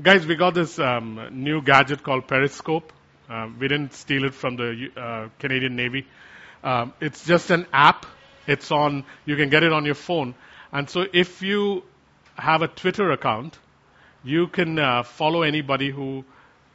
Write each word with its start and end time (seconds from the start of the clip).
Guys, 0.00 0.24
we 0.24 0.36
got 0.36 0.54
this 0.54 0.78
um, 0.78 1.28
new 1.32 1.60
gadget 1.60 2.04
called 2.04 2.28
Periscope. 2.28 2.92
Um, 3.28 3.58
we 3.58 3.66
didn't 3.66 3.94
steal 3.94 4.26
it 4.26 4.32
from 4.32 4.54
the 4.54 4.90
uh, 4.96 5.28
Canadian 5.40 5.74
Navy. 5.74 6.06
Um, 6.62 6.92
it's 7.00 7.26
just 7.26 7.50
an 7.50 7.66
app. 7.72 8.06
It's 8.46 8.70
on, 8.70 9.04
you 9.26 9.34
can 9.34 9.48
get 9.48 9.64
it 9.64 9.72
on 9.72 9.84
your 9.84 9.96
phone. 9.96 10.36
And 10.70 10.88
so 10.88 11.04
if 11.12 11.42
you 11.42 11.82
have 12.36 12.62
a 12.62 12.68
Twitter 12.68 13.10
account, 13.10 13.58
you 14.22 14.46
can 14.46 14.78
uh, 14.78 15.02
follow 15.02 15.42
anybody 15.42 15.90
who 15.90 16.24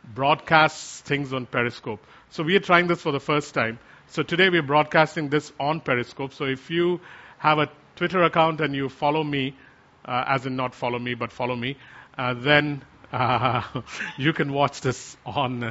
broadcasts 0.03 0.99
things 0.99 1.31
on 1.31 1.45
Periscope. 1.45 2.05
So 2.31 2.43
we 2.43 2.57
are 2.57 2.59
trying 2.59 2.87
this 2.87 3.01
for 3.01 3.13
the 3.13 3.21
first 3.21 3.53
time. 3.53 3.79
So 4.07 4.23
today 4.23 4.49
we're 4.49 4.63
broadcasting 4.63 5.29
this 5.29 5.49
on 5.61 5.79
Periscope. 5.79 6.33
So 6.33 6.43
if 6.43 6.69
you 6.69 6.99
have 7.37 7.57
a 7.57 7.69
Twitter 7.95 8.21
account 8.23 8.59
and 8.59 8.75
you 8.75 8.89
follow 8.89 9.23
me, 9.23 9.55
uh, 10.03 10.25
as 10.27 10.45
in 10.45 10.57
not 10.57 10.75
follow 10.75 10.99
me, 10.99 11.13
but 11.13 11.31
follow 11.31 11.55
me, 11.55 11.77
uh, 12.17 12.33
then 12.33 12.83
you 14.17 14.33
can 14.33 14.51
watch 14.51 14.81
this 14.81 15.15
on 15.25 15.63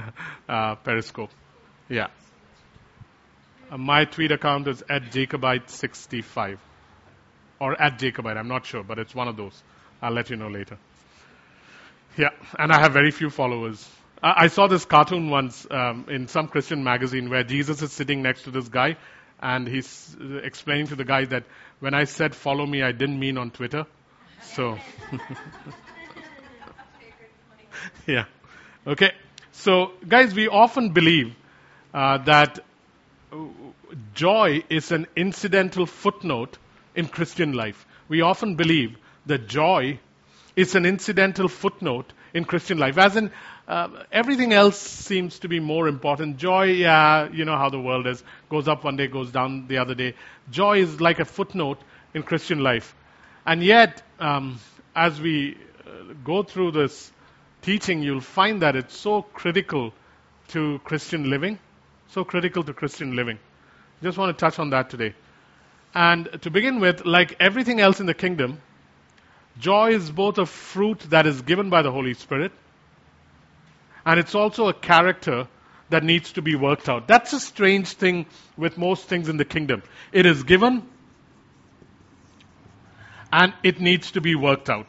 uh, 0.48 0.76
Periscope. 0.76 1.30
Yeah. 1.88 2.08
Uh, 3.70 3.78
my 3.78 4.04
tweet 4.04 4.30
account 4.30 4.68
is 4.68 4.82
at 4.88 5.10
Jacobite65 5.10 6.58
or 7.58 7.80
at 7.80 7.98
Jacobite. 7.98 8.36
I'm 8.36 8.46
not 8.46 8.64
sure, 8.66 8.84
but 8.84 8.98
it's 9.00 9.14
one 9.14 9.26
of 9.26 9.36
those. 9.36 9.60
I'll 10.00 10.12
let 10.12 10.30
you 10.30 10.36
know 10.36 10.48
later. 10.48 10.78
Yeah, 12.16 12.30
and 12.58 12.70
I 12.70 12.80
have 12.80 12.92
very 12.92 13.10
few 13.10 13.28
followers. 13.28 13.88
I, 14.22 14.44
I 14.44 14.46
saw 14.46 14.68
this 14.68 14.84
cartoon 14.84 15.28
once 15.28 15.66
um, 15.68 16.06
in 16.08 16.28
some 16.28 16.46
Christian 16.46 16.84
magazine 16.84 17.28
where 17.28 17.42
Jesus 17.42 17.82
is 17.82 17.90
sitting 17.92 18.22
next 18.22 18.42
to 18.42 18.52
this 18.52 18.68
guy, 18.68 18.98
and 19.40 19.66
he's 19.66 20.16
uh, 20.20 20.36
explaining 20.44 20.86
to 20.88 20.94
the 20.94 21.04
guy 21.04 21.24
that 21.24 21.42
when 21.80 21.94
I 21.94 22.04
said 22.04 22.36
follow 22.36 22.66
me, 22.66 22.84
I 22.84 22.92
didn't 22.92 23.18
mean 23.18 23.36
on 23.36 23.50
Twitter. 23.50 23.86
So. 24.42 24.78
yeah. 28.06 28.24
Okay. 28.86 29.12
So, 29.52 29.92
guys, 30.08 30.34
we 30.34 30.48
often 30.48 30.90
believe 30.90 31.34
uh, 31.94 32.18
that 32.18 32.58
joy 34.14 34.62
is 34.68 34.92
an 34.92 35.06
incidental 35.16 35.86
footnote 35.86 36.58
in 36.94 37.06
Christian 37.08 37.52
life. 37.52 37.86
We 38.08 38.22
often 38.22 38.56
believe 38.56 38.96
that 39.26 39.48
joy 39.48 39.98
is 40.56 40.74
an 40.74 40.84
incidental 40.84 41.48
footnote 41.48 42.12
in 42.34 42.44
Christian 42.44 42.78
life, 42.78 42.98
as 42.98 43.16
in 43.16 43.30
uh, 43.68 43.88
everything 44.10 44.52
else 44.52 44.78
seems 44.78 45.38
to 45.40 45.48
be 45.48 45.60
more 45.60 45.86
important. 45.86 46.38
Joy, 46.38 46.64
yeah, 46.72 47.28
you 47.30 47.44
know 47.44 47.56
how 47.56 47.68
the 47.68 47.80
world 47.80 48.06
is, 48.06 48.22
goes 48.50 48.68
up 48.68 48.84
one 48.84 48.96
day, 48.96 49.06
goes 49.06 49.30
down 49.30 49.66
the 49.68 49.78
other 49.78 49.94
day. 49.94 50.14
Joy 50.50 50.78
is 50.78 51.00
like 51.00 51.20
a 51.20 51.24
footnote 51.24 51.78
in 52.14 52.22
Christian 52.22 52.60
life. 52.60 52.94
And 53.46 53.62
yet, 53.62 54.02
um, 54.18 54.58
as 54.94 55.20
we 55.20 55.56
uh, 55.86 56.14
go 56.24 56.42
through 56.42 56.72
this 56.72 57.12
teaching, 57.62 58.02
you'll 58.02 58.20
find 58.20 58.62
that 58.62 58.76
it's 58.76 58.96
so 58.96 59.22
critical 59.22 59.92
to 60.48 60.80
Christian 60.84 61.30
living. 61.30 61.58
So 62.08 62.24
critical 62.24 62.62
to 62.64 62.74
Christian 62.74 63.16
living. 63.16 63.38
Just 64.02 64.18
want 64.18 64.36
to 64.36 64.40
touch 64.40 64.58
on 64.58 64.70
that 64.70 64.90
today. 64.90 65.14
And 65.94 66.28
to 66.42 66.50
begin 66.50 66.80
with, 66.80 67.04
like 67.06 67.36
everything 67.40 67.80
else 67.80 68.00
in 68.00 68.06
the 68.06 68.14
kingdom, 68.14 68.60
joy 69.58 69.92
is 69.92 70.10
both 70.10 70.38
a 70.38 70.46
fruit 70.46 71.00
that 71.10 71.26
is 71.26 71.42
given 71.42 71.70
by 71.70 71.82
the 71.82 71.90
Holy 71.90 72.14
Spirit, 72.14 72.52
and 74.04 74.18
it's 74.18 74.34
also 74.34 74.68
a 74.68 74.74
character 74.74 75.46
that 75.90 76.02
needs 76.02 76.32
to 76.32 76.42
be 76.42 76.56
worked 76.56 76.88
out. 76.88 77.06
That's 77.06 77.32
a 77.32 77.40
strange 77.40 77.88
thing 77.92 78.26
with 78.56 78.78
most 78.78 79.06
things 79.06 79.28
in 79.28 79.36
the 79.36 79.44
kingdom. 79.44 79.82
It 80.10 80.26
is 80.26 80.42
given, 80.42 80.86
and 83.30 83.52
it 83.62 83.80
needs 83.80 84.12
to 84.12 84.20
be 84.20 84.34
worked 84.34 84.70
out. 84.70 84.86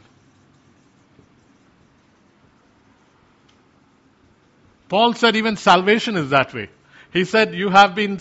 Paul 4.93 5.15
said 5.15 5.35
even 5.35 5.57
salvation 5.57 6.17
is 6.17 6.29
that 6.29 6.53
way. 6.53 6.69
He 7.11 7.25
said, 7.25 7.55
You 7.55 7.69
have 7.69 7.95
been 7.95 8.19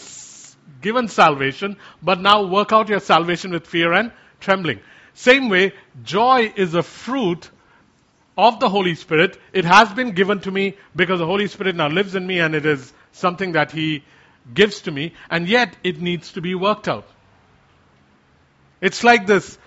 given 0.80 1.06
salvation, 1.06 1.76
but 2.02 2.18
now 2.18 2.46
work 2.46 2.72
out 2.72 2.88
your 2.88 3.00
salvation 3.00 3.50
with 3.50 3.66
fear 3.66 3.92
and 3.92 4.10
trembling. 4.40 4.80
Same 5.12 5.50
way, 5.50 5.74
joy 6.02 6.50
is 6.56 6.74
a 6.74 6.82
fruit 6.82 7.50
of 8.38 8.58
the 8.58 8.70
Holy 8.70 8.94
Spirit. 8.94 9.38
It 9.52 9.66
has 9.66 9.92
been 9.92 10.12
given 10.12 10.40
to 10.40 10.50
me 10.50 10.78
because 10.96 11.18
the 11.18 11.26
Holy 11.26 11.46
Spirit 11.46 11.76
now 11.76 11.88
lives 11.88 12.14
in 12.14 12.26
me 12.26 12.40
and 12.40 12.54
it 12.54 12.64
is 12.64 12.90
something 13.12 13.52
that 13.52 13.70
He 13.70 14.02
gives 14.54 14.80
to 14.86 14.90
me, 14.90 15.12
and 15.28 15.46
yet 15.46 15.76
it 15.84 16.00
needs 16.00 16.32
to 16.32 16.40
be 16.40 16.54
worked 16.54 16.88
out. 16.88 17.06
It's 18.80 19.04
like 19.04 19.26
this 19.26 19.58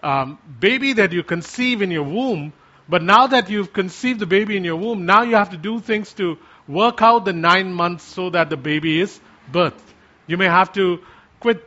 um, 0.00 0.38
baby 0.60 0.92
that 0.92 1.10
you 1.10 1.24
conceive 1.24 1.82
in 1.82 1.90
your 1.90 2.04
womb, 2.04 2.52
but 2.88 3.02
now 3.02 3.26
that 3.26 3.50
you've 3.50 3.72
conceived 3.72 4.20
the 4.20 4.26
baby 4.26 4.56
in 4.56 4.62
your 4.62 4.76
womb, 4.76 5.06
now 5.06 5.22
you 5.22 5.34
have 5.34 5.50
to 5.50 5.56
do 5.56 5.80
things 5.80 6.12
to 6.14 6.38
work 6.68 7.02
out 7.02 7.24
the 7.24 7.32
nine 7.32 7.72
months 7.72 8.04
so 8.04 8.30
that 8.30 8.50
the 8.50 8.56
baby 8.56 9.00
is 9.00 9.18
birthed. 9.50 9.80
You 10.26 10.36
may 10.36 10.46
have 10.46 10.72
to 10.74 11.00
quit 11.40 11.64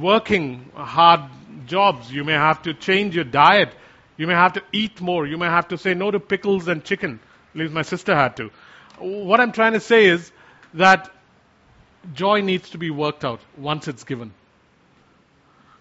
working 0.00 0.70
hard 0.74 1.22
jobs. 1.66 2.12
You 2.12 2.24
may 2.24 2.34
have 2.34 2.62
to 2.62 2.74
change 2.74 3.14
your 3.14 3.24
diet. 3.24 3.72
You 4.16 4.26
may 4.26 4.34
have 4.34 4.54
to 4.54 4.62
eat 4.72 5.00
more. 5.00 5.26
You 5.26 5.38
may 5.38 5.46
have 5.46 5.68
to 5.68 5.78
say 5.78 5.94
no 5.94 6.10
to 6.10 6.20
pickles 6.20 6.68
and 6.68 6.84
chicken. 6.84 7.20
At 7.54 7.60
least 7.60 7.72
my 7.72 7.82
sister 7.82 8.14
had 8.14 8.36
to. 8.36 8.50
What 8.98 9.40
I'm 9.40 9.52
trying 9.52 9.72
to 9.72 9.80
say 9.80 10.06
is 10.06 10.30
that 10.74 11.10
joy 12.12 12.40
needs 12.42 12.70
to 12.70 12.78
be 12.78 12.90
worked 12.90 13.24
out 13.24 13.40
once 13.56 13.88
it's 13.88 14.04
given. 14.04 14.32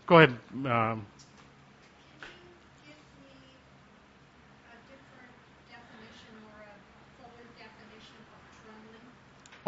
Go 0.08 0.18
ahead. 0.18 0.38
Um, 0.66 1.06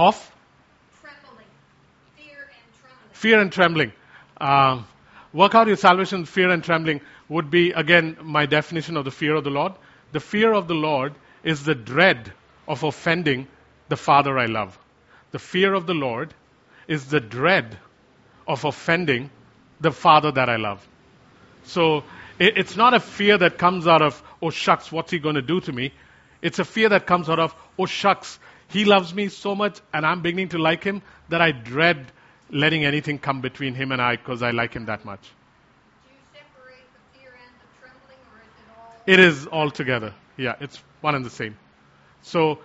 of 0.01 0.35
trembling, 1.00 1.45
fear 2.17 2.39
and 2.39 2.73
trembling. 2.79 3.13
Fear 3.13 3.39
and 3.39 3.51
trembling. 3.51 3.91
Um, 4.39 4.88
work 5.31 5.53
out 5.53 5.67
your 5.67 5.75
salvation, 5.75 6.25
fear 6.25 6.50
and 6.50 6.63
trembling 6.63 7.01
would 7.29 7.51
be, 7.51 7.72
again, 7.72 8.17
my 8.23 8.47
definition 8.47 8.97
of 8.97 9.06
the 9.06 9.12
fear 9.12 9.35
of 9.35 9.44
the 9.44 9.51
Lord. 9.51 9.73
The 10.12 10.19
fear 10.19 10.53
of 10.53 10.67
the 10.67 10.73
Lord 10.73 11.13
is 11.44 11.63
the 11.63 11.75
dread 11.75 12.34
of 12.67 12.84
offending 12.84 13.47
the 13.89 13.95
Father 13.95 14.39
I 14.39 14.47
love. 14.47 14.78
The 15.31 15.39
fear 15.39 15.73
of 15.73 15.85
the 15.85 15.94
Lord 15.94 16.33
is 16.88 17.06
the 17.06 17.19
dread 17.19 17.78
of 18.47 18.66
offending 18.66 19.29
the 19.79 19.91
Father 19.91 20.31
that 20.31 20.50
I 20.50 20.56
love. 20.56 20.85
So 21.63 22.03
it, 22.39 22.57
it's 22.57 22.75
not 22.75 22.95
a 22.95 23.00
fear 23.00 23.38
that 23.38 23.59
comes 23.59 23.88
out 23.88 24.01
of, 24.01 24.22
oh 24.41 24.50
shucks, 24.50 24.91
what's 24.91 25.12
he 25.12 25.19
going 25.19 25.35
to 25.35 25.41
do 25.44 25.62
to 25.62 25.72
me? 25.72 25.94
It's 26.41 26.57
a 26.57 26.66
fear 26.66 26.89
that 26.89 27.06
comes 27.06 27.29
out 27.29 27.39
of, 27.39 27.56
oh 27.78 27.85
shucks, 27.85 28.39
he 28.72 28.86
loves 28.86 29.14
me 29.14 29.30
so 29.30 29.56
much 29.56 29.80
and 29.94 30.06
I'm 30.06 30.22
beginning 30.22 30.50
to 30.50 30.58
like 30.58 30.84
him 30.84 31.02
that 31.30 31.42
I 31.42 31.52
dread 31.52 32.12
letting 32.50 32.86
anything 32.86 33.20
come 33.20 33.42
between 33.42 33.76
him 33.76 33.92
and 33.92 34.02
I 34.02 34.16
because 34.16 34.44
I 34.44 34.52
like 34.52 34.74
him 34.74 34.86
that 34.86 35.06
much. 35.06 35.22
Do 35.22 36.14
you 36.14 36.20
separate 36.34 36.86
the 36.94 37.20
fear 37.20 37.31
and 37.31 37.54
the 37.62 37.68
trembling, 37.80 38.20
or 38.34 38.40
is 38.42 38.54
it 38.60 38.78
all? 38.78 39.14
It 39.14 39.20
is 39.20 39.48
all 39.48 39.72
together. 39.72 40.14
Yeah, 40.38 40.56
it's 40.60 40.81
one 41.02 41.16
and 41.16 41.26
the 41.26 41.30
same. 41.30 41.58
So, 42.24 42.60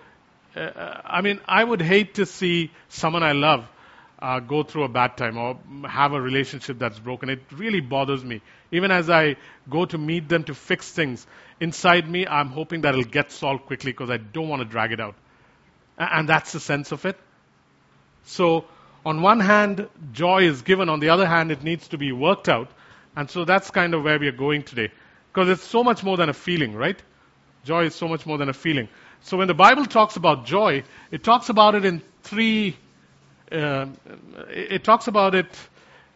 uh, 0.55 1.01
I 1.05 1.21
mean, 1.21 1.39
I 1.47 1.63
would 1.63 1.81
hate 1.81 2.15
to 2.15 2.25
see 2.25 2.71
someone 2.89 3.23
I 3.23 3.31
love 3.31 3.67
uh, 4.19 4.39
go 4.39 4.63
through 4.63 4.83
a 4.83 4.89
bad 4.89 5.15
time 5.17 5.37
or 5.37 5.59
have 5.87 6.13
a 6.13 6.21
relationship 6.21 6.79
that's 6.79 6.99
broken. 6.99 7.29
It 7.29 7.41
really 7.51 7.81
bothers 7.81 8.23
me. 8.23 8.41
Even 8.71 8.91
as 8.91 9.09
I 9.09 9.35
go 9.69 9.85
to 9.85 9.97
meet 9.97 10.27
them 10.27 10.43
to 10.45 10.53
fix 10.53 10.91
things, 10.91 11.25
inside 11.59 12.09
me, 12.09 12.25
I'm 12.27 12.49
hoping 12.49 12.81
that 12.81 12.89
it'll 12.89 13.03
get 13.03 13.31
solved 13.31 13.65
quickly 13.65 13.91
because 13.91 14.09
I 14.09 14.17
don't 14.17 14.49
want 14.49 14.61
to 14.61 14.67
drag 14.67 14.91
it 14.91 14.99
out. 14.99 15.15
And 15.97 16.29
that's 16.29 16.51
the 16.51 16.59
sense 16.59 16.91
of 16.91 17.05
it. 17.05 17.17
So, 18.25 18.65
on 19.05 19.21
one 19.21 19.39
hand, 19.39 19.87
joy 20.11 20.43
is 20.43 20.61
given. 20.61 20.89
On 20.89 20.99
the 20.99 21.09
other 21.09 21.25
hand, 21.25 21.51
it 21.51 21.63
needs 21.63 21.87
to 21.89 21.97
be 21.97 22.11
worked 22.11 22.49
out. 22.49 22.69
And 23.15 23.29
so 23.29 23.45
that's 23.45 23.71
kind 23.71 23.93
of 23.93 24.03
where 24.03 24.19
we 24.19 24.27
are 24.27 24.31
going 24.33 24.63
today. 24.63 24.91
Because 25.33 25.49
it's 25.49 25.63
so 25.63 25.83
much 25.83 26.03
more 26.03 26.17
than 26.17 26.29
a 26.29 26.33
feeling, 26.33 26.75
right? 26.75 27.01
Joy 27.63 27.85
is 27.85 27.95
so 27.95 28.07
much 28.07 28.25
more 28.25 28.37
than 28.37 28.49
a 28.49 28.53
feeling. 28.53 28.89
So 29.21 29.37
when 29.37 29.47
the 29.47 29.53
Bible 29.53 29.85
talks 29.85 30.15
about 30.17 30.45
joy, 30.45 30.83
it 31.09 31.23
talks 31.23 31.49
about 31.49 31.75
it 31.75 31.85
in 31.85 32.01
three. 32.23 32.77
Uh, 33.51 33.87
it 34.49 34.83
talks 34.83 35.07
about 35.07 35.33
it 35.35 35.47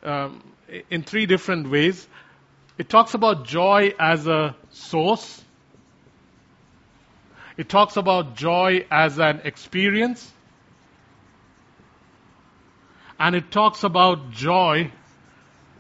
um, 0.04 0.44
in 0.90 1.04
three 1.04 1.26
different 1.26 1.70
ways. 1.70 2.08
It 2.78 2.90
talks 2.90 3.14
about 3.14 3.46
joy 3.46 3.94
as 4.00 4.28
a 4.28 4.56
source. 4.72 5.44
It 7.62 7.70
talks 7.70 7.96
about 7.96 8.36
joy 8.36 8.88
as 8.90 9.20
an 9.20 9.42
experience. 9.44 10.28
And 13.20 13.36
it 13.36 13.52
talks 13.52 13.84
about 13.84 14.32
joy 14.32 14.92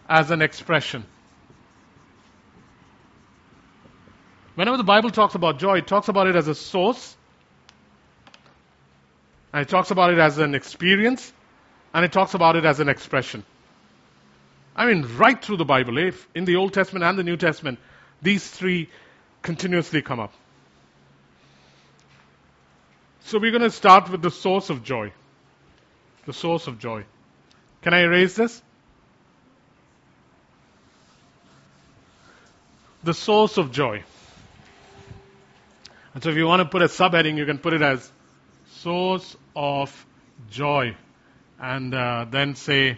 as 0.08 0.30
an 0.30 0.44
expression. 0.44 1.04
Whenever 4.54 4.78
the 4.78 4.84
Bible 4.84 5.10
talks 5.10 5.34
about 5.34 5.58
joy, 5.58 5.80
it 5.80 5.88
talks 5.88 6.08
about 6.08 6.28
it 6.28 6.36
as 6.36 6.48
a 6.48 6.54
source, 6.54 7.18
and 9.52 9.64
it 9.64 9.70
talks 9.70 9.90
about 9.90 10.14
it 10.14 10.20
as 10.20 10.38
an 10.38 10.54
experience, 10.54 11.34
and 11.96 12.06
it 12.06 12.12
talks 12.12 12.36
about 12.36 12.56
it 12.58 12.64
as 12.64 12.80
an 12.80 12.90
expression. 12.90 13.44
I 14.76 14.86
mean, 14.86 15.08
right 15.18 15.44
through 15.44 15.58
the 15.58 15.66
Bible, 15.66 15.98
eh? 15.98 16.10
if 16.10 16.28
in 16.36 16.46
the 16.46 16.58
Old 16.58 16.76
Testament 16.76 17.04
and 17.04 17.18
the 17.18 17.24
New 17.24 17.38
Testament, 17.38 17.80
these 18.22 18.48
three 18.48 18.88
continuously 19.42 20.04
come 20.04 20.20
up. 20.20 20.32
So 23.26 23.40
we're 23.40 23.52
going 23.52 23.62
to 23.62 23.72
start 23.72 24.10
with 24.10 24.22
the 24.22 24.32
source 24.32 24.70
of 24.70 24.84
joy. 24.84 25.12
The 26.26 26.34
source 26.34 26.68
of 26.68 26.80
joy. 26.80 27.06
Can 27.82 27.94
I 27.94 28.02
erase 28.02 28.36
this? 28.36 28.62
The 33.04 33.14
source 33.14 33.58
of 33.58 33.72
joy. 33.72 34.04
And 36.14 36.24
so 36.24 36.30
if 36.30 36.36
you 36.36 36.46
want 36.46 36.62
to 36.62 36.66
put 36.66 36.82
a 36.82 36.86
subheading, 36.86 37.38
you 37.38 37.46
can 37.46 37.58
put 37.58 37.74
it 37.74 37.82
as 37.82 38.12
source 38.68 39.36
of 39.56 40.06
joy. 40.50 40.96
And 41.60 41.94
uh, 41.94 42.26
then 42.30 42.56
say, 42.56 42.98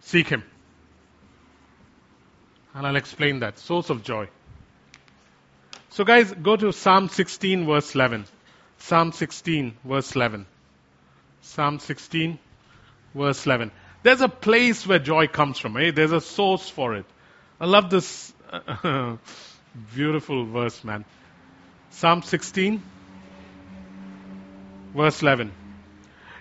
seek 0.00 0.28
Him. 0.28 0.44
And 2.74 2.86
I'll 2.86 2.96
explain 2.96 3.40
that. 3.40 3.58
Source 3.58 3.90
of 3.90 4.02
joy. 4.02 4.28
So, 5.90 6.04
guys, 6.04 6.32
go 6.32 6.56
to 6.56 6.72
Psalm 6.72 7.08
16, 7.08 7.66
verse 7.66 7.94
11. 7.94 8.24
Psalm 8.86 9.12
16, 9.12 9.76
verse 9.84 10.16
11. 10.16 10.44
Psalm 11.40 11.78
16, 11.78 12.36
verse 13.14 13.46
11. 13.46 13.70
There's 14.02 14.20
a 14.20 14.28
place 14.28 14.84
where 14.84 14.98
joy 14.98 15.28
comes 15.28 15.60
from, 15.60 15.76
eh? 15.76 15.92
There's 15.92 16.10
a 16.10 16.20
source 16.20 16.68
for 16.68 16.96
it. 16.96 17.06
I 17.60 17.66
love 17.66 17.90
this 17.90 18.32
beautiful 19.94 20.46
verse, 20.46 20.82
man. 20.82 21.04
Psalm 21.90 22.22
16, 22.22 22.82
verse 24.96 25.22
11. 25.22 25.52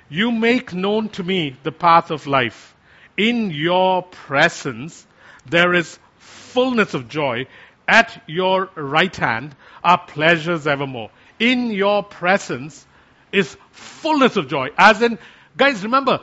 You 0.09 0.31
make 0.31 0.73
known 0.73 1.09
to 1.09 1.23
me 1.23 1.55
the 1.61 1.71
path 1.71 2.09
of 2.09 2.25
life. 2.25 2.75
In 3.17 3.51
your 3.51 4.01
presence 4.01 5.05
there 5.45 5.75
is 5.75 5.99
fullness 6.17 6.95
of 6.95 7.07
joy. 7.07 7.45
At 7.87 8.23
your 8.25 8.71
right 8.75 9.15
hand 9.15 9.55
are 9.83 9.99
pleasures 9.99 10.65
evermore. 10.65 11.11
In 11.41 11.71
your 11.71 12.03
presence 12.03 12.85
is 13.31 13.57
fullness 13.71 14.37
of 14.37 14.47
joy. 14.47 14.69
As 14.77 15.01
in, 15.01 15.17
guys, 15.57 15.81
remember, 15.81 16.21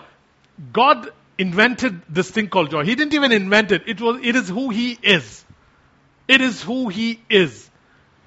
God 0.72 1.10
invented 1.36 2.02
this 2.08 2.30
thing 2.30 2.48
called 2.48 2.70
joy. 2.70 2.84
He 2.84 2.94
didn't 2.94 3.14
even 3.14 3.32
invent 3.32 3.72
it. 3.72 3.82
It 3.88 4.00
was, 4.00 4.20
it 4.22 4.36
is 4.36 4.48
who 4.48 4.70
He 4.70 4.96
is. 5.02 5.44
It 6.28 6.40
is 6.40 6.62
who 6.62 6.88
He 6.88 7.20
is. 7.28 7.68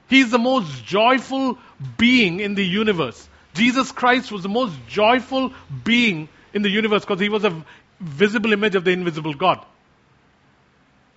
He's 0.10 0.32
the 0.32 0.38
most 0.38 0.84
joyful 0.84 1.58
being 1.98 2.42
in 2.42 2.56
the 2.56 2.66
universe. 2.66 3.30
Jesus 3.54 3.94
Christ 3.94 4.30
was 4.30 4.44
the 4.44 4.50
most 4.50 4.76
joyful 4.90 5.54
being 5.86 6.28
in 6.54 6.62
the 6.62 6.70
universe 6.70 7.06
because 7.06 7.22
He 7.22 7.30
was 7.30 7.46
a 7.46 7.64
visible 8.02 8.52
image 8.52 8.76
of 8.76 8.84
the 8.84 8.92
invisible 8.92 9.34
God. 9.34 9.66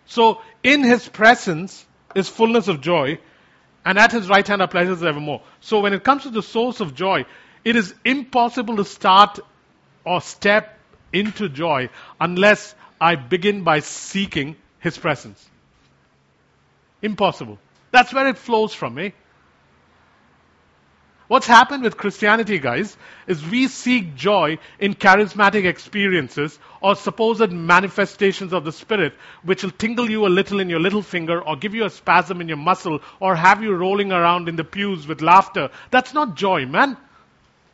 So, 0.07 0.41
in 0.63 0.85
His 0.85 1.09
presence 1.09 1.85
is 2.15 2.29
fullness 2.29 2.69
of 2.69 2.81
joy, 2.81 3.19
and 3.85 3.99
at 3.99 4.13
His 4.13 4.29
right 4.29 4.47
hand 4.47 4.63
are 4.63 4.69
pleasures 4.69 5.03
evermore. 5.03 5.43
So, 5.61 5.81
when 5.81 5.93
it 5.93 6.05
comes 6.05 6.23
to 6.23 6.31
the 6.31 6.43
source 6.43 6.81
of 6.81 6.95
joy, 6.95 7.27
it 7.65 7.77
is 7.77 7.95
impossible 8.05 8.77
to 8.77 8.85
start 8.85 9.41
or 10.05 10.21
step 10.21 10.79
into 11.13 11.49
joy 11.49 11.91
unless 12.21 12.75
I 13.01 13.17
begin 13.17 13.63
by 13.63 13.81
seeking 13.81 14.57
His 14.81 14.99
presence. 14.99 15.49
Impossible. 17.03 17.59
That's 17.91 18.13
where 18.13 18.29
it 18.29 18.39
flows 18.39 18.75
from, 18.75 18.99
eh? 18.99 19.11
What's 21.27 21.47
happened 21.47 21.83
with 21.83 21.97
Christianity, 21.97 22.59
guys, 22.59 22.95
is 23.27 23.45
we 23.47 23.69
seek 23.69 24.15
joy 24.15 24.59
in 24.79 24.95
charismatic 24.95 25.65
experiences 25.65 26.59
or 26.83 26.97
supposed 26.97 27.51
manifestations 27.51 28.53
of 28.53 28.65
the 28.65 28.73
Spirit, 28.73 29.15
which 29.43 29.63
will 29.63 29.71
tingle 29.71 30.11
you 30.11 30.27
a 30.27 30.29
little 30.29 30.61
in 30.61 30.69
your 30.69 30.81
little 30.81 31.01
finger 31.01 31.41
or 31.41 31.57
give 31.57 31.75
you 31.75 31.87
a 31.87 31.91
spasm 31.91 32.43
in 32.43 32.49
your 32.49 32.59
muscle 32.59 33.01
or 33.21 33.35
have 33.35 33.63
you 33.63 33.75
rolling 33.75 34.13
around 34.13 34.51
in 34.51 34.57
the 34.57 34.65
pews 34.65 35.07
with 35.07 35.23
laughter. 35.23 35.71
That's 35.91 36.13
not 36.13 36.35
joy, 36.35 36.67
man. 36.67 36.99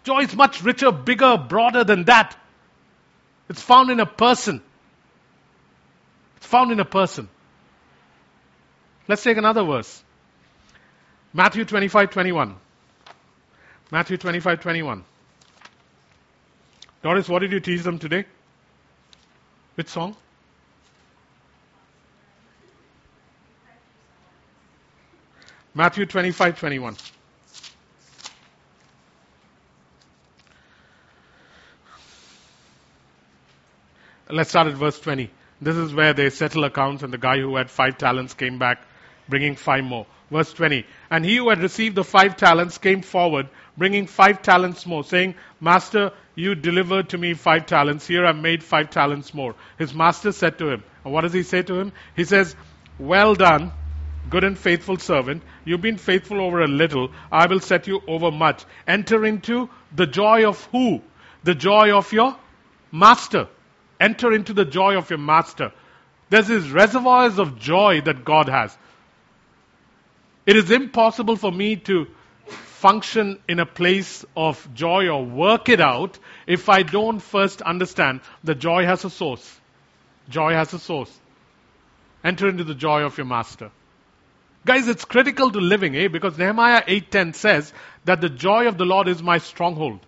Joy 0.05 0.20
is 0.20 0.37
much 0.37 0.62
richer, 0.62 0.93
bigger, 0.93 1.37
broader 1.37 1.82
than 1.82 2.05
that. 2.05 2.37
It's 3.49 3.61
found 3.61 3.91
in 3.91 3.99
a 3.99 4.06
person. 4.06 4.62
It's 6.37 6.47
found 6.47 6.70
in 6.70 6.79
a 6.79 6.85
person. 6.85 7.29
Let's 9.08 9.25
take 9.25 9.38
another 9.38 9.64
verse. 9.64 10.05
Matthew 11.32 11.64
25, 11.64 12.11
21. 12.11 12.55
Matthew 13.92 14.16
25, 14.16 14.60
21. 14.60 15.04
Doris, 17.02 17.28
what 17.28 17.40
did 17.40 17.50
you 17.50 17.60
teach 17.60 17.82
them 17.82 17.98
today? 17.98 18.25
Which 19.75 19.88
song? 19.88 20.14
Matthew 25.75 26.06
25, 26.06 26.58
21. 26.58 26.96
Let's 34.28 34.50
start 34.50 34.69
at 34.69 34.75
verse 34.75 35.00
20. 35.00 35.31
This 35.60 35.76
is 35.76 35.92
where 35.92 36.12
they 36.12 36.31
settle 36.31 36.64
accounts, 36.64 37.02
and 37.02 37.12
the 37.12 37.19
guy 37.19 37.38
who 37.38 37.56
had 37.56 37.70
five 37.70 37.98
talents 37.98 38.34
came 38.34 38.58
back 38.58 38.81
bringing 39.28 39.56
five 39.56 39.84
more. 39.84 40.06
Verse 40.31 40.52
20. 40.52 40.87
And 41.10 41.25
he 41.25 41.37
who 41.37 41.48
had 41.48 41.60
received 41.60 41.96
the 41.96 42.04
five 42.04 42.37
talents 42.37 42.78
came 42.78 43.02
forward, 43.02 43.48
bringing 43.80 44.06
five 44.06 44.42
talents 44.42 44.84
more, 44.84 45.02
saying, 45.02 45.34
Master, 45.58 46.12
you 46.34 46.54
delivered 46.54 47.08
to 47.08 47.16
me 47.16 47.32
five 47.32 47.64
talents. 47.64 48.06
Here 48.06 48.26
I've 48.26 48.36
made 48.36 48.62
five 48.62 48.90
talents 48.90 49.32
more. 49.32 49.54
His 49.78 49.94
master 49.94 50.32
said 50.32 50.58
to 50.58 50.68
him, 50.68 50.84
and 51.02 51.14
what 51.14 51.22
does 51.22 51.32
he 51.32 51.42
say 51.42 51.62
to 51.62 51.80
him? 51.80 51.92
He 52.14 52.24
says, 52.24 52.54
Well 52.98 53.34
done, 53.34 53.72
good 54.28 54.44
and 54.44 54.58
faithful 54.58 54.98
servant. 54.98 55.42
You've 55.64 55.80
been 55.80 55.96
faithful 55.96 56.42
over 56.42 56.60
a 56.60 56.66
little. 56.66 57.10
I 57.32 57.46
will 57.46 57.60
set 57.60 57.86
you 57.86 58.02
over 58.06 58.30
much. 58.30 58.66
Enter 58.86 59.24
into 59.24 59.70
the 59.96 60.06
joy 60.06 60.46
of 60.46 60.62
who? 60.72 61.00
The 61.44 61.54
joy 61.54 61.96
of 61.96 62.12
your 62.12 62.36
master. 62.92 63.48
Enter 63.98 64.34
into 64.34 64.52
the 64.52 64.66
joy 64.66 64.98
of 64.98 65.08
your 65.08 65.18
master. 65.18 65.72
There's 66.28 66.48
these 66.48 66.70
reservoirs 66.70 67.38
of 67.38 67.58
joy 67.58 68.02
that 68.02 68.26
God 68.26 68.50
has. 68.50 68.76
It 70.44 70.56
is 70.56 70.70
impossible 70.70 71.36
for 71.36 71.50
me 71.50 71.76
to 71.76 72.08
function 72.80 73.38
in 73.46 73.60
a 73.60 73.66
place 73.66 74.24
of 74.34 74.68
joy 74.74 75.08
or 75.08 75.24
work 75.24 75.68
it 75.68 75.80
out 75.80 76.18
if 76.46 76.68
I 76.68 76.82
don't 76.82 77.20
first 77.20 77.60
understand 77.60 78.20
that 78.44 78.58
joy 78.58 78.84
has 78.84 79.04
a 79.04 79.10
source. 79.10 79.60
Joy 80.30 80.52
has 80.54 80.72
a 80.72 80.78
source. 80.78 81.12
Enter 82.24 82.48
into 82.48 82.64
the 82.64 82.74
joy 82.74 83.02
of 83.02 83.18
your 83.18 83.26
master. 83.26 83.70
Guys, 84.64 84.88
it's 84.88 85.04
critical 85.04 85.50
to 85.50 85.60
living, 85.60 85.96
eh? 85.96 86.08
Because 86.08 86.38
Nehemiah 86.38 86.82
8:10 86.87 87.34
says 87.34 87.72
that 88.04 88.20
the 88.20 88.28
joy 88.28 88.68
of 88.68 88.78
the 88.78 88.87
Lord 88.87 89.08
is 89.08 89.22
my 89.22 89.38
stronghold. 89.38 90.00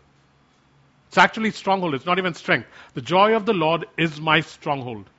It's 1.09 1.19
actually 1.19 1.51
stronghold, 1.51 1.95
it's 1.95 2.07
not 2.07 2.19
even 2.19 2.35
strength. 2.35 2.69
The 2.95 3.03
joy 3.03 3.37
of 3.37 3.45
the 3.45 3.53
Lord 3.53 3.87
is 3.99 4.19
my 4.19 4.41
stronghold. 4.41 5.11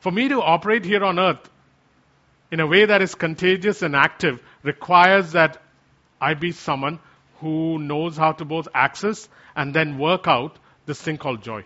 For 0.00 0.10
me 0.10 0.28
to 0.28 0.40
operate 0.40 0.84
here 0.86 1.04
on 1.04 1.18
earth 1.18 1.50
in 2.50 2.60
a 2.60 2.66
way 2.66 2.86
that 2.86 3.02
is 3.02 3.14
contagious 3.14 3.82
and 3.82 3.94
active 3.94 4.40
requires 4.62 5.32
that 5.32 5.60
I 6.20 6.34
be 6.34 6.52
someone 6.52 6.98
who 7.40 7.78
knows 7.78 8.16
how 8.16 8.32
to 8.32 8.44
both 8.44 8.68
access 8.74 9.28
and 9.54 9.74
then 9.74 9.98
work 9.98 10.26
out 10.26 10.58
this 10.86 11.00
thing 11.00 11.18
called 11.18 11.42
joy. 11.42 11.64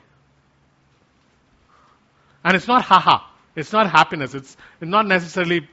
And 2.45 2.57
it's 2.57 2.67
not 2.67 2.83
haha. 2.83 3.21
It's 3.55 3.73
not 3.73 3.91
happiness. 3.91 4.35
It's 4.35 4.57
not 4.81 5.07
necessarily 5.07 5.69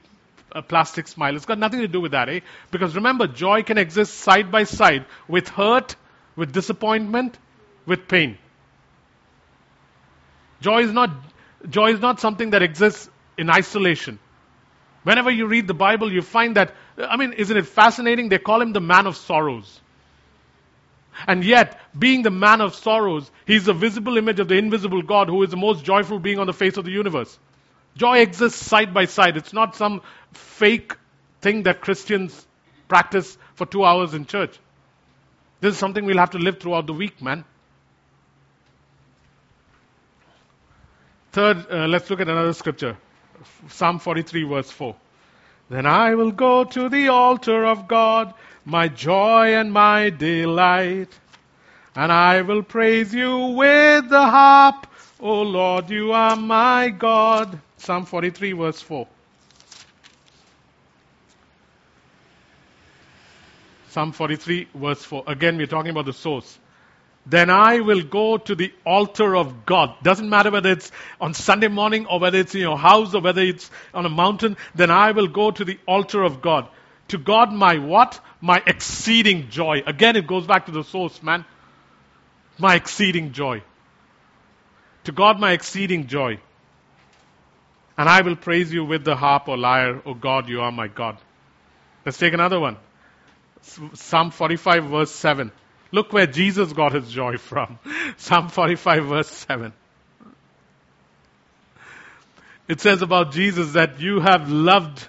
a 0.51 0.61
plastic 0.61 1.07
smile. 1.07 1.35
It's 1.35 1.45
got 1.45 1.57
nothing 1.57 1.81
to 1.81 1.87
do 1.87 2.01
with 2.01 2.11
that, 2.11 2.29
eh? 2.29 2.39
Because 2.71 2.95
remember, 2.95 3.27
joy 3.27 3.63
can 3.63 3.77
exist 3.77 4.13
side 4.15 4.51
by 4.51 4.63
side 4.63 5.05
with 5.27 5.47
hurt, 5.49 5.95
with 6.35 6.51
disappointment, 6.51 7.37
with 7.85 8.07
pain. 8.07 8.37
Joy 10.61 10.83
is 10.83 10.91
not, 10.91 11.09
joy 11.69 11.93
is 11.93 11.99
not 11.99 12.19
something 12.19 12.51
that 12.51 12.61
exists 12.61 13.09
in 13.37 13.49
isolation. 13.49 14.19
Whenever 15.03 15.31
you 15.31 15.47
read 15.47 15.67
the 15.67 15.73
Bible, 15.73 16.11
you 16.11 16.21
find 16.21 16.57
that, 16.57 16.73
I 16.97 17.17
mean, 17.17 17.33
isn't 17.33 17.55
it 17.55 17.65
fascinating? 17.65 18.29
They 18.29 18.37
call 18.37 18.61
him 18.61 18.73
the 18.73 18.81
man 18.81 19.07
of 19.07 19.15
sorrows. 19.15 19.79
And 21.27 21.43
yet, 21.43 21.79
being 21.97 22.21
the 22.21 22.31
man 22.31 22.61
of 22.61 22.75
sorrows, 22.75 23.29
he's 23.45 23.65
the 23.65 23.73
visible 23.73 24.17
image 24.17 24.39
of 24.39 24.47
the 24.47 24.55
invisible 24.55 25.01
God 25.01 25.27
who 25.27 25.41
is 25.43 25.49
the 25.49 25.57
most 25.57 25.83
joyful 25.83 26.19
being 26.19 26.39
on 26.39 26.47
the 26.47 26.53
face 26.53 26.77
of 26.77 26.85
the 26.85 26.91
universe. 26.91 27.37
Joy 27.95 28.19
exists 28.19 28.65
side 28.65 28.93
by 28.93 29.05
side. 29.05 29.35
It's 29.35 29.53
not 29.53 29.75
some 29.75 30.01
fake 30.33 30.95
thing 31.41 31.63
that 31.63 31.81
Christians 31.81 32.45
practice 32.87 33.37
for 33.55 33.65
two 33.65 33.83
hours 33.83 34.13
in 34.13 34.25
church. 34.25 34.57
This 35.61 35.73
is 35.73 35.79
something 35.79 36.05
we'll 36.05 36.17
have 36.17 36.31
to 36.31 36.37
live 36.37 36.59
throughout 36.59 36.87
the 36.87 36.93
week, 36.93 37.21
man. 37.21 37.43
Third, 41.31 41.67
uh, 41.69 41.87
let's 41.87 42.09
look 42.09 42.21
at 42.21 42.29
another 42.29 42.53
scripture. 42.53 42.97
Psalm 43.69 43.99
43, 43.99 44.43
verse 44.43 44.71
4. 44.71 44.95
Then 45.69 45.85
I 45.85 46.15
will 46.15 46.31
go 46.31 46.63
to 46.63 46.89
the 46.89 47.09
altar 47.09 47.65
of 47.65 47.87
God, 47.87 48.33
my 48.65 48.87
joy 48.87 49.55
and 49.55 49.71
my 49.71 50.09
delight. 50.09 51.09
And 51.95 52.11
I 52.11 52.41
will 52.41 52.63
praise 52.63 53.13
you 53.13 53.37
with 53.57 54.09
the 54.09 54.21
harp. 54.21 54.87
O 55.19 55.41
Lord, 55.41 55.89
you 55.89 56.13
are 56.13 56.35
my 56.35 56.89
God. 56.89 57.59
Psalm 57.77 58.05
43, 58.05 58.53
verse 58.53 58.81
4. 58.81 59.07
Psalm 63.89 64.11
43, 64.11 64.67
verse 64.73 65.03
4. 65.03 65.23
Again, 65.27 65.57
we're 65.57 65.67
talking 65.67 65.91
about 65.91 66.05
the 66.05 66.13
source. 66.13 66.57
Then 67.25 67.49
I 67.49 67.81
will 67.81 68.01
go 68.01 68.37
to 68.37 68.55
the 68.55 68.73
altar 68.85 69.35
of 69.35 69.65
God. 69.65 69.93
Doesn't 70.01 70.29
matter 70.29 70.51
whether 70.51 70.71
it's 70.71 70.91
on 71.21 71.33
Sunday 71.33 71.67
morning 71.67 72.05
or 72.07 72.19
whether 72.19 72.39
it's 72.39 72.55
in 72.55 72.61
your 72.61 72.77
house 72.77 73.13
or 73.13 73.21
whether 73.21 73.41
it's 73.41 73.69
on 73.93 74.05
a 74.05 74.09
mountain. 74.09 74.57
Then 74.73 74.89
I 74.89 75.11
will 75.11 75.27
go 75.27 75.51
to 75.51 75.65
the 75.65 75.77
altar 75.87 76.23
of 76.23 76.41
God. 76.41 76.67
To 77.09 77.17
God, 77.17 77.53
my 77.53 77.77
what? 77.77 78.19
My 78.41 78.61
exceeding 78.65 79.49
joy. 79.49 79.83
Again, 79.85 80.15
it 80.15 80.27
goes 80.27 80.47
back 80.47 80.67
to 80.67 80.71
the 80.71 80.83
source, 80.83 81.21
man. 81.21 81.45
My 82.57 82.75
exceeding 82.75 83.31
joy. 83.31 83.63
To 85.03 85.11
God, 85.11 85.39
my 85.39 85.51
exceeding 85.51 86.07
joy. 86.07 86.39
And 87.97 88.07
I 88.07 88.21
will 88.21 88.35
praise 88.35 88.71
you 88.71 88.85
with 88.85 89.03
the 89.03 89.15
harp 89.15 89.47
or 89.47 89.57
lyre. 89.57 90.01
O 90.05 90.13
God, 90.13 90.49
you 90.49 90.61
are 90.61 90.71
my 90.71 90.87
God. 90.87 91.17
Let's 92.05 92.17
take 92.17 92.33
another 92.33 92.59
one. 92.59 92.77
Psalm 93.93 94.31
45, 94.31 94.85
verse 94.85 95.11
7. 95.11 95.51
Look 95.91 96.13
where 96.13 96.27
Jesus 96.27 96.73
got 96.73 96.93
his 96.93 97.09
joy 97.09 97.37
from. 97.37 97.79
Psalm 98.17 98.49
45, 98.49 99.05
verse 99.05 99.29
7. 99.29 99.73
It 102.67 102.81
says 102.81 103.01
about 103.01 103.31
Jesus 103.31 103.73
that 103.73 103.99
you 103.99 104.19
have 104.19 104.49
loved 104.49 105.07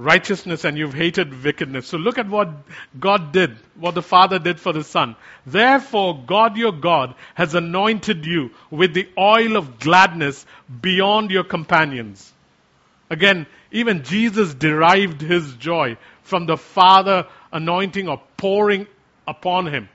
righteousness 0.00 0.64
and 0.64 0.76
you've 0.76 0.94
hated 0.94 1.44
wickedness. 1.44 1.86
So 1.86 1.98
look 1.98 2.18
at 2.18 2.28
what 2.28 2.50
God 2.98 3.32
did, 3.32 3.56
what 3.74 3.94
the 3.94 4.02
Father 4.02 4.38
did 4.38 4.58
for 4.58 4.72
the 4.72 4.84
Son. 4.84 5.16
Therefore, 5.46 6.22
God 6.26 6.56
your 6.56 6.72
God 6.72 7.14
has 7.34 7.54
anointed 7.54 8.26
you 8.26 8.50
with 8.70 8.94
the 8.94 9.08
oil 9.16 9.56
of 9.56 9.78
gladness 9.78 10.44
beyond 10.80 11.30
your 11.30 11.44
companions. 11.44 12.32
Again, 13.10 13.46
even 13.72 14.04
Jesus 14.04 14.54
derived 14.54 15.20
his 15.20 15.54
joy 15.56 15.96
from 16.22 16.46
the 16.46 16.56
Father 16.56 17.26
anointing 17.52 18.08
or 18.08 18.22
pouring 18.36 18.86
upon 19.30 19.66
him. 19.66 19.88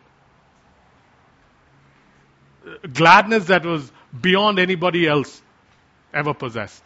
Gladness 2.91 3.45
that 3.45 3.65
was 3.65 3.91
beyond 4.19 4.57
anybody 4.59 5.07
else 5.07 5.41
ever 6.13 6.33
possessed. 6.33 6.81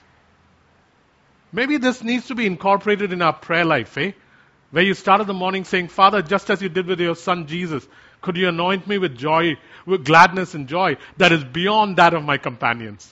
Maybe 1.52 1.78
this 1.78 2.04
needs 2.04 2.28
to 2.28 2.36
be 2.36 2.46
incorporated 2.46 3.14
in 3.14 3.22
our 3.22 3.34
prayer 3.34 3.66
life, 3.66 3.98
eh? 3.98 4.12
Where 4.72 4.84
you 4.84 4.94
start 4.94 5.26
the 5.26 5.34
morning 5.34 5.64
saying, 5.64 5.88
Father, 5.88 6.22
just 6.22 6.50
as 6.50 6.62
you 6.62 6.70
did 6.70 6.86
with 6.86 7.00
your 7.00 7.16
son 7.16 7.48
Jesus, 7.48 7.88
could 8.22 8.38
you 8.38 8.50
anoint 8.50 8.88
me 8.88 8.98
with 8.98 9.18
joy, 9.18 9.56
with 9.86 10.06
gladness 10.06 10.54
and 10.54 10.68
joy 10.68 10.98
that 11.18 11.32
is 11.32 11.44
beyond 11.44 11.98
that 11.98 12.14
of 12.14 12.24
my 12.24 12.38
companions? 12.38 13.12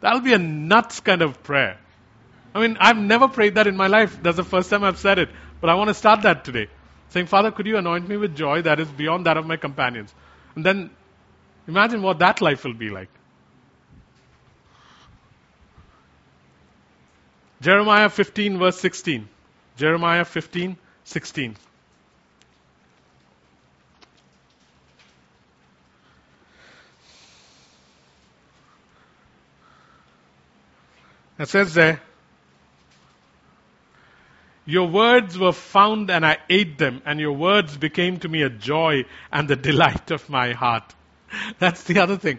That'll 0.00 0.20
be 0.20 0.34
a 0.34 0.38
nuts 0.38 1.00
kind 1.00 1.22
of 1.22 1.42
prayer. 1.42 1.78
I 2.54 2.60
mean, 2.60 2.76
I've 2.80 2.98
never 2.98 3.28
prayed 3.28 3.54
that 3.54 3.66
in 3.66 3.76
my 3.76 3.86
life. 3.86 4.18
That's 4.22 4.36
the 4.36 4.44
first 4.44 4.70
time 4.70 4.84
I've 4.84 4.98
said 4.98 5.18
it. 5.18 5.30
But 5.60 5.70
I 5.70 5.74
want 5.74 5.88
to 5.88 5.94
start 5.94 6.22
that 6.22 6.44
today. 6.44 6.68
Saying, 7.12 7.26
Father, 7.26 7.50
could 7.50 7.66
you 7.66 7.76
anoint 7.76 8.08
me 8.08 8.16
with 8.16 8.34
joy 8.34 8.62
that 8.62 8.80
is 8.80 8.88
beyond 8.88 9.26
that 9.26 9.36
of 9.36 9.46
my 9.46 9.58
companions? 9.58 10.14
And 10.54 10.64
then 10.64 10.88
imagine 11.68 12.00
what 12.00 12.20
that 12.20 12.40
life 12.40 12.64
will 12.64 12.72
be 12.72 12.88
like. 12.88 13.10
Jeremiah 17.60 18.08
15, 18.08 18.58
verse 18.58 18.80
16. 18.80 19.28
Jeremiah 19.76 20.24
15, 20.24 20.78
16. 21.04 21.56
It 31.38 31.48
says 31.48 31.74
there, 31.74 32.00
Your 34.64 34.88
words 34.88 35.36
were 35.38 35.52
found 35.52 36.10
and 36.10 36.24
I 36.24 36.38
ate 36.48 36.78
them, 36.78 37.02
and 37.04 37.18
your 37.18 37.32
words 37.32 37.76
became 37.76 38.18
to 38.20 38.28
me 38.28 38.42
a 38.42 38.50
joy 38.50 39.04
and 39.32 39.48
the 39.48 39.56
delight 39.56 40.10
of 40.10 40.28
my 40.28 40.52
heart. 40.52 40.94
That's 41.58 41.82
the 41.84 41.98
other 41.98 42.16
thing. 42.16 42.38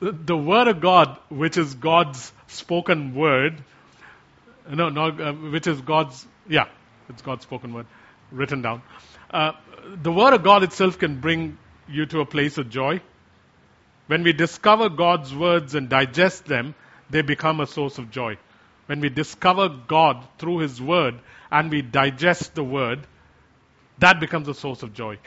The 0.00 0.36
Word 0.36 0.68
of 0.68 0.80
God, 0.80 1.18
which 1.28 1.56
is 1.56 1.74
God's 1.74 2.32
spoken 2.48 3.14
word, 3.14 3.62
no, 4.68 4.88
no, 4.88 5.08
uh, 5.08 5.32
which 5.32 5.66
is 5.66 5.80
God's, 5.80 6.26
yeah, 6.48 6.66
it's 7.08 7.22
God's 7.22 7.42
spoken 7.42 7.72
word, 7.72 7.86
written 8.30 8.62
down. 8.62 8.82
Uh, 9.30 9.52
the 10.02 10.12
Word 10.12 10.34
of 10.34 10.42
God 10.42 10.62
itself 10.62 10.98
can 10.98 11.20
bring 11.20 11.58
you 11.88 12.06
to 12.06 12.20
a 12.20 12.26
place 12.26 12.58
of 12.58 12.70
joy. 12.70 13.00
When 14.06 14.22
we 14.22 14.32
discover 14.32 14.88
God's 14.88 15.34
words 15.34 15.74
and 15.74 15.88
digest 15.88 16.46
them, 16.46 16.74
they 17.10 17.22
become 17.22 17.60
a 17.60 17.66
source 17.66 17.98
of 17.98 18.10
joy. 18.10 18.38
When 18.86 19.00
we 19.00 19.08
discover 19.08 19.68
God 19.68 20.26
through 20.38 20.58
His 20.58 20.80
Word 20.80 21.18
and 21.50 21.70
we 21.70 21.82
digest 21.82 22.54
the 22.54 22.64
Word, 22.64 23.06
that 23.98 24.20
becomes 24.20 24.48
a 24.48 24.54
source 24.54 24.82
of 24.82 24.92
joy. 24.92 25.18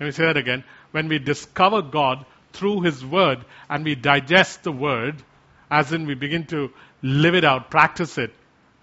Let 0.00 0.06
me 0.06 0.12
say 0.12 0.24
that 0.24 0.36
again. 0.36 0.64
When 0.90 1.08
we 1.08 1.18
discover 1.18 1.82
God 1.82 2.24
through 2.52 2.82
His 2.82 3.04
Word 3.04 3.44
and 3.68 3.84
we 3.84 3.94
digest 3.94 4.62
the 4.62 4.72
Word, 4.72 5.22
as 5.70 5.92
in 5.92 6.06
we 6.06 6.14
begin 6.14 6.46
to 6.46 6.70
live 7.02 7.34
it 7.34 7.44
out, 7.44 7.70
practice 7.70 8.18
it, 8.18 8.34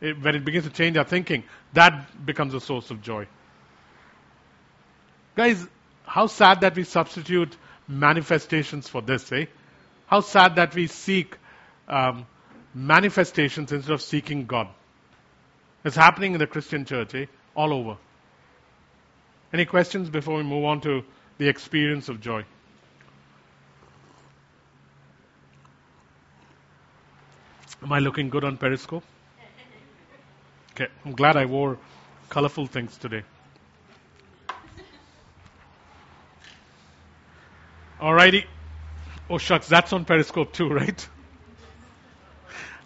it, 0.01 0.21
when 0.21 0.35
it 0.35 0.45
begins 0.45 0.65
to 0.65 0.71
change 0.71 0.97
our 0.97 1.03
thinking, 1.03 1.43
that 1.73 2.25
becomes 2.25 2.53
a 2.53 2.61
source 2.61 2.89
of 2.91 3.01
joy. 3.01 3.27
Guys, 5.35 5.65
how 6.03 6.27
sad 6.27 6.61
that 6.61 6.75
we 6.75 6.83
substitute 6.83 7.55
manifestations 7.87 8.87
for 8.87 9.01
this, 9.01 9.31
eh? 9.31 9.45
How 10.07 10.21
sad 10.21 10.55
that 10.55 10.73
we 10.73 10.87
seek 10.87 11.37
um, 11.87 12.25
manifestations 12.73 13.71
instead 13.71 13.93
of 13.93 14.01
seeking 14.01 14.45
God. 14.45 14.67
It's 15.83 15.95
happening 15.95 16.33
in 16.33 16.39
the 16.39 16.47
Christian 16.47 16.85
church, 16.85 17.15
eh? 17.15 17.25
All 17.55 17.73
over. 17.73 17.97
Any 19.51 19.65
questions 19.65 20.09
before 20.09 20.37
we 20.37 20.43
move 20.43 20.65
on 20.65 20.81
to 20.81 21.03
the 21.37 21.47
experience 21.47 22.09
of 22.09 22.21
joy? 22.21 22.45
Am 27.81 27.91
I 27.93 27.99
looking 27.99 28.29
good 28.29 28.43
on 28.43 28.57
Periscope? 28.57 29.03
Okay, 30.73 30.87
I'm 31.05 31.13
glad 31.13 31.37
I 31.37 31.45
wore 31.45 31.77
colorful 32.29 32.67
things 32.67 32.97
today. 32.97 33.23
Alrighty. 37.99 38.45
Oh 39.29 39.37
shucks, 39.37 39.67
that's 39.67 39.91
on 39.93 40.05
Periscope 40.05 40.53
too, 40.53 40.69
right? 40.81 41.07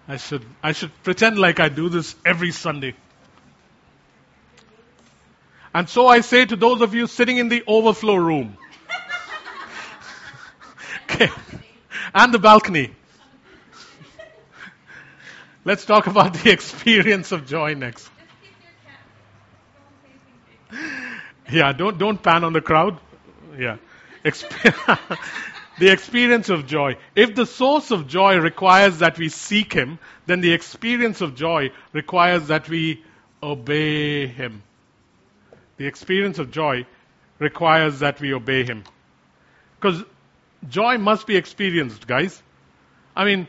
I 0.08 0.18
should 0.18 0.46
I 0.62 0.74
should 0.74 0.92
pretend 1.04 1.40
like 1.40 1.60
I 1.60 1.70
do 1.70 1.90
this 1.90 2.16
every 2.26 2.52
Sunday. 2.52 2.96
And 5.74 5.90
so 5.90 6.08
I 6.08 6.22
say 6.22 6.46
to 6.46 6.56
those 6.56 6.82
of 6.82 6.94
you 6.94 7.08
sitting 7.08 7.38
in 7.38 7.50
the 7.50 7.64
overflow 7.66 8.16
room. 8.16 8.58
okay. 11.10 11.30
And 12.14 12.34
the 12.34 12.40
balcony. 12.40 12.92
Let's 15.66 15.86
talk 15.86 16.08
about 16.08 16.34
the 16.34 16.52
experience 16.58 17.32
of 17.32 17.48
joy 17.48 17.74
next. 17.74 18.10
Yeah, 21.52 21.72
don't 21.74 21.98
don't 21.98 22.22
pan 22.22 22.44
on 22.44 22.54
the 22.54 22.62
crowd. 22.62 23.00
Yeah. 23.58 23.78
Exp- 24.26 25.20
the 25.80 25.92
experience 25.92 26.50
of 26.50 26.68
joy. 26.68 26.98
If 27.16 27.36
the 27.36 27.46
source 27.46 27.92
of 27.92 28.08
joy 28.08 28.38
requires 28.38 29.00
that 29.00 29.18
we 29.18 29.30
seek 29.30 29.74
him, 29.74 30.00
then 30.26 30.42
the 30.42 30.54
experience 30.54 31.22
of 31.22 31.36
joy 31.36 31.72
requires 31.92 32.48
that 32.48 32.70
we 32.70 33.04
obey 33.42 34.28
him. 34.28 34.62
The 35.78 35.88
experience 35.88 36.40
of 36.40 36.52
joy 36.52 36.86
requires 37.40 38.00
that 38.00 38.22
we 38.22 38.34
obey 38.34 38.64
him. 38.64 38.84
Because 39.80 40.04
joy 40.70 40.98
must 40.98 41.28
be 41.28 41.36
experienced, 41.36 42.08
guys. 42.08 42.42
I 43.16 43.26
mean, 43.26 43.48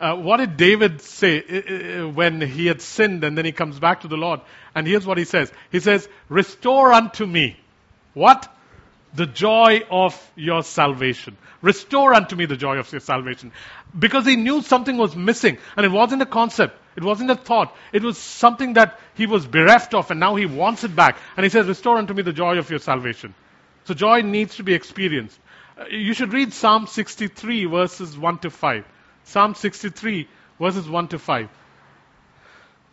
uh, 0.00 0.16
what 0.16 0.38
did 0.38 0.56
David 0.56 1.00
say 1.00 1.42
uh, 1.42 2.04
uh, 2.04 2.08
when 2.08 2.40
he 2.40 2.66
had 2.66 2.80
sinned 2.80 3.22
and 3.22 3.36
then 3.36 3.44
he 3.44 3.52
comes 3.52 3.78
back 3.78 4.00
to 4.00 4.08
the 4.08 4.16
Lord? 4.16 4.40
And 4.74 4.86
here's 4.86 5.06
what 5.06 5.18
he 5.18 5.24
says. 5.24 5.52
He 5.70 5.80
says, 5.80 6.08
Restore 6.28 6.92
unto 6.92 7.26
me. 7.26 7.56
What? 8.14 8.48
The 9.14 9.26
joy 9.26 9.82
of 9.90 10.14
your 10.36 10.62
salvation. 10.62 11.36
Restore 11.62 12.14
unto 12.14 12.36
me 12.36 12.46
the 12.46 12.56
joy 12.56 12.78
of 12.78 12.90
your 12.92 13.00
salvation. 13.00 13.52
Because 13.98 14.24
he 14.24 14.36
knew 14.36 14.62
something 14.62 14.96
was 14.96 15.16
missing. 15.16 15.58
And 15.76 15.84
it 15.84 15.90
wasn't 15.90 16.22
a 16.22 16.26
concept. 16.26 16.76
It 16.96 17.02
wasn't 17.02 17.30
a 17.30 17.34
thought. 17.34 17.74
It 17.92 18.02
was 18.02 18.18
something 18.18 18.74
that 18.74 18.98
he 19.14 19.26
was 19.26 19.46
bereft 19.46 19.94
of 19.94 20.10
and 20.10 20.20
now 20.20 20.36
he 20.36 20.46
wants 20.46 20.84
it 20.84 20.94
back. 20.94 21.18
And 21.36 21.44
he 21.44 21.50
says, 21.50 21.66
Restore 21.66 21.98
unto 21.98 22.14
me 22.14 22.22
the 22.22 22.32
joy 22.32 22.58
of 22.58 22.70
your 22.70 22.78
salvation. 22.78 23.34
So 23.84 23.94
joy 23.94 24.22
needs 24.22 24.56
to 24.56 24.62
be 24.62 24.74
experienced. 24.74 25.38
Uh, 25.78 25.84
you 25.90 26.14
should 26.14 26.32
read 26.32 26.52
Psalm 26.52 26.86
63 26.86 27.66
verses 27.66 28.16
1 28.16 28.38
to 28.38 28.50
5. 28.50 28.84
Psalm 29.24 29.54
63, 29.54 30.28
verses 30.58 30.88
1 30.88 31.08
to 31.08 31.18
5. 31.18 31.48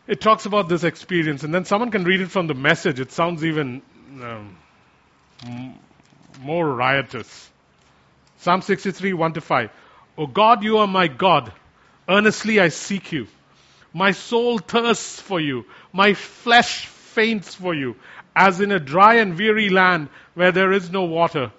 It 0.07 0.21
talks 0.21 0.45
about 0.45 0.69
this 0.69 0.83
experience, 0.83 1.43
and 1.43 1.53
then 1.53 1.65
someone 1.65 1.91
can 1.91 2.03
read 2.03 2.21
it 2.21 2.31
from 2.31 2.47
the 2.47 2.53
message. 2.53 2.99
It 2.99 3.11
sounds 3.11 3.43
even 3.43 3.81
um, 4.21 4.57
more 6.39 6.67
riotous. 6.73 7.49
Psalm 8.39 8.61
63, 8.61 9.13
1 9.13 9.33
to 9.33 9.41
5. 9.41 9.69
O 10.17 10.27
God, 10.27 10.63
you 10.63 10.77
are 10.77 10.87
my 10.87 11.07
God. 11.07 11.51
Earnestly 12.07 12.59
I 12.59 12.69
seek 12.69 13.11
you. 13.11 13.27
My 13.93 14.11
soul 14.11 14.57
thirsts 14.57 15.19
for 15.19 15.39
you. 15.39 15.65
My 15.91 16.13
flesh 16.13 16.85
faints 16.85 17.55
for 17.55 17.73
you, 17.73 17.95
as 18.35 18.61
in 18.61 18.71
a 18.71 18.79
dry 18.79 19.15
and 19.15 19.37
weary 19.37 19.69
land 19.69 20.09
where 20.35 20.51
there 20.51 20.71
is 20.71 20.91
no 20.91 21.05
water. 21.05 21.51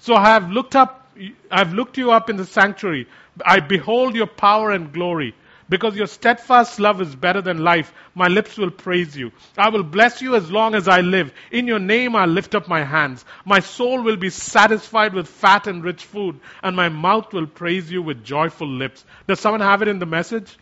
So 0.00 0.14
I 0.14 0.28
have 0.28 0.50
looked 0.50 0.76
up, 0.76 1.06
I 1.50 1.58
have 1.58 1.72
looked 1.72 1.96
you 1.96 2.10
up 2.12 2.28
in 2.28 2.36
the 2.36 2.44
sanctuary. 2.44 3.08
I 3.44 3.60
behold 3.60 4.14
your 4.14 4.26
power 4.26 4.70
and 4.70 4.92
glory. 4.92 5.34
Because 5.68 5.96
your 5.96 6.06
steadfast 6.06 6.80
love 6.80 7.02
is 7.02 7.14
better 7.14 7.42
than 7.42 7.58
life, 7.58 7.92
my 8.14 8.28
lips 8.28 8.56
will 8.56 8.70
praise 8.70 9.14
you. 9.16 9.32
I 9.56 9.68
will 9.68 9.82
bless 9.82 10.22
you 10.22 10.34
as 10.34 10.50
long 10.50 10.74
as 10.74 10.88
I 10.88 11.02
live. 11.02 11.30
In 11.50 11.66
your 11.66 11.78
name 11.78 12.16
I'll 12.16 12.26
lift 12.26 12.54
up 12.54 12.68
my 12.68 12.84
hands. 12.84 13.24
My 13.44 13.60
soul 13.60 14.02
will 14.02 14.16
be 14.16 14.30
satisfied 14.30 15.12
with 15.12 15.28
fat 15.28 15.66
and 15.66 15.84
rich 15.84 16.04
food, 16.04 16.40
and 16.62 16.74
my 16.74 16.88
mouth 16.88 17.32
will 17.34 17.46
praise 17.46 17.90
you 17.90 18.00
with 18.02 18.24
joyful 18.24 18.68
lips. 18.68 19.04
Does 19.26 19.40
someone 19.40 19.60
have 19.60 19.82
it 19.82 19.88
in 19.88 19.98
the 19.98 20.06
message? 20.06 20.56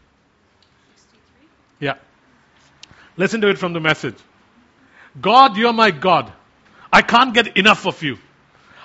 Yeah. 1.78 1.94
Listen 3.16 3.40
to 3.42 3.48
it 3.48 3.58
from 3.58 3.74
the 3.74 3.80
message. 3.80 4.16
God, 5.20 5.56
you're 5.56 5.72
my 5.72 5.92
God. 5.92 6.32
I 6.92 7.02
can't 7.02 7.32
get 7.32 7.56
enough 7.56 7.86
of 7.86 8.02
you. 8.02 8.18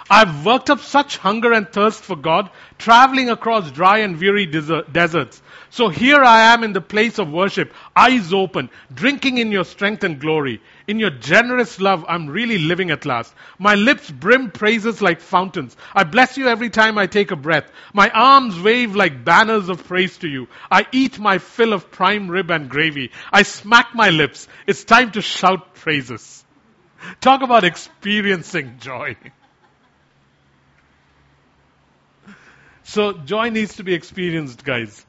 I've 0.10 0.46
worked 0.46 0.70
up 0.70 0.80
such 0.80 1.18
hunger 1.18 1.54
and 1.54 1.72
thirst 1.72 2.04
for 2.04 2.16
God, 2.16 2.50
traveling 2.78 3.30
across 3.30 3.72
dry 3.72 4.00
and 4.00 4.20
weary 4.20 4.46
desert, 4.46 4.92
deserts. 4.92 5.42
So 5.70 5.88
here 5.88 6.22
I 6.22 6.54
am 6.54 6.66
in 6.66 6.74
the 6.74 6.82
place 6.82 7.18
of 7.18 7.32
worship, 7.32 7.74
eyes 7.96 8.34
open, 8.34 8.70
drinking 8.94 9.38
in 9.38 9.54
your 9.54 9.64
strength 9.64 10.04
and 10.04 10.20
glory. 10.20 10.62
In 10.86 11.00
your 11.00 11.12
generous 11.12 11.80
love, 11.80 12.04
I'm 12.10 12.28
really 12.28 12.58
living 12.58 12.92
at 12.92 13.06
last. 13.06 13.34
My 13.58 13.76
lips 13.76 14.12
brim 14.12 14.52
praises 14.52 15.02
like 15.02 15.22
fountains. 15.22 15.78
I 15.96 16.04
bless 16.04 16.38
you 16.38 16.50
every 16.50 16.70
time 16.70 16.98
I 16.98 17.08
take 17.08 17.32
a 17.32 17.38
breath. 17.38 17.72
My 17.94 18.10
arms 18.10 18.60
wave 18.60 18.96
like 18.96 19.24
banners 19.24 19.70
of 19.70 19.88
praise 19.88 20.18
to 20.18 20.28
you. 20.28 20.50
I 20.70 20.88
eat 20.92 21.20
my 21.20 21.38
fill 21.38 21.72
of 21.72 21.90
prime 21.90 22.30
rib 22.30 22.52
and 22.52 22.70
gravy. 22.70 23.12
I 23.32 23.44
smack 23.44 23.96
my 23.96 24.10
lips. 24.10 24.48
It's 24.68 24.84
time 24.84 25.12
to 25.12 25.22
shout 25.22 25.76
praises. 25.76 26.44
Talk 27.22 27.42
about 27.44 27.64
experiencing 27.64 28.78
joy. 28.80 29.16
So 32.84 33.14
joy 33.14 33.50
needs 33.50 33.76
to 33.78 33.84
be 33.84 33.94
experienced, 33.94 34.64
guys. 34.64 35.06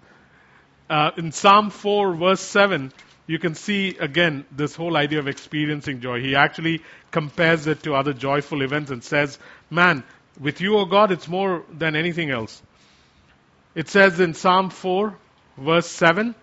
Uh, 0.91 1.11
in 1.17 1.33
Psalm 1.33 1.71
4, 1.71 2.15
verse 2.15 2.41
7, 2.41 2.93
you 3.27 3.39
can 3.39 3.55
see 3.55 3.97
again 3.99 4.45
this 4.51 4.75
whole 4.75 4.97
idea 4.97 5.19
of 5.19 5.29
experiencing 5.29 6.01
joy. 6.01 6.21
He 6.21 6.37
actually 6.37 6.83
compares 7.11 7.67
it 7.67 7.83
to 7.85 7.95
other 7.95 8.13
joyful 8.13 8.63
events 8.63 8.91
and 8.91 9.03
says, 9.03 9.39
Man, 9.71 10.05
with 10.41 10.61
you, 10.61 10.77
O 10.77 10.85
God, 10.85 11.13
it's 11.13 11.29
more 11.29 11.65
than 11.73 11.97
anything 11.97 12.31
else. 12.31 12.63
It 13.75 13.89
says 13.89 14.21
in 14.21 14.35
Psalm 14.35 14.71
4, 14.71 15.17
verse 15.57 15.87
7, 15.87 16.35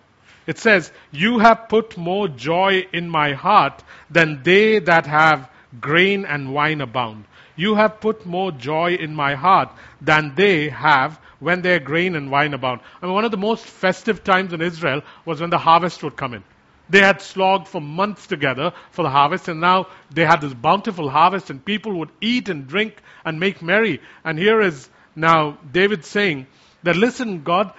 it 0.46 0.58
says, 0.58 0.90
You 1.12 1.38
have 1.38 1.68
put 1.68 1.96
more 1.96 2.26
joy 2.26 2.86
in 2.92 3.08
my 3.08 3.34
heart 3.34 3.84
than 4.10 4.42
they 4.42 4.80
that 4.80 5.06
have 5.06 5.48
grain 5.80 6.24
and 6.24 6.52
wine 6.52 6.80
abound. 6.80 7.24
You 7.60 7.74
have 7.74 8.00
put 8.00 8.24
more 8.24 8.52
joy 8.52 8.94
in 8.94 9.14
my 9.14 9.34
heart 9.34 9.68
than 10.00 10.34
they 10.34 10.70
have 10.70 11.20
when 11.40 11.60
their 11.60 11.78
grain 11.78 12.16
and 12.16 12.30
wine 12.30 12.54
abound. 12.54 12.80
I 13.02 13.04
mean, 13.04 13.14
one 13.14 13.26
of 13.26 13.32
the 13.32 13.36
most 13.36 13.66
festive 13.66 14.24
times 14.24 14.54
in 14.54 14.62
Israel 14.62 15.02
was 15.26 15.42
when 15.42 15.50
the 15.50 15.58
harvest 15.58 16.02
would 16.02 16.16
come 16.16 16.32
in. 16.32 16.42
They 16.88 17.00
had 17.00 17.20
slogged 17.20 17.68
for 17.68 17.82
months 17.82 18.26
together 18.26 18.72
for 18.92 19.02
the 19.02 19.10
harvest, 19.10 19.48
and 19.48 19.60
now 19.60 19.88
they 20.10 20.24
had 20.24 20.40
this 20.40 20.54
bountiful 20.54 21.10
harvest, 21.10 21.50
and 21.50 21.62
people 21.62 21.98
would 21.98 22.08
eat 22.22 22.48
and 22.48 22.66
drink 22.66 22.96
and 23.26 23.38
make 23.38 23.60
merry. 23.60 24.00
And 24.24 24.38
here 24.38 24.62
is 24.62 24.88
now 25.14 25.58
David 25.70 26.06
saying 26.06 26.46
that, 26.82 26.96
listen, 26.96 27.42
God, 27.42 27.74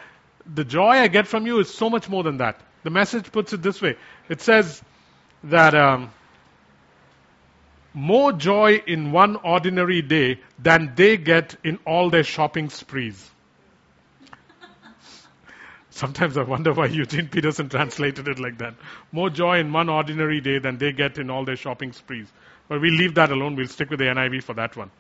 the 0.45 0.63
joy 0.63 0.91
I 0.91 1.07
get 1.07 1.27
from 1.27 1.47
you 1.47 1.57
is 1.57 1.73
so 1.73 1.89
much 1.89 2.07
more 2.07 2.21
than 2.21 2.37
that. 2.37 2.61
The 2.83 2.91
message 2.91 3.31
puts 3.31 3.51
it 3.51 3.63
this 3.63 3.81
way 3.81 3.97
it 4.29 4.41
says 4.41 4.79
that. 5.45 5.73
Um, 5.73 6.11
more 7.93 8.31
joy 8.31 8.81
in 8.87 9.11
one 9.11 9.35
ordinary 9.37 10.01
day 10.01 10.39
than 10.59 10.93
they 10.95 11.17
get 11.17 11.55
in 11.63 11.77
all 11.85 12.09
their 12.09 12.23
shopping 12.23 12.69
sprees. 12.69 13.29
Sometimes 15.89 16.37
I 16.37 16.43
wonder 16.43 16.73
why 16.73 16.85
Eugene 16.87 17.27
Peterson 17.27 17.69
translated 17.69 18.27
it 18.27 18.39
like 18.39 18.57
that. 18.59 18.75
More 19.11 19.29
joy 19.29 19.59
in 19.59 19.73
one 19.73 19.89
ordinary 19.89 20.39
day 20.39 20.59
than 20.59 20.77
they 20.77 20.93
get 20.93 21.17
in 21.17 21.29
all 21.29 21.43
their 21.43 21.57
shopping 21.57 21.91
sprees. 21.91 22.27
But 22.69 22.79
we'll 22.79 22.93
leave 22.93 23.15
that 23.15 23.31
alone. 23.31 23.55
We'll 23.55 23.67
stick 23.67 23.89
with 23.89 23.99
the 23.99 24.05
NIV 24.05 24.43
for 24.43 24.53
that 24.53 24.77
one. 24.77 24.91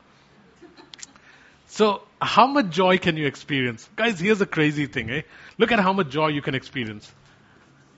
So, 1.67 2.01
how 2.21 2.47
much 2.47 2.69
joy 2.69 2.97
can 2.97 3.15
you 3.15 3.25
experience? 3.25 3.89
Guys, 3.95 4.19
here's 4.19 4.41
a 4.41 4.45
crazy 4.45 4.87
thing, 4.87 5.09
eh? 5.09 5.21
Look 5.57 5.71
at 5.71 5.79
how 5.79 5.93
much 5.93 6.09
joy 6.09 6.27
you 6.27 6.41
can 6.41 6.53
experience. 6.53 7.09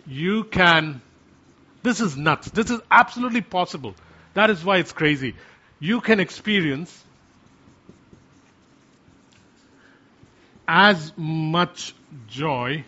You 0.06 0.44
can, 0.44 1.02
this 1.82 2.00
is 2.00 2.16
nuts. 2.16 2.52
This 2.52 2.70
is 2.70 2.80
absolutely 2.92 3.42
possible. 3.42 3.96
That 4.34 4.50
is 4.50 4.64
why 4.64 4.78
it's 4.78 4.92
crazy. 4.92 5.36
You 5.80 6.02
can 6.02 6.20
experience 6.20 7.04
as 10.68 11.14
much 11.18 11.96
joy 12.28 12.84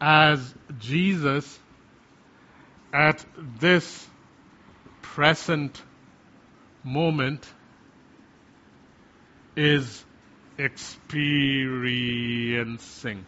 as 0.00 0.54
Jesus 0.78 1.58
at 2.92 3.24
this 3.58 4.06
present 5.02 5.82
moment 6.82 7.46
is 9.56 10.04
experiencing. 10.58 13.24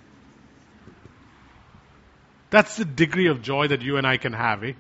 That's 2.51 2.77
the 2.77 2.85
degree 2.85 3.29
of 3.29 3.41
joy 3.43 3.69
that 3.69 3.83
you 3.83 3.97
and 3.97 4.07
I 4.07 4.19
can 4.19 4.33
have. 4.33 4.65
Eh? 4.65 4.73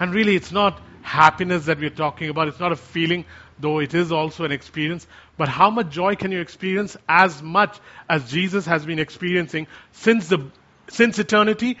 And 0.00 0.14
really, 0.14 0.36
it's 0.36 0.52
not 0.52 0.80
happiness 1.02 1.66
that 1.66 1.78
we're 1.78 1.90
talking 1.90 2.28
about. 2.28 2.48
It's 2.48 2.60
not 2.60 2.72
a 2.72 2.76
feeling, 2.76 3.24
though 3.58 3.80
it 3.80 3.94
is 3.94 4.12
also 4.12 4.44
an 4.44 4.52
experience. 4.52 5.06
But 5.36 5.48
how 5.48 5.70
much 5.70 5.90
joy 5.90 6.14
can 6.16 6.32
you 6.32 6.40
experience? 6.40 6.96
As 7.08 7.42
much 7.42 7.78
as 8.08 8.30
Jesus 8.30 8.66
has 8.66 8.84
been 8.84 8.98
experiencing 8.98 9.66
since, 9.92 10.28
the, 10.28 10.50
since 10.88 11.18
eternity 11.18 11.78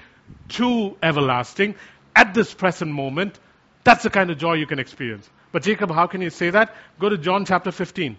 to 0.50 0.96
everlasting 1.02 1.74
at 2.14 2.34
this 2.34 2.52
present 2.54 2.90
moment. 2.90 3.38
That's 3.84 4.02
the 4.02 4.10
kind 4.10 4.30
of 4.30 4.38
joy 4.38 4.54
you 4.54 4.66
can 4.66 4.78
experience. 4.78 5.28
But 5.52 5.62
Jacob, 5.62 5.90
how 5.90 6.06
can 6.06 6.20
you 6.20 6.30
say 6.30 6.50
that? 6.50 6.74
Go 6.98 7.08
to 7.08 7.18
John 7.18 7.44
chapter 7.44 7.70
15. 7.72 8.16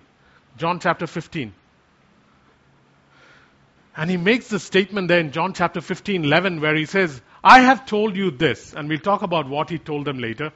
John 0.57 0.79
chapter 0.79 1.05
15. 1.05 1.53
And 3.95 4.09
he 4.09 4.17
makes 4.17 4.47
the 4.47 4.59
statement 4.59 5.09
there 5.09 5.19
in 5.19 5.31
John 5.31 5.53
chapter 5.53 5.81
15, 5.81 6.23
11, 6.23 6.61
where 6.61 6.75
he 6.75 6.85
says, 6.85 7.21
I 7.43 7.61
have 7.61 7.85
told 7.85 8.15
you 8.15 8.31
this, 8.31 8.73
and 8.73 8.89
we'll 8.89 8.99
talk 8.99 9.21
about 9.21 9.47
what 9.47 9.69
he 9.69 9.77
told 9.77 10.05
them 10.05 10.19
later. 10.19 10.51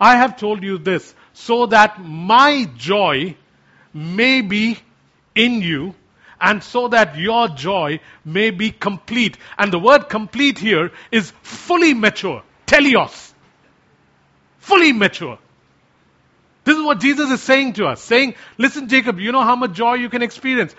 I 0.00 0.16
have 0.16 0.36
told 0.36 0.62
you 0.62 0.78
this 0.78 1.14
so 1.32 1.66
that 1.66 2.02
my 2.04 2.70
joy 2.76 3.36
may 3.92 4.42
be 4.42 4.78
in 5.34 5.60
you 5.60 5.94
and 6.40 6.62
so 6.62 6.88
that 6.88 7.18
your 7.18 7.48
joy 7.48 8.00
may 8.24 8.50
be 8.50 8.70
complete. 8.70 9.36
And 9.58 9.72
the 9.72 9.78
word 9.78 10.08
complete 10.08 10.58
here 10.58 10.92
is 11.10 11.32
fully 11.42 11.94
mature. 11.94 12.42
Teleos. 12.66 13.32
Fully 14.58 14.92
mature. 14.92 15.38
This 16.62 16.76
is 16.76 16.84
what 16.84 17.00
Jesus 17.00 17.30
is 17.30 17.42
saying 17.42 17.72
to 17.74 17.86
us. 17.86 18.00
Saying, 18.02 18.34
listen, 18.56 18.88
Jacob, 18.88 19.18
you 19.18 19.32
know 19.32 19.42
how 19.42 19.56
much 19.56 19.72
joy 19.72 19.94
you 19.94 20.10
can 20.10 20.22
experience 20.22 20.74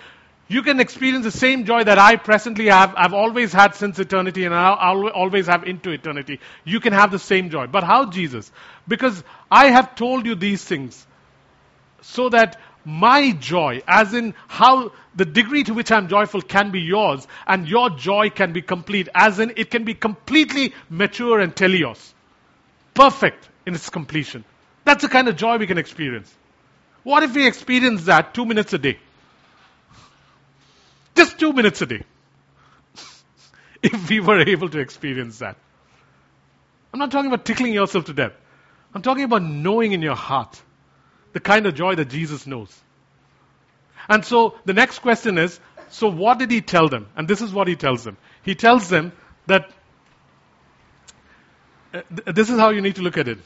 you 0.49 0.63
can 0.63 0.79
experience 0.79 1.23
the 1.23 1.31
same 1.31 1.65
joy 1.65 1.83
that 1.83 1.99
I 1.99 2.15
presently 2.15 2.65
have, 2.65 2.95
I've 2.97 3.13
always 3.13 3.53
had 3.53 3.75
since 3.75 3.99
eternity, 3.99 4.45
and 4.45 4.53
I'll, 4.53 5.07
always 5.09 5.45
have 5.45 5.63
into 5.63 5.91
eternity. 5.91 6.39
You 6.65 6.79
can 6.79 6.91
have 6.91 7.11
the 7.11 7.19
same 7.19 7.51
joy. 7.51 7.67
But 7.67 7.83
how, 7.83 8.09
Jesus? 8.09 8.51
Because 8.87 9.23
I 9.51 9.67
have 9.67 9.93
told 9.93 10.25
you 10.25 10.33
these 10.33 10.63
things 10.63 11.05
so 12.01 12.29
that 12.29 12.59
my 12.83 13.31
joy, 13.33 13.83
as 13.87 14.15
in 14.15 14.33
how 14.47 14.91
the 15.15 15.25
degree 15.25 15.63
to 15.65 15.75
which 15.75 15.91
I'm 15.91 16.07
joyful 16.07 16.41
can 16.41 16.71
be 16.71 16.81
yours, 16.81 17.27
and 17.45 17.67
your 17.67 17.91
joy 17.91 18.31
can 18.31 18.51
be 18.51 18.63
complete, 18.63 19.07
as 19.13 19.37
in 19.37 19.53
it 19.55 19.69
can 19.69 19.83
be 19.83 19.93
completely 19.93 20.73
mature 20.89 21.39
and 21.39 21.55
teleos. 21.55 22.13
Perfect 22.95 23.47
in 23.67 23.75
its 23.75 23.91
completion. 23.91 24.43
That's 24.83 25.03
the 25.03 25.09
kind 25.09 25.27
of 25.27 25.35
joy 25.35 25.57
we 25.57 25.67
can 25.67 25.77
experience. 25.77 26.33
What 27.03 27.21
if 27.21 27.35
we 27.35 27.45
experience 27.45 28.05
that 28.05 28.33
two 28.33 28.45
minutes 28.45 28.73
a 28.73 28.79
day? 28.79 28.97
Just 31.19 31.37
two 31.37 31.51
minutes 31.51 31.81
a 31.81 31.85
day. 31.85 32.03
if 33.83 34.09
we 34.09 34.21
were 34.21 34.39
able 34.39 34.69
to 34.69 34.79
experience 34.79 35.39
that. 35.39 35.57
I'm 36.93 36.99
not 36.99 37.11
talking 37.11 37.27
about 37.27 37.43
tickling 37.43 37.73
yourself 37.73 38.05
to 38.05 38.13
death. 38.13 38.31
I'm 38.93 39.01
talking 39.01 39.25
about 39.25 39.43
knowing 39.43 39.91
in 39.91 40.01
your 40.01 40.15
heart 40.15 40.61
the 41.33 41.41
kind 41.41 41.65
of 41.65 41.75
joy 41.75 41.95
that 41.95 42.05
Jesus 42.05 42.47
knows. 42.47 42.73
And 44.07 44.23
so 44.23 44.55
the 44.63 44.73
next 44.73 44.99
question 44.99 45.37
is 45.37 45.59
so 45.89 46.07
what 46.07 46.39
did 46.39 46.51
he 46.51 46.61
tell 46.61 46.87
them? 46.87 47.09
And 47.17 47.27
this 47.27 47.41
is 47.41 47.51
what 47.51 47.67
he 47.67 47.75
tells 47.75 48.05
them. 48.05 48.15
He 48.43 48.55
tells 48.55 48.87
them 48.87 49.11
that 49.47 49.69
uh, 51.93 52.01
th- 52.15 52.33
this 52.33 52.49
is 52.49 52.57
how 52.57 52.69
you 52.69 52.79
need 52.79 52.95
to 52.95 53.01
look 53.01 53.17
at 53.17 53.27
it. 53.27 53.39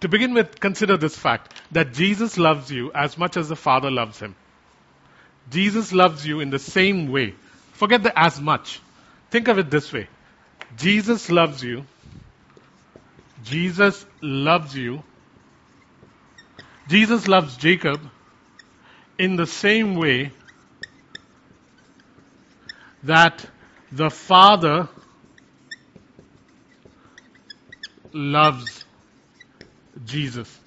To 0.00 0.08
begin 0.08 0.32
with, 0.32 0.58
consider 0.58 0.96
this 0.96 1.14
fact 1.14 1.52
that 1.72 1.92
Jesus 1.92 2.38
loves 2.38 2.70
you 2.70 2.92
as 2.94 3.18
much 3.18 3.36
as 3.36 3.50
the 3.50 3.56
Father 3.56 3.90
loves 3.90 4.18
him. 4.18 4.36
Jesus 5.50 5.92
loves 5.92 6.26
you 6.26 6.40
in 6.40 6.50
the 6.50 6.58
same 6.58 7.10
way. 7.10 7.34
Forget 7.72 8.02
the 8.02 8.18
as 8.18 8.40
much. 8.40 8.80
Think 9.30 9.48
of 9.48 9.58
it 9.58 9.70
this 9.70 9.92
way 9.92 10.08
Jesus 10.76 11.30
loves 11.30 11.62
you 11.62 11.84
Jesus 13.42 14.04
loves 14.20 14.74
you. 14.74 15.02
Jesus 16.88 17.28
loves 17.28 17.56
Jacob 17.56 18.00
in 19.18 19.36
the 19.36 19.46
same 19.46 19.94
way 19.94 20.32
that 23.04 23.44
the 23.92 24.10
Father 24.10 24.88
loves 28.12 28.84
Jesus. 30.04 30.58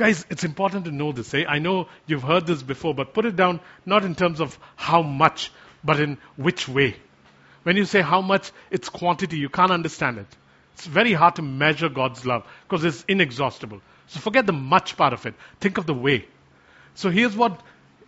Guys, 0.00 0.24
it's 0.30 0.44
important 0.44 0.86
to 0.86 0.90
know 0.90 1.12
this. 1.12 1.34
Eh? 1.34 1.44
I 1.46 1.58
know 1.58 1.86
you've 2.06 2.22
heard 2.22 2.46
this 2.46 2.62
before, 2.62 2.94
but 2.94 3.12
put 3.12 3.26
it 3.26 3.36
down 3.36 3.60
not 3.84 4.02
in 4.02 4.14
terms 4.14 4.40
of 4.40 4.58
how 4.74 5.02
much, 5.02 5.52
but 5.84 6.00
in 6.00 6.16
which 6.36 6.66
way. 6.66 6.96
When 7.64 7.76
you 7.76 7.84
say 7.84 8.00
how 8.00 8.22
much, 8.22 8.50
it's 8.70 8.88
quantity. 8.88 9.36
You 9.36 9.50
can't 9.50 9.70
understand 9.70 10.16
it. 10.16 10.26
It's 10.72 10.86
very 10.86 11.12
hard 11.12 11.36
to 11.36 11.42
measure 11.42 11.90
God's 11.90 12.24
love 12.24 12.46
because 12.62 12.82
it's 12.82 13.04
inexhaustible. 13.08 13.82
So 14.06 14.20
forget 14.20 14.46
the 14.46 14.54
much 14.54 14.96
part 14.96 15.12
of 15.12 15.26
it. 15.26 15.34
Think 15.60 15.76
of 15.76 15.84
the 15.84 15.92
way. 15.92 16.24
So 16.94 17.10
here's 17.10 17.36
what 17.36 17.60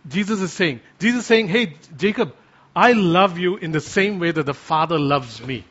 Jesus 0.09 0.41
is 0.41 0.51
saying. 0.51 0.79
Jesus 0.97 1.19
is 1.19 1.25
saying, 1.27 1.47
hey, 1.47 1.77
Jacob, 1.95 2.33
I 2.75 2.93
love 2.93 3.37
you 3.37 3.57
in 3.57 3.71
the 3.71 3.81
same 3.81 4.17
way 4.17 4.31
that 4.31 4.47
the 4.47 4.55
Father 4.55 4.97
loves 4.97 5.45
me. 5.45 5.63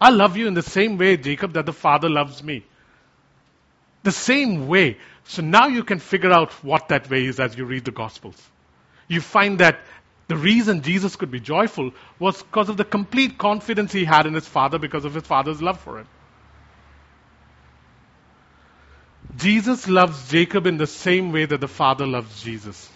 I 0.00 0.10
love 0.10 0.36
you 0.36 0.48
in 0.48 0.54
the 0.54 0.62
same 0.62 0.98
way, 0.98 1.16
Jacob, 1.18 1.52
that 1.52 1.66
the 1.66 1.72
Father 1.72 2.10
loves 2.10 2.42
me. 2.42 2.64
The 4.02 4.12
same 4.12 4.68
way. 4.68 4.98
So 5.24 5.42
now 5.42 5.68
you 5.68 5.84
can 5.84 5.98
figure 5.98 6.32
out 6.32 6.52
what 6.64 6.88
that 6.88 7.08
way 7.08 7.24
is 7.26 7.38
as 7.38 7.56
you 7.56 7.64
read 7.64 7.84
the 7.84 7.92
Gospels. 7.92 8.36
You 9.08 9.20
find 9.20 9.58
that 9.60 9.80
the 10.28 10.36
reason 10.36 10.82
Jesus 10.82 11.16
could 11.16 11.30
be 11.30 11.40
joyful 11.40 11.92
was 12.18 12.42
because 12.42 12.68
of 12.68 12.76
the 12.76 12.84
complete 12.84 13.38
confidence 13.38 13.92
he 13.92 14.04
had 14.04 14.26
in 14.26 14.34
his 14.34 14.46
Father 14.46 14.78
because 14.78 15.04
of 15.04 15.14
his 15.14 15.24
Father's 15.24 15.60
love 15.62 15.80
for 15.80 15.98
him. 15.98 16.06
Jesus 19.36 19.88
loves 19.88 20.30
Jacob 20.30 20.66
in 20.66 20.76
the 20.76 20.86
same 20.86 21.32
way 21.32 21.44
that 21.44 21.60
the 21.60 21.68
Father 21.68 22.06
loves 22.06 22.42
Jesus. 22.42 22.90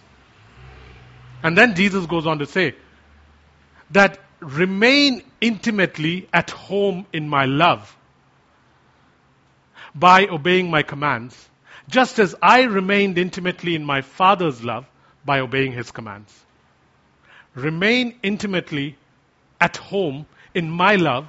And 1.42 1.56
then 1.56 1.74
Jesus 1.74 2.06
goes 2.06 2.26
on 2.26 2.38
to 2.40 2.46
say 2.46 2.74
that 3.90 4.18
remain 4.40 5.22
intimately 5.40 6.28
at 6.32 6.50
home 6.50 7.06
in 7.12 7.28
my 7.28 7.46
love 7.46 7.95
by 9.96 10.26
obeying 10.26 10.70
my 10.70 10.82
commands, 10.82 11.35
just 11.88 12.18
as 12.18 12.35
I 12.42 12.64
remained 12.64 13.16
intimately 13.16 13.74
in 13.74 13.85
my 13.85 14.02
Father's 14.02 14.62
love 14.62 14.87
by 15.24 15.40
obeying 15.40 15.72
his 15.72 15.90
commands. 15.90 16.32
Remain 17.54 18.18
intimately 18.22 18.96
at 19.59 19.78
home 19.78 20.26
in 20.54 20.70
my 20.70 20.96
love 20.96 21.26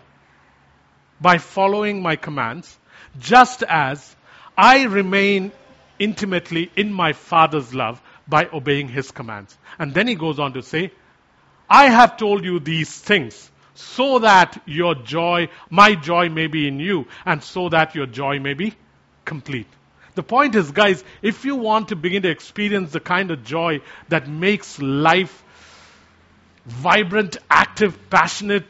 by 1.21 1.37
following 1.37 2.01
my 2.01 2.17
commands, 2.17 2.77
just 3.17 3.63
as 3.63 4.15
I 4.57 4.83
remain 4.83 5.53
intimately 5.97 6.69
in 6.75 6.93
my 6.93 7.13
Father's 7.13 7.73
love 7.73 8.01
by 8.27 8.49
obeying 8.51 8.89
his 8.89 9.11
commands. 9.11 9.57
And 9.79 9.93
then 9.93 10.07
he 10.07 10.15
goes 10.15 10.39
on 10.39 10.53
to 10.53 10.61
say, 10.61 10.91
I 11.69 11.89
have 11.89 12.17
told 12.17 12.43
you 12.43 12.59
these 12.59 12.93
things 12.99 13.49
so 13.77 14.19
that 14.19 14.61
your 14.65 14.95
joy, 14.95 15.49
my 15.69 15.93
joy 15.95 16.29
may 16.29 16.47
be 16.47 16.67
in 16.67 16.79
you, 16.79 17.05
and 17.25 17.43
so 17.43 17.69
that 17.69 17.95
your 17.95 18.07
joy 18.07 18.39
may 18.39 18.53
be 18.53 18.73
complete. 19.23 19.67
The 20.15 20.23
point 20.23 20.55
is, 20.55 20.71
guys, 20.71 21.03
if 21.21 21.45
you 21.45 21.55
want 21.55 21.89
to 21.89 21.95
begin 21.95 22.23
to 22.23 22.29
experience 22.29 22.91
the 22.91 22.99
kind 22.99 23.29
of 23.29 23.43
joy 23.43 23.81
that 24.09 24.27
makes 24.27 24.79
life 24.79 25.43
vibrant, 26.65 27.37
active, 27.51 28.09
passionate, 28.09 28.65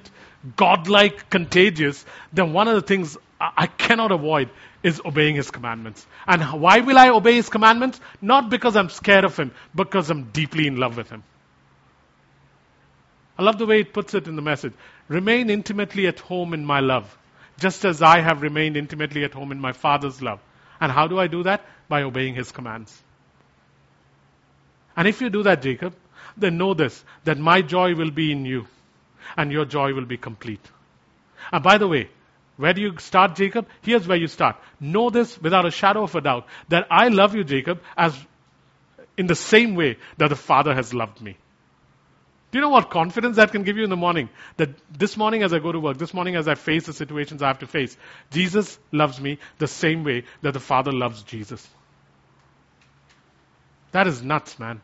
godlike, 0.58 1.30
contagious, 1.30 2.06
then 2.34 2.52
one 2.52 2.68
of 2.68 2.76
the 2.76 2.82
things 2.82 3.18
I 3.40 3.68
cannot 3.68 4.12
avoid 4.12 4.50
is 4.84 5.02
obeying 5.06 5.36
his 5.36 5.50
commandments. 5.52 6.06
And 6.28 6.44
why 6.62 6.80
will 6.80 6.98
I 6.98 7.10
obey 7.10 7.36
his 7.36 7.50
commandments? 7.50 8.00
Not 8.22 8.50
because 8.50 8.76
I'm 8.76 8.90
scared 8.90 9.24
of 9.24 9.38
him, 9.38 9.52
because 9.74 10.10
I'm 10.10 10.32
deeply 10.32 10.68
in 10.68 10.76
love 10.76 10.98
with 10.98 11.10
him. 11.10 11.24
I 13.38 13.44
love 13.44 13.58
the 13.58 13.66
way 13.66 13.82
it 13.82 13.94
puts 13.94 14.14
it 14.16 14.28
in 14.28 14.36
the 14.36 14.42
message. 14.42 14.74
Remain 15.08 15.50
intimately 15.50 16.08
at 16.08 16.20
home 16.20 16.54
in 16.54 16.66
my 16.66 16.80
love, 16.80 17.18
just 17.60 17.86
as 17.86 18.02
I 18.02 18.20
have 18.22 18.42
remained 18.42 18.78
intimately 18.78 19.24
at 19.24 19.34
home 19.34 19.52
in 19.52 19.60
my 19.60 19.72
Father's 19.72 20.22
love. 20.22 20.40
And 20.80 20.92
how 20.92 21.08
do 21.08 21.20
I 21.20 21.28
do 21.28 21.44
that? 21.44 21.66
By 21.88 22.04
obeying 22.04 22.36
His 22.36 22.52
commands. 22.52 23.02
And 24.96 25.08
if 25.08 25.22
you 25.22 25.30
do 25.30 25.44
that, 25.44 25.62
Jacob, 25.62 25.96
then 26.36 26.58
know 26.58 26.74
this, 26.74 27.04
that 27.24 27.38
my 27.38 27.62
joy 27.62 27.96
will 27.96 28.12
be 28.12 28.32
in 28.32 28.46
you, 28.46 28.68
and 29.38 29.52
your 29.52 29.66
joy 29.66 29.94
will 29.94 30.06
be 30.06 30.18
complete. 30.18 30.66
And 31.52 31.64
by 31.64 31.78
the 31.78 31.88
way, 31.88 32.10
where 32.58 32.74
do 32.74 32.82
you 32.82 32.98
start, 32.98 33.36
Jacob? 33.36 33.68
Here's 33.82 34.08
where 34.08 34.18
you 34.18 34.28
start. 34.28 34.58
Know 34.80 35.10
this 35.10 35.40
without 35.40 35.66
a 35.66 35.72
shadow 35.72 36.04
of 36.04 36.16
a 36.16 36.22
doubt, 36.22 36.48
that 36.70 36.88
I 36.90 37.08
love 37.10 37.36
you, 37.36 37.44
Jacob, 37.44 37.82
as 37.96 38.18
in 39.16 39.28
the 39.28 39.36
same 39.36 39.76
way 39.76 39.98
that 40.18 40.30
the 40.30 40.36
Father 40.36 40.74
has 40.74 40.94
loved 40.94 41.22
me. 41.22 41.38
You 42.58 42.62
know 42.62 42.70
what 42.70 42.90
confidence 42.90 43.36
that 43.36 43.52
can 43.52 43.62
give 43.62 43.78
you 43.78 43.84
in 43.84 43.92
the 43.92 43.96
morning? 43.96 44.30
That 44.56 44.72
this 44.92 45.16
morning 45.16 45.44
as 45.44 45.54
I 45.54 45.60
go 45.60 45.72
to 45.72 45.80
work, 45.80 46.00
this 46.00 46.12
morning 46.12 46.36
as 46.36 46.48
I 46.48 46.56
face 46.56 46.88
the 46.88 46.94
situations 46.94 47.44
I 47.44 47.50
have 47.50 47.60
to 47.60 47.68
face, 47.68 47.96
Jesus 48.32 48.80
loves 48.92 49.22
me 49.22 49.38
the 49.60 49.68
same 49.68 50.04
way 50.04 50.24
that 50.42 50.56
the 50.56 50.60
Father 50.60 50.92
loves 50.92 51.22
Jesus. 51.22 51.70
That 53.92 54.08
is 54.08 54.24
nuts, 54.24 54.58
man. 54.58 54.82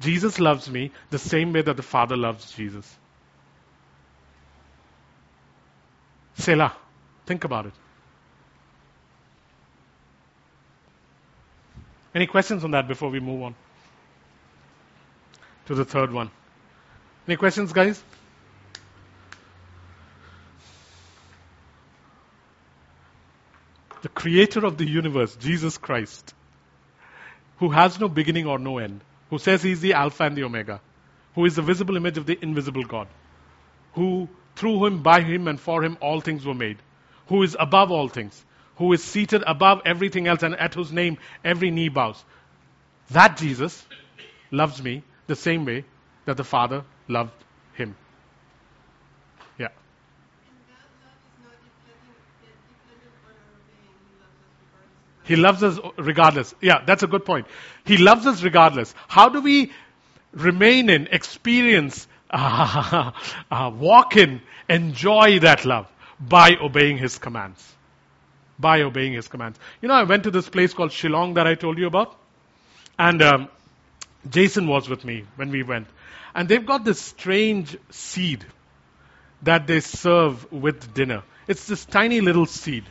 Jesus 0.00 0.40
loves 0.40 0.68
me 0.68 0.90
the 1.10 1.20
same 1.20 1.52
way 1.52 1.62
that 1.62 1.76
the 1.76 1.84
Father 1.84 2.16
loves 2.16 2.50
Jesus. 2.50 2.96
Selah. 6.38 6.74
Think 7.24 7.44
about 7.44 7.66
it. 7.66 7.74
Any 12.16 12.26
questions 12.26 12.64
on 12.64 12.72
that 12.72 12.88
before 12.88 13.10
we 13.10 13.20
move 13.20 13.42
on? 13.42 13.54
To 15.66 15.74
the 15.74 15.84
third 15.84 16.12
one. 16.12 16.30
Any 17.26 17.36
questions, 17.36 17.72
guys? 17.72 18.02
The 24.02 24.08
creator 24.08 24.66
of 24.66 24.78
the 24.78 24.84
universe, 24.84 25.36
Jesus 25.36 25.78
Christ, 25.78 26.34
who 27.58 27.70
has 27.70 28.00
no 28.00 28.08
beginning 28.08 28.46
or 28.46 28.58
no 28.58 28.78
end, 28.78 29.00
who 29.30 29.38
says 29.38 29.62
he's 29.62 29.80
the 29.80 29.94
Alpha 29.94 30.24
and 30.24 30.36
the 30.36 30.42
Omega, 30.42 30.80
who 31.36 31.44
is 31.44 31.54
the 31.54 31.62
visible 31.62 31.96
image 31.96 32.18
of 32.18 32.26
the 32.26 32.36
invisible 32.42 32.82
God, 32.82 33.06
who 33.92 34.28
through 34.56 34.84
him, 34.86 35.02
by 35.02 35.22
him, 35.22 35.46
and 35.46 35.60
for 35.60 35.84
him 35.84 35.96
all 36.00 36.20
things 36.20 36.44
were 36.44 36.54
made, 36.54 36.78
who 37.28 37.42
is 37.44 37.56
above 37.58 37.92
all 37.92 38.08
things, 38.08 38.44
who 38.76 38.92
is 38.92 39.04
seated 39.04 39.44
above 39.46 39.82
everything 39.86 40.26
else, 40.26 40.42
and 40.42 40.56
at 40.56 40.74
whose 40.74 40.92
name 40.92 41.18
every 41.44 41.70
knee 41.70 41.88
bows. 41.88 42.22
That 43.10 43.36
Jesus 43.36 43.84
loves 44.50 44.82
me 44.82 45.04
the 45.26 45.36
same 45.36 45.64
way 45.64 45.84
that 46.24 46.36
the 46.36 46.44
Father 46.44 46.84
loved 47.08 47.32
him. 47.74 47.96
Yeah. 49.58 49.68
He 55.24 55.36
loves 55.36 55.62
us 55.62 55.78
regardless. 55.96 56.54
Yeah, 56.60 56.84
that's 56.84 57.02
a 57.02 57.06
good 57.06 57.24
point. 57.24 57.46
He 57.84 57.96
loves 57.96 58.26
us 58.26 58.42
regardless. 58.42 58.94
How 59.08 59.28
do 59.28 59.40
we 59.40 59.72
remain 60.32 60.90
in, 60.90 61.08
experience, 61.08 62.06
uh, 62.30 63.12
uh, 63.50 63.70
walk 63.74 64.16
in, 64.16 64.42
enjoy 64.68 65.40
that 65.40 65.64
love? 65.64 65.86
By 66.20 66.56
obeying 66.60 66.98
His 66.98 67.18
commands. 67.18 67.74
By 68.58 68.82
obeying 68.82 69.12
His 69.12 69.28
commands. 69.28 69.58
You 69.80 69.88
know, 69.88 69.94
I 69.94 70.04
went 70.04 70.24
to 70.24 70.30
this 70.30 70.48
place 70.48 70.72
called 70.72 70.90
Shillong 70.90 71.34
that 71.34 71.46
I 71.46 71.54
told 71.54 71.78
you 71.78 71.86
about. 71.86 72.16
And 72.98 73.22
um, 73.22 73.48
Jason 74.28 74.66
was 74.66 74.88
with 74.88 75.04
me 75.04 75.24
when 75.36 75.50
we 75.50 75.62
went. 75.62 75.88
And 76.34 76.48
they've 76.48 76.64
got 76.64 76.84
this 76.84 77.00
strange 77.00 77.76
seed 77.90 78.44
that 79.42 79.66
they 79.66 79.80
serve 79.80 80.50
with 80.52 80.94
dinner. 80.94 81.22
It's 81.48 81.66
this 81.66 81.84
tiny 81.84 82.20
little 82.20 82.46
seed. 82.46 82.84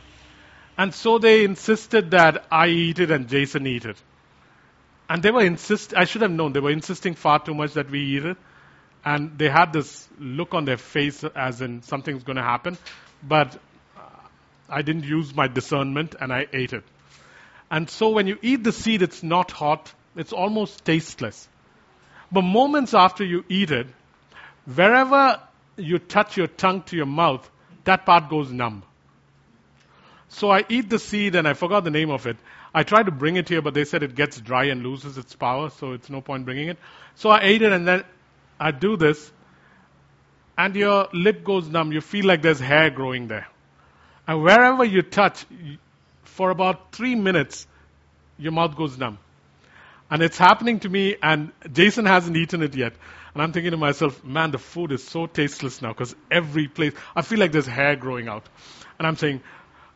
And 0.76 0.94
so 0.94 1.18
they 1.18 1.44
insisted 1.44 2.12
that 2.12 2.46
I 2.50 2.68
eat 2.68 2.98
it 2.98 3.10
and 3.10 3.28
Jason 3.28 3.66
eat 3.66 3.84
it. 3.84 3.96
And 5.08 5.22
they 5.22 5.30
were 5.30 5.44
insist 5.44 5.94
I 5.94 6.04
should 6.04 6.22
have 6.22 6.30
known 6.30 6.52
they 6.52 6.60
were 6.60 6.70
insisting 6.70 7.14
far 7.14 7.38
too 7.38 7.54
much 7.54 7.74
that 7.74 7.90
we 7.90 8.00
eat 8.00 8.24
it. 8.24 8.36
And 9.04 9.36
they 9.36 9.48
had 9.48 9.72
this 9.72 10.08
look 10.18 10.54
on 10.54 10.64
their 10.64 10.76
face 10.76 11.24
as 11.24 11.60
in 11.60 11.82
something's 11.82 12.22
going 12.22 12.36
to 12.36 12.42
happen. 12.42 12.78
But 13.22 13.58
I 14.68 14.82
didn't 14.82 15.04
use 15.04 15.34
my 15.34 15.48
discernment 15.48 16.14
and 16.18 16.32
I 16.32 16.46
ate 16.52 16.72
it. 16.72 16.84
And 17.70 17.90
so 17.90 18.10
when 18.10 18.26
you 18.26 18.38
eat 18.42 18.64
the 18.64 18.72
seed, 18.72 19.02
it's 19.02 19.22
not 19.22 19.50
hot, 19.50 19.92
it's 20.16 20.32
almost 20.32 20.84
tasteless. 20.84 21.48
But 22.30 22.42
moments 22.42 22.94
after 22.94 23.24
you 23.24 23.44
eat 23.48 23.70
it, 23.70 23.86
wherever 24.66 25.40
you 25.76 25.98
touch 25.98 26.36
your 26.36 26.46
tongue 26.46 26.82
to 26.84 26.96
your 26.96 27.06
mouth, 27.06 27.48
that 27.84 28.06
part 28.06 28.28
goes 28.28 28.50
numb. 28.50 28.84
So 30.28 30.50
I 30.50 30.64
eat 30.68 30.88
the 30.88 30.98
seed 30.98 31.34
and 31.34 31.46
I 31.46 31.54
forgot 31.54 31.84
the 31.84 31.90
name 31.90 32.10
of 32.10 32.26
it. 32.26 32.36
I 32.74 32.84
tried 32.84 33.04
to 33.04 33.12
bring 33.12 33.36
it 33.36 33.48
here, 33.48 33.60
but 33.60 33.74
they 33.74 33.84
said 33.84 34.02
it 34.02 34.14
gets 34.14 34.40
dry 34.40 34.64
and 34.64 34.82
loses 34.82 35.18
its 35.18 35.34
power, 35.34 35.70
so 35.70 35.92
it's 35.92 36.08
no 36.08 36.22
point 36.22 36.46
bringing 36.46 36.68
it. 36.68 36.78
So 37.16 37.28
I 37.28 37.40
ate 37.42 37.62
it 37.62 37.72
and 37.72 37.86
then 37.86 38.04
I 38.58 38.70
do 38.70 38.96
this. 38.96 39.30
and 40.56 40.76
your 40.76 41.08
lip 41.12 41.44
goes 41.44 41.68
numb. 41.68 41.92
You 41.92 42.00
feel 42.00 42.26
like 42.26 42.42
there's 42.42 42.60
hair 42.60 42.90
growing 42.90 43.28
there. 43.28 43.48
And 44.26 44.42
wherever 44.42 44.84
you 44.84 45.02
touch, 45.02 45.44
for 46.24 46.50
about 46.50 46.92
three 46.92 47.14
minutes, 47.14 47.66
your 48.38 48.52
mouth 48.52 48.76
goes 48.76 48.98
numb. 48.98 49.18
And 50.12 50.22
it's 50.22 50.36
happening 50.36 50.78
to 50.80 50.90
me, 50.90 51.16
and 51.22 51.52
Jason 51.72 52.04
hasn't 52.04 52.36
eaten 52.36 52.62
it 52.62 52.74
yet. 52.74 52.92
And 53.32 53.42
I'm 53.42 53.50
thinking 53.54 53.70
to 53.70 53.78
myself, 53.78 54.22
man, 54.22 54.50
the 54.50 54.58
food 54.58 54.92
is 54.92 55.02
so 55.02 55.26
tasteless 55.26 55.80
now 55.80 55.88
because 55.94 56.14
every 56.30 56.68
place, 56.68 56.92
I 57.16 57.22
feel 57.22 57.38
like 57.38 57.50
there's 57.50 57.66
hair 57.66 57.96
growing 57.96 58.28
out. 58.28 58.46
And 58.98 59.06
I'm 59.08 59.16
saying, 59.16 59.40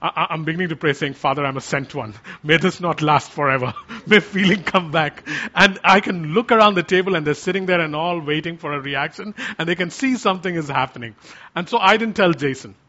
I- 0.01 0.29
I'm 0.31 0.45
beginning 0.45 0.71
to 0.71 0.77
pray, 0.77 0.95
saying, 0.95 1.13
Father, 1.13 1.45
I'm 1.45 1.59
a 1.59 1.61
sent 1.61 1.95
one. 1.95 2.15
May 2.43 2.57
this 2.57 2.81
not 2.81 3.03
last 3.03 3.31
forever. 3.31 3.75
May 4.07 4.21
feeling 4.21 4.63
come 4.63 4.91
back. 4.91 5.23
And 5.55 5.79
I 5.85 6.01
can 6.01 6.33
look 6.33 6.51
around 6.51 6.77
the 6.77 6.83
table 6.83 7.15
and 7.15 7.27
they're 7.27 7.35
sitting 7.35 7.67
there 7.67 7.81
and 7.83 7.95
all 7.95 8.19
waiting 8.19 8.57
for 8.57 8.73
a 8.73 8.81
reaction, 8.81 9.35
and 9.59 9.69
they 9.69 9.75
can 9.75 9.91
see 9.91 10.17
something 10.17 10.55
is 10.55 10.69
happening. 10.69 11.15
And 11.55 11.69
so 11.69 11.77
I 11.77 11.99
didn't 11.99 12.17
tell 12.17 12.33
Jason. 12.33 12.75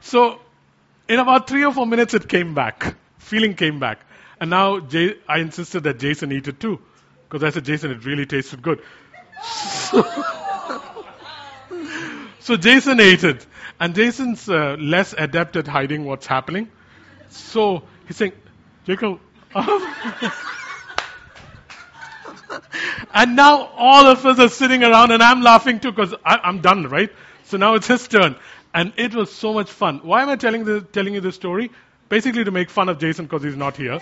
So, 0.00 0.40
in 1.12 1.18
about 1.18 1.46
three 1.46 1.64
or 1.64 1.72
four 1.72 1.86
minutes, 1.86 2.14
it 2.14 2.26
came 2.28 2.54
back. 2.54 2.96
Feeling 3.18 3.54
came 3.54 3.78
back. 3.78 4.00
And 4.40 4.48
now 4.50 4.80
Jay, 4.80 5.16
I 5.28 5.38
insisted 5.38 5.84
that 5.84 5.98
Jason 5.98 6.32
eat 6.32 6.48
it 6.48 6.58
too. 6.58 6.80
Because 7.28 7.44
I 7.44 7.50
said, 7.50 7.64
Jason, 7.66 7.90
it 7.90 8.04
really 8.04 8.26
tasted 8.26 8.62
good. 8.62 8.80
So, 12.42 12.56
Jason 12.56 12.98
ate 12.98 13.22
it. 13.22 13.46
And 13.78 13.94
Jason's 13.94 14.48
uh, 14.48 14.76
less 14.76 15.14
adept 15.16 15.54
at 15.54 15.68
hiding 15.68 16.04
what's 16.04 16.26
happening. 16.26 16.68
So 17.28 17.84
he's 18.08 18.16
saying, 18.16 18.32
Jacob. 18.84 19.20
and 23.14 23.36
now 23.36 23.66
all 23.76 24.06
of 24.06 24.26
us 24.26 24.40
are 24.40 24.48
sitting 24.48 24.82
around 24.82 25.12
and 25.12 25.22
I'm 25.22 25.42
laughing 25.42 25.78
too 25.78 25.92
because 25.92 26.14
I'm 26.24 26.62
done, 26.62 26.88
right? 26.88 27.12
So 27.44 27.58
now 27.58 27.74
it's 27.74 27.86
his 27.86 28.08
turn. 28.08 28.34
And 28.74 28.92
it 28.96 29.14
was 29.14 29.32
so 29.32 29.52
much 29.52 29.70
fun. 29.70 30.00
Why 30.02 30.22
am 30.22 30.28
I 30.28 30.36
telling, 30.36 30.64
the, 30.64 30.80
telling 30.80 31.14
you 31.14 31.20
this 31.20 31.34
story? 31.34 31.70
Basically 32.08 32.44
to 32.44 32.50
make 32.50 32.70
fun 32.70 32.88
of 32.88 32.98
Jason 32.98 33.26
because 33.26 33.42
he's 33.42 33.56
not 33.56 33.76
here. 33.76 34.00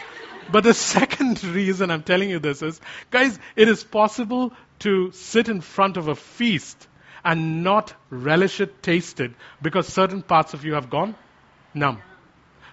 But 0.50 0.64
the 0.64 0.74
second 0.94 1.42
reason 1.44 1.90
I'm 1.90 2.02
telling 2.02 2.30
you 2.30 2.38
this 2.38 2.62
is, 2.62 2.80
guys, 3.10 3.38
it 3.56 3.68
is 3.68 3.82
possible 3.82 4.52
to 4.80 5.12
sit 5.12 5.48
in 5.48 5.60
front 5.60 5.96
of 5.96 6.08
a 6.08 6.14
feast 6.14 6.88
and 7.24 7.62
not 7.62 7.94
relish 8.08 8.60
it, 8.60 8.82
taste 8.82 9.20
it, 9.20 9.32
because 9.60 9.86
certain 9.86 10.22
parts 10.22 10.54
of 10.54 10.64
you 10.64 10.74
have 10.74 10.88
gone 10.88 11.14
numb. 11.74 12.00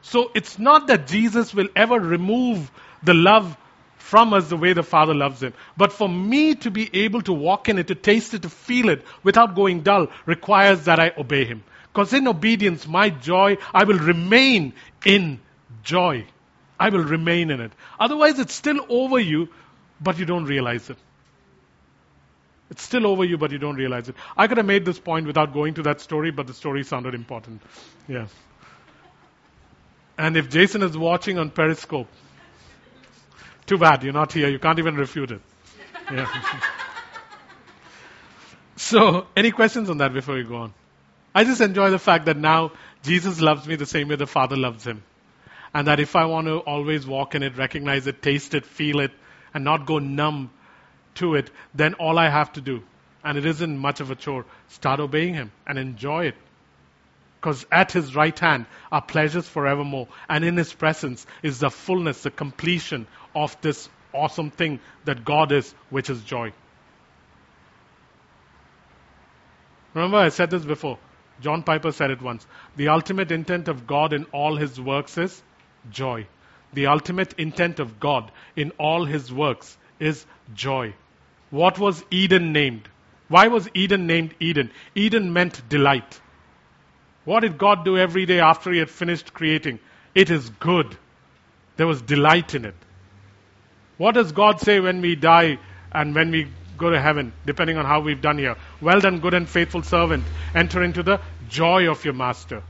So 0.02 0.32
it's 0.36 0.58
not 0.58 0.88
that 0.88 1.08
Jesus 1.08 1.54
will 1.54 1.68
ever 1.76 2.00
remove 2.00 2.72
the 3.04 3.14
love 3.14 3.58
from 3.98 4.34
us 4.34 4.48
the 4.48 4.56
way 4.56 4.72
the 4.72 4.84
Father 4.84 5.14
loves 5.14 5.44
him. 5.44 5.54
But 5.76 5.92
for 5.92 6.08
me 6.08 6.56
to 6.56 6.72
be 6.72 6.90
able 6.94 7.22
to 7.24 7.34
walk 7.34 7.68
in 7.68 7.78
it, 7.78 7.88
to 7.88 7.96
taste 7.96 8.34
it, 8.34 8.44
to 8.44 8.50
feel 8.50 8.90
it 8.90 9.04
without 9.24 9.54
going 9.56 9.82
dull 9.82 10.08
requires 10.26 10.86
that 10.86 11.00
I 11.00 11.12
obey 11.18 11.44
him. 11.44 11.64
Because 11.98 12.14
in 12.14 12.28
obedience, 12.28 12.88
my 12.88 13.10
joy, 13.10 13.58
I 13.74 13.86
will 13.86 13.98
remain 13.98 14.74
in 15.04 15.40
joy. 15.82 16.28
I 16.80 16.90
will 16.90 17.04
remain 17.04 17.50
in 17.50 17.60
it. 17.60 17.72
Otherwise, 18.00 18.38
it's 18.38 18.54
still 18.54 18.86
over 18.88 19.18
you, 19.18 19.50
but 20.00 20.20
you 20.20 20.26
don't 20.26 20.46
realize 20.46 20.92
it. 20.92 20.98
It's 22.70 22.84
still 22.84 23.08
over 23.08 23.24
you, 23.24 23.40
but 23.40 23.52
you 23.52 23.58
don't 23.58 23.78
realize 23.78 24.10
it. 24.10 24.16
I 24.38 24.46
could 24.46 24.58
have 24.58 24.68
made 24.68 24.86
this 24.86 25.00
point 25.00 25.26
without 25.26 25.56
going 25.56 25.74
to 25.74 25.82
that 25.90 26.00
story, 26.00 26.30
but 26.30 26.46
the 26.46 26.54
story 26.54 26.84
sounded 26.84 27.16
important. 27.16 27.64
Yeah. 28.08 28.28
And 30.20 30.38
if 30.38 30.52
Jason 30.52 30.84
is 30.84 30.96
watching 30.96 31.40
on 31.40 31.50
Periscope, 31.50 32.10
too 33.66 33.80
bad, 33.80 34.04
you're 34.04 34.14
not 34.14 34.34
here. 34.34 34.50
You 34.50 34.60
can't 34.60 34.78
even 34.78 34.98
refute 34.98 35.32
it. 35.32 35.42
Yeah. 36.12 36.28
so, 38.76 39.26
any 39.36 39.50
questions 39.50 39.90
on 39.90 39.98
that 39.98 40.14
before 40.14 40.36
we 40.36 40.44
go 40.44 40.58
on? 40.58 40.74
I 41.38 41.44
just 41.44 41.62
enjoy 41.62 41.92
the 41.92 42.00
fact 42.00 42.26
that 42.26 42.36
now 42.36 42.72
Jesus 43.04 43.40
loves 43.40 43.68
me 43.68 43.76
the 43.76 43.86
same 43.86 44.08
way 44.08 44.16
the 44.16 44.26
Father 44.26 44.58
loves 44.58 44.84
him. 44.84 45.04
And 45.72 45.88
that 45.88 46.00
if 46.00 46.16
I 46.16 46.26
want 46.26 46.48
to 46.48 46.58
always 46.58 47.06
walk 47.06 47.36
in 47.36 47.44
it, 47.44 47.58
recognize 47.58 48.08
it, 48.08 48.24
taste 48.24 48.56
it, 48.56 48.66
feel 48.66 49.02
it, 49.02 49.12
and 49.54 49.64
not 49.64 49.86
go 49.86 50.00
numb 50.00 50.50
to 51.16 51.36
it, 51.36 51.52
then 51.76 51.94
all 51.94 52.18
I 52.18 52.28
have 52.28 52.54
to 52.54 52.62
do, 52.62 52.82
and 53.24 53.38
it 53.38 53.46
isn't 53.46 53.78
much 53.78 54.00
of 54.00 54.10
a 54.10 54.16
chore, 54.16 54.46
start 54.70 55.00
obeying 55.00 55.36
Him 55.36 55.52
and 55.68 55.78
enjoy 55.78 56.26
it. 56.26 56.36
Because 57.40 57.68
at 57.72 57.92
His 57.92 58.16
right 58.16 58.40
hand 58.40 58.66
are 58.92 59.04
pleasures 59.04 59.48
forevermore, 59.48 60.08
and 60.28 60.44
in 60.44 60.58
His 60.58 60.74
presence 60.74 61.28
is 61.44 61.60
the 61.60 61.70
fullness, 61.70 62.24
the 62.24 62.32
completion 62.32 63.06
of 63.36 63.56
this 63.62 63.90
awesome 64.12 64.50
thing 64.50 64.80
that 65.06 65.24
God 65.24 65.52
is, 65.52 65.72
which 65.92 66.10
is 66.10 66.20
joy. 66.24 66.52
Remember, 69.94 70.18
I 70.18 70.30
said 70.30 70.50
this 70.50 70.66
before. 70.66 70.98
John 71.42 71.64
Piper 71.64 71.92
said 71.92 72.12
it 72.12 72.22
once. 72.22 72.46
The 72.76 72.90
ultimate 72.90 73.32
intent 73.32 73.68
of 73.68 73.86
God 73.86 74.14
in 74.14 74.26
all 74.26 74.56
His 74.56 74.80
works 74.80 75.18
is 75.18 75.42
joy. 75.92 76.28
The 76.74 76.88
ultimate 76.88 77.34
intent 77.38 77.80
of 77.80 78.00
God 78.00 78.32
in 78.56 78.72
all 78.80 79.06
His 79.06 79.32
works 79.32 79.78
is 80.00 80.26
joy. 80.54 80.94
What 81.50 81.80
was 81.80 82.04
Eden 82.12 82.52
named? 82.52 82.90
Why 83.30 83.48
was 83.48 83.70
Eden 83.74 84.08
named 84.08 84.34
Eden? 84.40 84.72
Eden 84.96 85.34
meant 85.34 85.68
delight. 85.70 86.20
What 87.26 87.42
did 87.42 87.58
God 87.58 87.84
do 87.84 87.98
every 87.98 88.26
day 88.26 88.40
after 88.40 88.72
He 88.72 88.80
had 88.80 88.90
finished 88.90 89.34
creating? 89.34 89.80
It 90.16 90.30
is 90.30 90.50
good. 90.50 90.98
There 91.76 91.88
was 91.88 92.02
delight 92.02 92.56
in 92.56 92.66
it. 92.66 92.76
What 93.98 94.16
does 94.16 94.32
God 94.32 94.60
say 94.62 94.80
when 94.80 95.02
we 95.02 95.16
die 95.16 95.60
and 95.92 96.14
when 96.16 96.32
we 96.32 96.48
go 96.78 96.90
to 96.90 97.02
heaven, 97.02 97.34
depending 97.46 97.78
on 97.78 97.86
how 97.86 98.02
we've 98.02 98.22
done 98.22 98.38
here? 98.38 98.56
Well 98.82 99.00
done, 99.00 99.20
good 99.20 99.34
and 99.34 99.48
faithful 99.48 99.84
servant. 99.84 100.24
Enter 100.54 100.84
into 100.84 101.04
the 101.04 101.20
joy 101.50 101.90
of 101.90 102.04
your 102.06 102.14
master. 102.14 102.64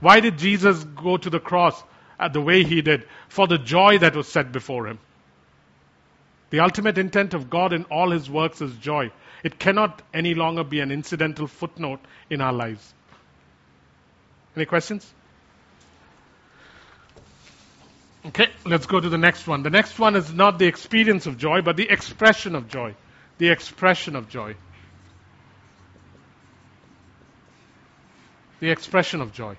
Why 0.00 0.20
did 0.20 0.38
Jesus 0.38 0.84
go 0.84 1.16
to 1.16 1.30
the 1.30 1.40
cross 1.40 1.82
uh, 2.18 2.28
the 2.28 2.40
way 2.40 2.64
he 2.64 2.82
did? 2.82 3.04
For 3.28 3.46
the 3.46 3.58
joy 3.58 3.98
that 3.98 4.16
was 4.16 4.28
set 4.28 4.52
before 4.52 4.86
him. 4.86 4.98
The 6.50 6.60
ultimate 6.60 6.98
intent 6.98 7.34
of 7.34 7.50
God 7.50 7.72
in 7.72 7.84
all 7.84 8.10
his 8.10 8.30
works 8.30 8.60
is 8.60 8.74
joy. 8.76 9.10
It 9.44 9.58
cannot 9.58 10.02
any 10.14 10.34
longer 10.34 10.64
be 10.64 10.80
an 10.80 10.90
incidental 10.90 11.46
footnote 11.46 12.00
in 12.30 12.40
our 12.40 12.52
lives. 12.52 12.94
Any 14.56 14.64
questions? 14.64 15.12
Okay, 18.26 18.48
let's 18.66 18.86
go 18.86 18.98
to 18.98 19.08
the 19.08 19.18
next 19.18 19.46
one. 19.46 19.62
The 19.62 19.70
next 19.70 19.98
one 19.98 20.16
is 20.16 20.32
not 20.32 20.58
the 20.58 20.66
experience 20.66 21.26
of 21.26 21.38
joy, 21.38 21.62
but 21.62 21.76
the 21.76 21.88
expression 21.88 22.54
of 22.54 22.68
joy. 22.68 22.94
The 23.38 23.48
expression 23.48 24.16
of 24.16 24.28
joy. 24.28 24.56
The 28.60 28.70
expression 28.70 29.20
of 29.20 29.32
joy. 29.32 29.56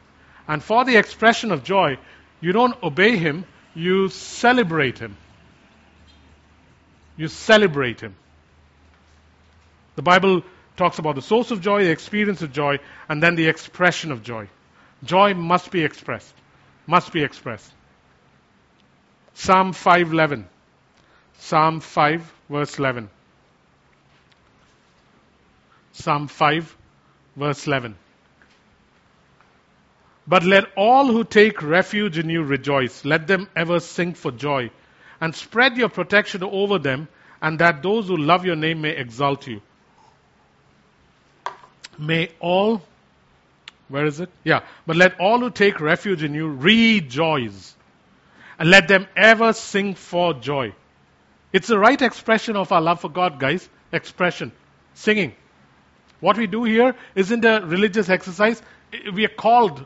And 0.48 0.62
for 0.62 0.84
the 0.84 0.98
expression 0.98 1.52
of 1.52 1.64
joy, 1.64 1.98
you 2.42 2.52
don't 2.52 2.82
obey 2.84 3.18
him, 3.18 3.46
you 3.74 4.10
celebrate 4.10 5.00
him. 5.00 5.16
You 7.16 7.28
celebrate 7.28 8.02
him. 8.02 8.16
The 9.96 10.02
Bible 10.02 10.44
talks 10.78 11.00
about 11.00 11.16
the 11.16 11.22
source 11.22 11.52
of 11.52 11.62
joy, 11.62 11.84
the 11.84 11.92
experience 11.92 12.42
of 12.42 12.54
joy, 12.54 12.80
and 13.10 13.22
then 13.22 13.36
the 13.36 13.48
expression 13.48 14.12
of 14.12 14.24
joy. 14.24 14.48
Joy 15.04 15.34
must 15.34 15.72
be 15.72 15.84
expressed. 15.84 16.34
Must 16.88 17.12
be 17.12 17.24
expressed. 17.24 17.72
Psalm 19.34 19.74
5:11. 19.74 20.46
Psalm 21.38 21.80
5 21.80 22.34
verse 22.50 22.78
11. 22.80 23.10
Psalm 26.00 26.28
5 26.28 26.78
verse 27.36 27.68
11. 27.68 27.96
But 30.28 30.44
let 30.44 30.66
all 30.78 31.08
who 31.08 31.24
take 31.24 31.64
refuge 31.64 32.18
in 32.18 32.30
you 32.30 32.44
rejoice. 32.44 33.04
Let 33.04 33.26
them 33.28 33.50
ever 33.56 33.80
sing 33.80 34.14
for 34.14 34.32
joy. 34.32 34.70
And 35.20 35.36
spread 35.36 35.76
your 35.76 35.90
protection 35.90 36.44
over 36.44 36.78
them, 36.78 37.08
and 37.42 37.60
that 37.60 37.82
those 37.82 38.08
who 38.08 38.16
love 38.16 38.46
your 38.46 38.56
name 38.56 38.82
may 38.82 38.96
exalt 38.96 39.48
you. 39.48 39.62
May 41.98 42.32
all, 42.40 42.82
where 43.90 44.06
is 44.06 44.20
it? 44.20 44.30
Yeah. 44.44 44.62
But 44.86 44.96
let 44.96 45.20
all 45.20 45.40
who 45.40 45.50
take 45.50 45.82
refuge 45.82 46.24
in 46.24 46.34
you 46.34 46.48
rejoice. 46.48 47.76
And 48.60 48.70
let 48.70 48.88
them 48.88 49.08
ever 49.18 49.52
sing 49.54 49.96
for 49.96 50.34
joy. 50.34 50.74
It's 51.52 51.68
the 51.68 51.80
right 51.80 52.02
expression 52.02 52.56
of 52.56 52.72
our 52.72 52.82
love 52.82 53.02
for 53.02 53.10
God, 53.10 53.40
guys. 53.40 53.68
Expression. 53.92 54.52
Singing. 54.94 55.34
What 56.20 56.38
we 56.38 56.48
do 56.48 56.64
here 56.64 56.96
isn't 57.16 57.46
a 57.46 57.62
religious 57.66 58.10
exercise. 58.10 58.62
We 59.14 59.26
are 59.26 59.36
called 59.36 59.86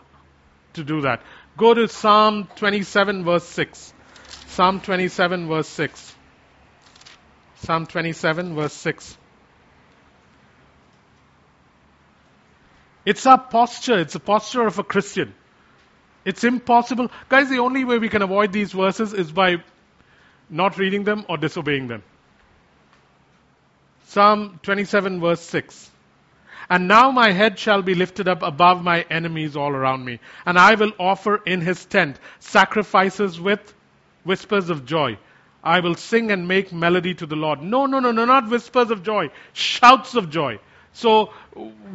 to 0.73 0.83
do 0.83 1.01
that. 1.01 1.21
Go 1.57 1.73
to 1.73 1.87
Psalm 1.87 2.47
27, 2.55 3.23
verse 3.23 3.43
6. 3.45 3.93
Psalm 4.47 4.81
27, 4.81 5.47
verse 5.47 5.67
6. 5.67 6.15
Psalm 7.57 7.85
27, 7.85 8.55
verse 8.55 8.73
6. 8.73 9.17
It's 13.05 13.25
our 13.25 13.37
posture. 13.37 13.99
It's 13.99 14.13
the 14.13 14.19
posture 14.19 14.65
of 14.65 14.79
a 14.79 14.83
Christian. 14.83 15.33
It's 16.25 16.43
impossible. 16.43 17.11
Guys, 17.29 17.49
the 17.49 17.59
only 17.59 17.83
way 17.83 17.97
we 17.99 18.09
can 18.09 18.21
avoid 18.21 18.53
these 18.53 18.71
verses 18.71 19.13
is 19.13 19.31
by 19.31 19.57
not 20.49 20.77
reading 20.77 21.03
them 21.03 21.25
or 21.27 21.37
disobeying 21.37 21.87
them. 21.87 22.03
Psalm 24.07 24.59
27 24.63 25.19
verse 25.19 25.41
6. 25.41 25.91
And 26.69 26.87
now 26.87 27.11
my 27.11 27.31
head 27.31 27.59
shall 27.59 27.81
be 27.81 27.95
lifted 27.95 28.27
up 28.27 28.41
above 28.41 28.83
my 28.83 29.05
enemies 29.09 29.55
all 29.55 29.71
around 29.71 30.05
me, 30.05 30.19
and 30.45 30.57
I 30.57 30.75
will 30.75 30.91
offer 30.99 31.37
in 31.45 31.61
his 31.61 31.85
tent 31.85 32.19
sacrifices 32.39 33.39
with 33.39 33.73
whispers 34.23 34.69
of 34.69 34.85
joy. 34.85 35.17
I 35.63 35.79
will 35.79 35.95
sing 35.95 36.31
and 36.31 36.47
make 36.47 36.73
melody 36.73 37.13
to 37.15 37.25
the 37.25 37.35
Lord. 37.35 37.61
No, 37.61 37.85
no, 37.85 37.99
no, 37.99 38.11
no, 38.11 38.25
not 38.25 38.49
whispers 38.49 38.91
of 38.91 39.03
joy, 39.03 39.29
shouts 39.53 40.15
of 40.15 40.29
joy. 40.29 40.59
So 40.93 41.27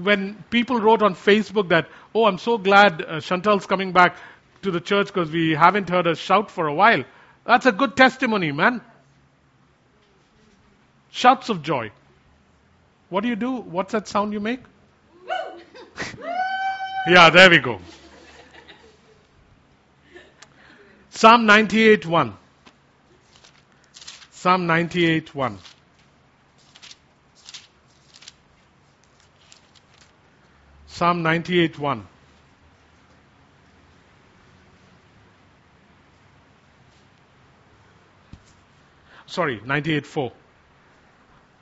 when 0.03 0.43
people 0.51 0.81
wrote 0.81 1.03
on 1.03 1.15
Facebook 1.15 1.69
that, 1.69 1.89
oh, 2.15 2.25
I'm 2.25 2.39
so 2.39 2.59
glad 2.59 3.03
uh, 3.03 3.21
Chantal's 3.21 3.67
coming 3.67 3.93
back 3.93 4.17
to 4.63 4.71
the 4.71 4.81
church 4.81 5.09
because 5.09 5.31
we 5.31 5.55
haven't 5.55 5.89
heard 5.89 6.07
her 6.07 6.15
shout 6.15 6.51
for 6.51 6.67
a 6.67 6.75
while, 6.75 7.05
that's 7.45 7.67
a 7.67 7.73
good 7.73 7.97
testimony, 7.97 8.53
man. 8.53 8.81
Shouts 11.11 11.49
of 11.49 11.63
joy. 11.63 11.91
What 13.09 13.23
do 13.23 13.29
you 13.29 13.37
do? 13.37 13.57
What's 13.57 13.93
that 13.93 14.07
sound 14.07 14.33
you 14.33 14.41
make? 14.41 14.61
yeah, 17.09 17.31
there 17.31 17.49
we 17.49 17.59
go. 17.59 17.81
Psalm 21.11 21.47
98 21.47 22.07
1. 22.07 22.35
Psalm 24.31 24.67
98 24.67 25.35
1. 25.35 25.59
Psalm 30.87 31.23
98 31.23 31.79
1. 31.79 32.07
Sorry, 39.27 39.61
98 39.65 40.07
4. 40.07 40.33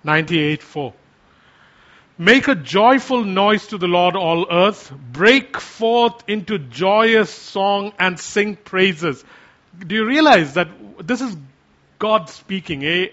98 0.04 0.62
4. 0.62 0.94
Make 2.18 2.48
a 2.48 2.55
joyful 2.55 3.24
noise 3.24 3.66
to 3.68 3.79
the 3.79 3.88
Lord, 3.88 4.16
all 4.16 4.46
earth. 4.50 4.90
Break 5.12 5.61
forth 5.61 6.24
into 6.26 6.59
joyous 6.59 7.31
song 7.31 7.92
and 7.98 8.18
sing 8.18 8.57
praises. 8.57 9.22
Do 9.79 9.94
you 9.94 10.07
realize 10.07 10.55
that 10.55 10.68
this 11.07 11.20
is 11.20 11.37
God 11.98 12.31
speaking, 12.31 12.85
eh? 12.85 13.09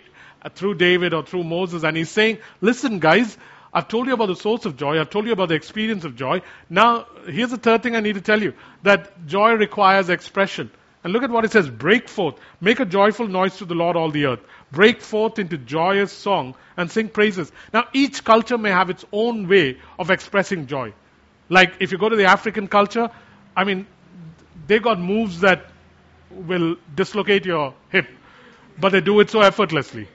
Through 0.56 0.76
David 0.76 1.14
or 1.14 1.24
through 1.24 1.44
Moses, 1.44 1.84
and 1.84 1.96
he's 1.96 2.10
saying, 2.10 2.38
listen, 2.62 3.00
guys, 3.00 3.38
I've 3.74 3.88
told 3.88 4.08
you 4.08 4.14
about 4.14 4.28
the 4.28 4.36
source 4.36 4.66
of 4.66 4.78
joy. 4.78 5.00
I've 5.00 5.10
told 5.10 5.26
you 5.26 5.34
about 5.34 5.50
the 5.50 5.56
experience 5.56 6.06
of 6.06 6.16
joy. 6.16 6.42
Now, 6.70 7.08
here's 7.26 7.52
the 7.52 7.58
third 7.58 7.82
thing 7.84 7.96
I 7.96 8.02
need 8.02 8.16
to 8.16 8.22
tell 8.22 8.42
you 8.42 8.54
that 8.84 9.26
joy 9.26 9.54
requires 9.54 10.10
expression. 10.10 10.70
And 11.04 11.12
look 11.12 11.24
at 11.24 11.30
what 11.30 11.44
it 11.46 11.52
says 11.52 11.70
break 11.70 12.08
forth, 12.08 12.36
make 12.62 12.80
a 12.80 12.86
joyful 12.86 13.28
noise 13.28 13.58
to 13.58 13.66
the 13.66 13.76
Lord, 13.76 13.96
all 13.96 14.10
the 14.12 14.26
earth. 14.26 14.40
Break 14.72 15.02
forth 15.02 15.38
into 15.38 15.58
joyous 15.58 16.12
song 16.12 16.56
and 16.78 16.90
sing 16.90 17.10
praises. 17.10 17.52
Now, 17.74 17.88
each 17.94 18.24
culture 18.24 18.58
may 18.58 18.72
have 18.72 18.90
its 18.90 19.04
own 19.12 19.48
way 19.48 19.78
of 20.00 20.12
expressing 20.12 20.68
joy. 20.68 20.94
Like 21.50 21.74
if 21.80 21.92
you 21.92 21.98
go 21.98 22.10
to 22.10 22.16
the 22.16 22.26
African 22.26 22.68
culture, 22.68 23.10
I 23.56 23.64
mean, 23.66 23.86
they 24.68 24.80
got 24.80 25.00
moves 25.00 25.42
that 25.42 25.66
will 26.32 26.78
dislocate 26.96 27.46
your 27.46 27.74
hip, 27.90 28.08
but 28.80 28.92
they 28.92 29.02
do 29.02 29.20
it 29.20 29.30
so 29.30 29.42
effortlessly. 29.42 30.08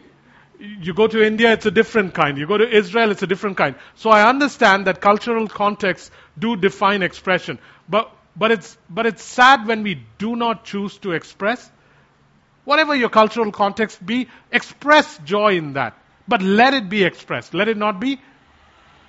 You 0.58 0.92
go 0.94 1.06
to 1.06 1.24
India, 1.24 1.52
it's 1.52 1.66
a 1.66 1.70
different 1.70 2.14
kind. 2.14 2.36
You 2.36 2.46
go 2.46 2.58
to 2.58 2.68
Israel, 2.68 3.12
it's 3.12 3.22
a 3.22 3.26
different 3.28 3.56
kind. 3.56 3.76
So 3.94 4.10
I 4.10 4.28
understand 4.28 4.86
that 4.88 5.00
cultural 5.00 5.46
contexts 5.46 6.10
do 6.36 6.56
define 6.56 7.02
expression. 7.02 7.60
But, 7.88 8.10
but, 8.38 8.52
it's, 8.52 8.76
but 8.88 9.06
it's 9.06 9.22
sad 9.22 9.66
when 9.66 9.82
we 9.82 10.02
do 10.18 10.36
not 10.36 10.64
choose 10.64 10.96
to 10.98 11.12
express. 11.12 11.70
Whatever 12.64 12.94
your 12.94 13.08
cultural 13.08 13.50
context 13.50 14.04
be, 14.04 14.28
express 14.52 15.18
joy 15.24 15.56
in 15.56 15.72
that. 15.72 15.96
But 16.28 16.42
let 16.42 16.74
it 16.74 16.88
be 16.88 17.04
expressed. 17.04 17.54
Let 17.54 17.68
it 17.68 17.76
not 17.76 17.98
be 17.98 18.20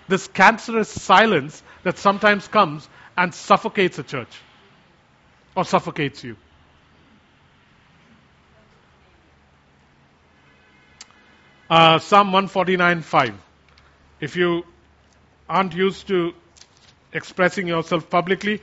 this 0.07 0.27
cancerous 0.27 0.89
silence 0.89 1.61
that 1.83 1.97
sometimes 1.97 2.47
comes 2.47 2.87
and 3.15 3.33
suffocates 3.33 3.99
a 3.99 4.03
church 4.03 4.29
or 5.55 5.65
suffocates 5.65 6.23
you. 6.23 6.35
Uh, 11.69 11.99
Psalm 11.99 12.31
149.5. 12.31 13.35
If 14.19 14.35
you 14.35 14.63
aren't 15.47 15.75
used 15.75 16.07
to 16.07 16.33
expressing 17.13 17.67
yourself 17.67 18.09
publicly, 18.09 18.61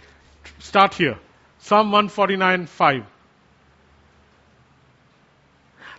start 0.59 0.94
here. 0.94 1.18
Psalm 1.59 1.90
149.5. 1.90 3.06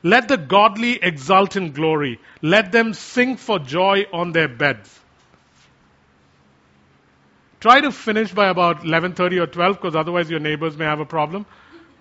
Let 0.04 0.28
the 0.28 0.38
godly 0.38 1.00
exult 1.02 1.56
in 1.56 1.72
glory. 1.72 2.20
Let 2.42 2.72
them 2.72 2.94
sing 2.94 3.38
for 3.38 3.60
joy 3.60 4.06
on 4.14 4.32
their 4.32 4.48
beds. 4.48 5.00
Try 7.60 7.82
to 7.82 7.92
finish 7.92 8.32
by 8.32 8.50
about 8.50 8.84
11:30 8.84 9.40
or 9.40 9.48
12 9.48 9.78
because 9.78 9.96
otherwise 9.96 10.30
your 10.30 10.40
neighbors 10.40 10.78
may 10.78 10.86
have 10.86 11.00
a 11.00 11.06
problem. 11.06 11.46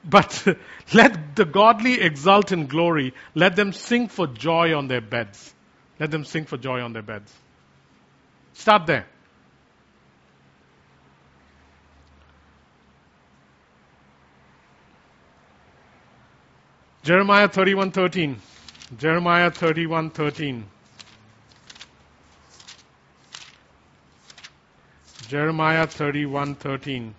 But 0.05 0.47
let 0.95 1.35
the 1.35 1.47
godly 1.47 2.01
exult 2.01 2.53
in 2.53 2.67
glory. 2.67 3.15
Let 3.35 3.57
them 3.57 3.73
sing 3.73 4.09
for 4.09 4.27
joy 4.27 4.77
on 4.77 4.89
their 4.89 5.01
beds. 5.01 5.55
Let 5.99 6.11
them 6.11 6.25
sing 6.25 6.45
for 6.45 6.59
joy 6.59 6.83
on 6.83 6.93
their 6.93 7.03
beds. 7.03 7.33
Start 8.53 8.87
there. 8.87 9.07
Jeremiah 17.07 17.49
31:13. 17.49 18.35
Jeremiah 18.99 19.53
31:13. 19.53 20.65
Jeremiah 25.29 25.87
31:13. 25.87 27.13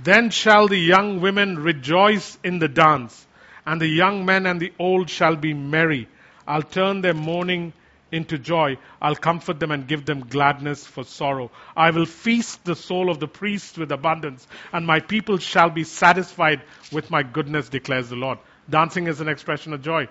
Then 0.00 0.30
shall 0.30 0.66
the 0.66 0.76
young 0.76 1.20
women 1.20 1.60
rejoice 1.60 2.36
in 2.42 2.58
the 2.58 2.66
dance, 2.66 3.24
and 3.64 3.80
the 3.80 3.86
young 3.86 4.24
men 4.24 4.46
and 4.46 4.60
the 4.60 4.72
old 4.80 5.08
shall 5.08 5.36
be 5.36 5.54
merry. 5.54 6.08
I'll 6.44 6.62
turn 6.62 7.02
their 7.02 7.14
mourning 7.14 7.72
into 8.12 8.38
joy. 8.38 8.76
I'll 9.00 9.16
comfort 9.16 9.58
them 9.58 9.72
and 9.72 9.88
give 9.88 10.04
them 10.04 10.20
gladness 10.20 10.86
for 10.86 11.02
sorrow. 11.02 11.50
I 11.76 11.90
will 11.90 12.06
feast 12.06 12.64
the 12.64 12.76
soul 12.76 13.10
of 13.10 13.18
the 13.18 13.26
priest 13.26 13.78
with 13.78 13.90
abundance, 13.90 14.46
and 14.72 14.86
my 14.86 15.00
people 15.00 15.38
shall 15.38 15.70
be 15.70 15.84
satisfied 15.84 16.62
with 16.92 17.10
my 17.10 17.22
goodness, 17.22 17.68
declares 17.68 18.10
the 18.10 18.16
Lord. 18.16 18.38
Dancing 18.70 19.08
is 19.08 19.20
an 19.20 19.28
expression 19.28 19.72
of 19.72 19.82
joy. 19.82 20.08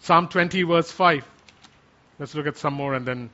Psalm 0.00 0.28
20, 0.28 0.62
verse 0.62 0.90
5. 0.90 1.24
Let's 2.18 2.34
look 2.34 2.46
at 2.46 2.56
some 2.56 2.74
more 2.74 2.94
and 2.94 3.06
then 3.06 3.30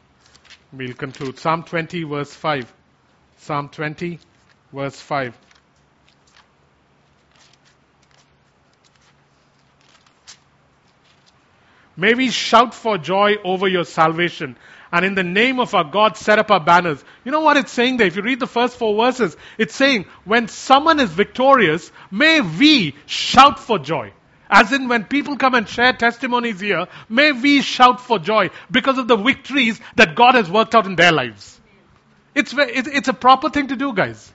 we'll 0.73 0.95
conclude. 0.95 1.39
Psalm 1.39 1.63
20, 1.63 2.05
verse 2.05 2.33
5. 2.35 2.73
Psalm 3.39 3.69
20, 3.69 4.19
verse 4.73 5.01
5. 5.01 5.48
May 11.99 12.15
we 12.15 12.31
shout 12.31 12.75
for 12.75 12.97
joy 12.97 13.39
over 13.43 13.67
your 13.67 13.85
salvation. 13.85 14.57
And 14.93 15.05
in 15.05 15.17
the 15.17 15.25
name 15.25 15.59
of 15.59 15.75
our 15.75 15.83
God, 15.83 16.17
set 16.17 16.39
up 16.39 16.49
our 16.53 16.65
banners. 16.65 17.03
You 17.25 17.33
know 17.33 17.41
what 17.41 17.57
it's 17.57 17.73
saying 17.73 17.97
there? 17.97 18.07
If 18.07 18.15
you 18.15 18.23
read 18.23 18.39
the 18.39 18.47
first 18.47 18.77
four 18.77 18.95
verses, 19.05 19.37
it's 19.59 19.75
saying, 19.75 20.07
when 20.25 20.47
someone 20.47 21.01
is 21.01 21.11
victorious, 21.11 21.91
may 22.13 22.41
we 22.41 22.95
shout 23.07 23.59
for 23.59 23.81
joy. 23.81 24.13
As 24.49 24.73
in, 24.73 24.87
when 24.87 25.07
people 25.07 25.37
come 25.37 25.57
and 25.57 25.69
share 25.69 25.93
testimonies 25.93 26.61
here, 26.61 26.87
may 27.09 27.33
we 27.33 27.63
shout 27.63 28.01
for 28.01 28.21
joy 28.21 28.51
because 28.71 28.97
of 28.97 29.09
the 29.09 29.17
victories 29.17 29.81
that 29.97 30.15
God 30.15 30.37
has 30.37 30.49
worked 30.49 30.77
out 30.77 30.87
in 30.87 30.95
their 30.95 31.13
lives. 31.13 31.61
It's, 32.33 32.55
it's 32.57 33.09
a 33.09 33.13
proper 33.13 33.51
thing 33.51 33.67
to 33.67 33.77
do, 33.77 33.93
guys. 33.93 34.33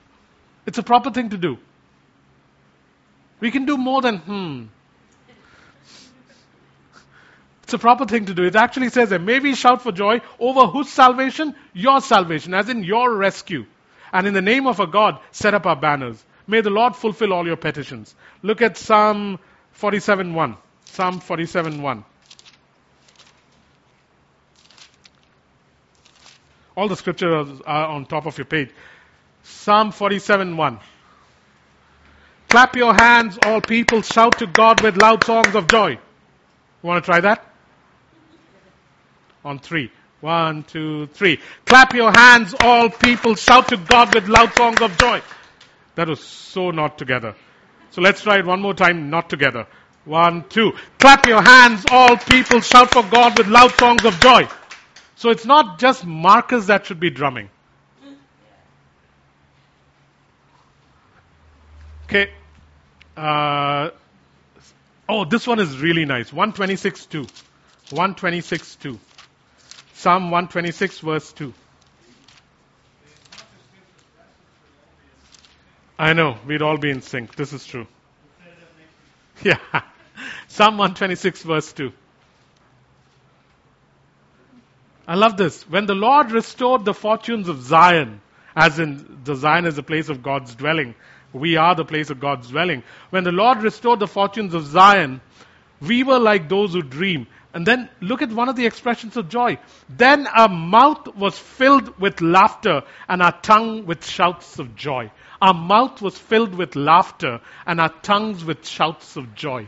It's 0.66 0.78
a 0.78 0.84
proper 0.84 1.11
thing 1.11 1.30
to 1.30 1.38
do. 1.38 1.57
We 3.39 3.51
can 3.51 3.64
do 3.64 3.78
more 3.78 4.01
than, 4.01 4.18
hmm, 4.18 4.64
it's 7.74 7.82
a 7.82 7.82
proper 7.82 8.05
thing 8.05 8.26
to 8.26 8.36
do. 8.36 8.43
It 8.43 8.55
actually 8.55 8.89
says 8.89 9.09
that 9.09 9.21
may 9.21 9.39
we 9.39 9.55
shout 9.55 9.82
for 9.82 9.91
joy 9.91 10.21
over 10.39 10.67
whose 10.67 10.89
salvation? 10.89 11.55
Your 11.74 12.01
salvation, 12.01 12.53
as 12.53 12.69
in 12.69 12.84
your 12.84 13.11
rescue. 13.11 13.65
And 14.11 14.28
in 14.28 14.36
the 14.36 14.43
name 14.43 14.67
of 14.67 14.80
a 14.80 14.86
God, 14.86 15.17
set 15.32 15.55
up 15.55 15.65
our 15.65 15.76
banners. 15.76 16.24
May 16.45 16.61
the 16.61 16.69
Lord 16.69 16.95
fulfill 16.95 17.34
all 17.34 17.47
your 17.47 17.55
petitions. 17.55 18.13
Look 18.43 18.61
at 18.61 18.78
Psalm 18.78 19.39
47.1. 19.80 20.55
Psalm 20.86 21.19
47.1. 21.19 22.03
All 26.78 26.88
the 26.88 26.95
scriptures 26.95 27.59
are 27.65 27.88
on 27.88 28.05
top 28.05 28.28
of 28.28 28.38
your 28.38 28.45
page. 28.45 28.69
Psalm 29.41 29.91
47.1. 29.91 30.80
Clap 32.49 32.76
your 32.76 32.93
hands, 32.93 33.39
all 33.43 33.61
people. 33.61 34.03
Shout 34.03 34.38
to 34.38 34.45
God 34.45 34.82
with 34.82 34.95
loud 34.97 35.24
songs 35.24 35.55
of 35.55 35.65
joy. 35.65 35.93
You 35.93 35.97
want 36.84 37.03
to 37.03 37.11
try 37.11 37.19
that? 37.21 37.53
On 39.43 39.59
three. 39.59 39.91
One, 40.21 40.63
two, 40.63 41.07
three. 41.07 41.39
Clap 41.65 41.93
your 41.93 42.11
hands, 42.11 42.55
all 42.61 42.89
people. 42.89 43.35
Shout 43.35 43.67
to 43.69 43.77
God 43.77 44.15
with 44.15 44.29
loud 44.29 44.53
songs 44.53 44.81
of 44.81 44.97
joy. 44.97 45.21
That 45.95 46.07
was 46.07 46.21
so 46.21 46.71
not 46.71 46.97
together. 46.97 47.35
So 47.91 48.01
let's 48.01 48.21
try 48.21 48.39
it 48.39 48.45
one 48.45 48.61
more 48.61 48.73
time, 48.73 49.09
not 49.09 49.29
together. 49.29 49.67
One, 50.05 50.45
two. 50.47 50.73
Clap 50.99 51.27
your 51.27 51.41
hands, 51.41 51.85
all 51.91 52.17
people. 52.17 52.61
Shout 52.61 52.91
for 52.91 53.03
God 53.03 53.37
with 53.37 53.47
loud 53.47 53.71
songs 53.71 54.05
of 54.05 54.19
joy. 54.19 54.47
So 55.15 55.29
it's 55.29 55.45
not 55.45 55.79
just 55.79 56.05
Marcus 56.05 56.67
that 56.67 56.85
should 56.85 56.99
be 56.99 57.09
drumming. 57.09 57.49
Okay. 62.05 62.31
Uh, 63.15 63.89
oh, 65.07 65.25
this 65.25 65.47
one 65.47 65.59
is 65.59 65.79
really 65.79 66.05
nice. 66.05 66.31
126 66.31 67.05
2. 67.07 67.27
126 70.04 70.04
2. 70.04 70.04
Psalm 70.04 70.32
126 70.32 70.99
verse 70.99 71.34
2. 71.34 71.54
I 75.97 76.12
know, 76.14 76.38
we'd 76.45 76.62
all 76.62 76.78
be 76.78 76.89
in 76.89 77.01
sync. 77.01 77.36
This 77.36 77.54
is 77.54 77.66
true. 77.66 77.88
Yeah. 79.43 79.58
Psalm 80.47 80.78
126 80.78 81.43
verse 81.43 81.74
2. 81.74 81.91
I 85.08 85.16
love 85.16 85.38
this. 85.38 85.68
When 85.70 85.86
the 85.86 85.95
Lord 85.95 86.32
restored 86.32 86.86
the 86.86 86.93
fortunes 86.93 87.49
of 87.49 87.62
Zion, 87.62 88.22
as 88.56 88.80
in 88.80 89.22
the 89.24 89.36
Zion 89.36 89.66
is 89.66 89.76
the 89.76 89.84
place 89.84 90.10
of 90.10 90.22
God's 90.22 90.54
dwelling, 90.56 90.95
we 91.34 91.56
are 91.56 91.76
the 91.76 91.86
place 91.86 92.10
of 92.10 92.20
God's 92.20 92.49
dwelling. 92.49 92.84
When 93.10 93.24
the 93.24 93.32
Lord 93.32 93.64
restored 93.64 93.99
the 93.99 94.08
fortunes 94.08 94.54
of 94.54 94.66
Zion, 94.66 95.22
we 95.82 96.04
were 96.04 96.20
like 96.20 96.47
those 96.47 96.74
who 96.74 96.82
dream. 96.82 97.28
And 97.54 97.68
then 97.68 97.88
look 98.01 98.24
at 98.24 98.32
one 98.32 98.49
of 98.49 98.56
the 98.56 98.66
expressions 98.66 99.16
of 99.16 99.30
joy. 99.30 99.60
Then 99.88 100.26
our 100.26 100.49
mouth 100.49 101.16
was 101.16 101.38
filled 101.38 101.99
with 101.99 102.20
laughter 102.20 102.82
and 103.08 103.22
our 103.22 103.39
tongue 103.41 103.86
with 103.86 104.04
shouts 104.04 104.58
of 104.58 104.76
joy. 104.76 105.12
Our 105.39 105.54
mouth 105.54 106.01
was 106.01 106.18
filled 106.18 106.56
with 106.56 106.76
laughter 106.76 107.41
and 107.68 107.80
our 107.80 107.93
tongues 108.01 108.43
with 108.43 108.66
shouts 108.66 109.18
of 109.18 109.36
joy. 109.36 109.68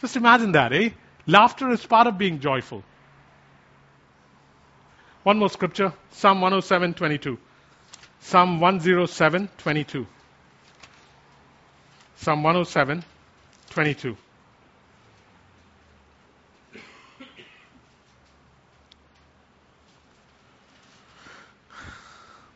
Just 0.00 0.16
imagine 0.16 0.52
that, 0.52 0.74
eh? 0.74 0.90
Laughter 1.26 1.70
is 1.70 1.84
part 1.86 2.06
of 2.06 2.18
being 2.18 2.40
joyful. 2.40 2.84
One 5.22 5.38
more 5.38 5.48
scripture, 5.48 5.92
Psalm 6.10 6.40
107, 6.40 6.94
22. 6.94 7.38
Psalm 8.20 8.60
107, 8.60 9.48
22. 9.58 10.06
Psalm 12.16 12.42
107, 12.42 13.04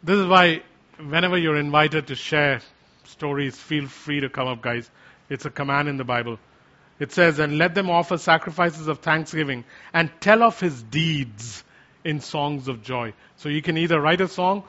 This 0.03 0.19
is 0.19 0.27
why, 0.27 0.63
whenever 0.99 1.37
you're 1.37 1.59
invited 1.59 2.07
to 2.07 2.15
share 2.15 2.63
stories, 3.05 3.57
feel 3.57 3.87
free 3.87 4.21
to 4.21 4.31
come 4.31 4.49
up, 4.49 4.63
guys. 4.63 4.91
It's 5.29 5.45
a 5.45 5.51
command 5.51 5.89
in 5.89 5.99
the 5.99 6.05
Bible. 6.05 6.39
It 6.99 7.13
says, 7.13 7.39
And 7.39 7.59
let 7.59 7.75
them 7.75 7.91
offer 7.91 8.17
sacrifices 8.17 8.89
of 8.89 9.01
thanksgiving 9.01 9.65
and 9.93 10.11
tell 10.21 10.43
of 10.43 10.59
his 10.59 10.83
deeds 10.83 11.65
in 12.03 12.21
songs 12.21 12.69
of 12.69 12.83
joy. 12.83 13.13
So 13.37 13.49
you 13.49 13.61
can 13.61 13.77
either 13.77 14.01
write 14.01 14.21
a 14.21 14.29
song 14.29 14.65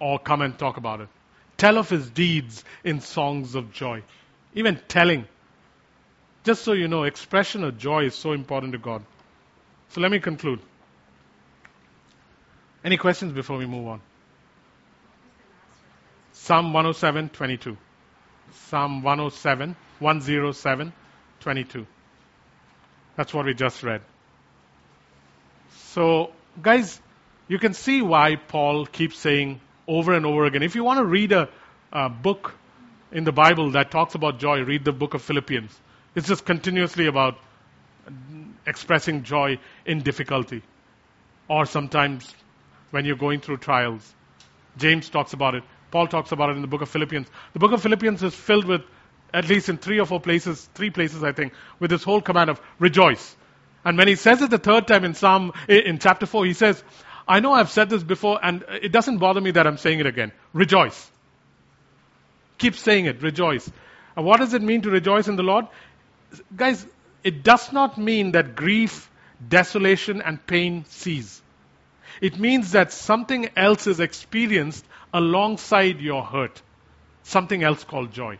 or 0.00 0.18
come 0.18 0.42
and 0.42 0.58
talk 0.58 0.76
about 0.76 1.00
it. 1.00 1.08
Tell 1.56 1.78
of 1.78 1.88
his 1.88 2.10
deeds 2.10 2.64
in 2.82 3.00
songs 3.00 3.54
of 3.54 3.72
joy. 3.72 4.02
Even 4.54 4.80
telling. 4.88 5.26
Just 6.44 6.62
so 6.62 6.72
you 6.72 6.88
know, 6.88 7.04
expression 7.04 7.64
of 7.64 7.78
joy 7.78 8.04
is 8.04 8.14
so 8.14 8.32
important 8.32 8.72
to 8.72 8.78
God. 8.78 9.02
So 9.90 10.00
let 10.02 10.10
me 10.10 10.18
conclude. 10.18 10.60
Any 12.84 12.98
questions 12.98 13.32
before 13.32 13.56
we 13.56 13.64
move 13.64 13.88
on? 13.88 14.00
Psalm 16.44 16.74
107, 16.74 17.30
22. 17.30 17.74
Psalm 18.68 19.02
107, 19.02 19.74
107, 19.98 20.92
22. 21.40 21.86
That's 23.16 23.32
what 23.32 23.46
we 23.46 23.54
just 23.54 23.82
read. 23.82 24.02
So, 25.94 26.32
guys, 26.60 27.00
you 27.48 27.58
can 27.58 27.72
see 27.72 28.02
why 28.02 28.36
Paul 28.36 28.84
keeps 28.84 29.18
saying 29.18 29.58
over 29.88 30.12
and 30.12 30.26
over 30.26 30.44
again. 30.44 30.62
If 30.62 30.74
you 30.74 30.84
want 30.84 30.98
to 30.98 31.06
read 31.06 31.32
a, 31.32 31.48
a 31.90 32.10
book 32.10 32.54
in 33.10 33.24
the 33.24 33.32
Bible 33.32 33.70
that 33.70 33.90
talks 33.90 34.14
about 34.14 34.38
joy, 34.38 34.64
read 34.64 34.84
the 34.84 34.92
book 34.92 35.14
of 35.14 35.22
Philippians. 35.22 35.74
It's 36.14 36.28
just 36.28 36.44
continuously 36.44 37.06
about 37.06 37.38
expressing 38.66 39.22
joy 39.22 39.60
in 39.86 40.02
difficulty 40.02 40.62
or 41.48 41.64
sometimes 41.64 42.34
when 42.90 43.06
you're 43.06 43.16
going 43.16 43.40
through 43.40 43.56
trials. 43.56 44.14
James 44.76 45.08
talks 45.08 45.32
about 45.32 45.54
it. 45.54 45.62
Paul 45.94 46.08
talks 46.08 46.32
about 46.32 46.50
it 46.50 46.56
in 46.56 46.60
the 46.60 46.66
book 46.66 46.82
of 46.82 46.88
Philippians. 46.88 47.28
The 47.52 47.60
book 47.60 47.70
of 47.70 47.80
Philippians 47.80 48.20
is 48.24 48.34
filled 48.34 48.64
with, 48.64 48.80
at 49.32 49.48
least 49.48 49.68
in 49.68 49.78
three 49.78 50.00
or 50.00 50.06
four 50.06 50.18
places, 50.18 50.68
three 50.74 50.90
places 50.90 51.22
I 51.22 51.30
think, 51.30 51.52
with 51.78 51.88
this 51.88 52.02
whole 52.02 52.20
command 52.20 52.50
of 52.50 52.60
rejoice. 52.80 53.36
And 53.84 53.96
when 53.96 54.08
he 54.08 54.16
says 54.16 54.42
it 54.42 54.50
the 54.50 54.58
third 54.58 54.88
time 54.88 55.04
in 55.04 55.14
Psalm, 55.14 55.52
eh, 55.68 55.82
in 55.86 56.00
chapter 56.00 56.26
4, 56.26 56.46
he 56.46 56.52
says, 56.52 56.82
I 57.28 57.38
know 57.38 57.52
I've 57.52 57.70
said 57.70 57.90
this 57.90 58.02
before 58.02 58.40
and 58.42 58.64
it 58.82 58.90
doesn't 58.90 59.18
bother 59.18 59.40
me 59.40 59.52
that 59.52 59.68
I'm 59.68 59.76
saying 59.76 60.00
it 60.00 60.06
again. 60.06 60.32
Rejoice. 60.52 61.08
Keep 62.58 62.74
saying 62.74 63.04
it, 63.04 63.22
rejoice. 63.22 63.70
And 64.16 64.26
what 64.26 64.40
does 64.40 64.52
it 64.52 64.62
mean 64.62 64.82
to 64.82 64.90
rejoice 64.90 65.28
in 65.28 65.36
the 65.36 65.44
Lord? 65.44 65.66
Guys, 66.56 66.84
it 67.22 67.44
does 67.44 67.72
not 67.72 67.98
mean 67.98 68.32
that 68.32 68.56
grief, 68.56 69.08
desolation, 69.48 70.22
and 70.22 70.44
pain 70.44 70.86
cease. 70.88 71.40
It 72.20 72.36
means 72.36 72.72
that 72.72 72.90
something 72.90 73.48
else 73.56 73.86
is 73.86 74.00
experienced 74.00 74.84
alongside 75.14 76.00
your 76.00 76.22
hurt. 76.22 76.60
Something 77.22 77.62
else 77.62 77.84
called 77.84 78.12
joy. 78.12 78.38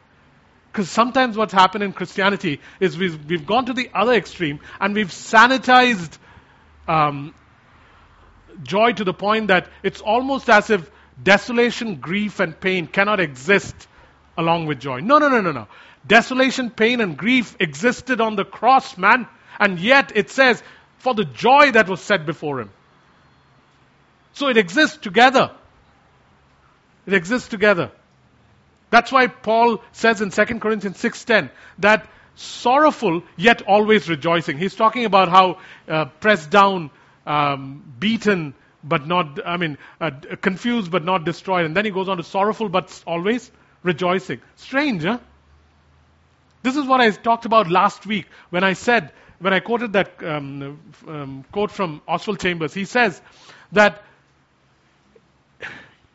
Because 0.70 0.90
sometimes 0.90 1.36
what's 1.36 1.52
happened 1.52 1.84
in 1.84 1.92
Christianity 1.92 2.60
is 2.80 2.98
we've, 2.98 3.24
we've 3.26 3.46
gone 3.46 3.66
to 3.66 3.72
the 3.72 3.88
other 3.94 4.12
extreme 4.12 4.58
and 4.80 4.94
we've 4.94 5.08
sanitized 5.08 6.18
um, 6.88 7.32
joy 8.64 8.92
to 8.92 9.04
the 9.04 9.14
point 9.14 9.48
that 9.48 9.68
it's 9.84 10.00
almost 10.00 10.50
as 10.50 10.70
if 10.70 10.90
desolation, 11.22 11.96
grief, 11.96 12.40
and 12.40 12.60
pain 12.60 12.88
cannot 12.88 13.20
exist 13.20 13.86
along 14.36 14.66
with 14.66 14.80
joy. 14.80 14.98
No, 14.98 15.18
no, 15.18 15.28
no, 15.28 15.40
no, 15.40 15.52
no. 15.52 15.68
Desolation, 16.06 16.70
pain, 16.70 17.00
and 17.00 17.16
grief 17.16 17.56
existed 17.60 18.20
on 18.20 18.34
the 18.34 18.44
cross, 18.44 18.98
man. 18.98 19.28
And 19.60 19.78
yet 19.78 20.12
it 20.16 20.30
says, 20.30 20.60
for 20.98 21.14
the 21.14 21.24
joy 21.24 21.70
that 21.72 21.88
was 21.88 22.00
set 22.00 22.26
before 22.26 22.60
him. 22.60 22.70
So 24.32 24.48
it 24.48 24.56
exists 24.56 24.96
together. 24.96 25.52
It 27.06 27.14
exists 27.14 27.48
together. 27.48 27.90
That's 28.90 29.10
why 29.10 29.26
Paul 29.26 29.82
says 29.92 30.20
in 30.20 30.30
2 30.30 30.60
Corinthians 30.60 30.98
6:10 30.98 31.50
that 31.78 32.06
sorrowful 32.36 33.22
yet 33.36 33.62
always 33.62 34.08
rejoicing. 34.08 34.58
He's 34.58 34.74
talking 34.74 35.04
about 35.04 35.28
how 35.28 35.58
uh, 35.88 36.06
pressed 36.20 36.50
down, 36.50 36.90
um, 37.26 37.82
beaten, 37.98 38.54
but 38.82 39.06
not, 39.06 39.44
I 39.46 39.56
mean, 39.56 39.78
uh, 40.00 40.10
confused 40.40 40.90
but 40.90 41.04
not 41.04 41.24
destroyed. 41.24 41.64
And 41.64 41.76
then 41.76 41.84
he 41.84 41.90
goes 41.90 42.08
on 42.08 42.18
to 42.18 42.22
sorrowful 42.22 42.68
but 42.68 43.02
always 43.06 43.50
rejoicing. 43.82 44.40
Strange, 44.56 45.04
huh? 45.04 45.18
This 46.62 46.76
is 46.76 46.86
what 46.86 47.00
I 47.00 47.10
talked 47.10 47.44
about 47.44 47.70
last 47.70 48.06
week 48.06 48.26
when 48.50 48.64
I 48.64 48.72
said, 48.72 49.12
when 49.38 49.52
I 49.52 49.60
quoted 49.60 49.92
that 49.92 50.22
um, 50.22 50.80
um, 51.06 51.44
quote 51.52 51.70
from 51.70 52.00
Oswald 52.08 52.40
Chambers. 52.40 52.72
He 52.72 52.84
says 52.84 53.20
that 53.72 54.02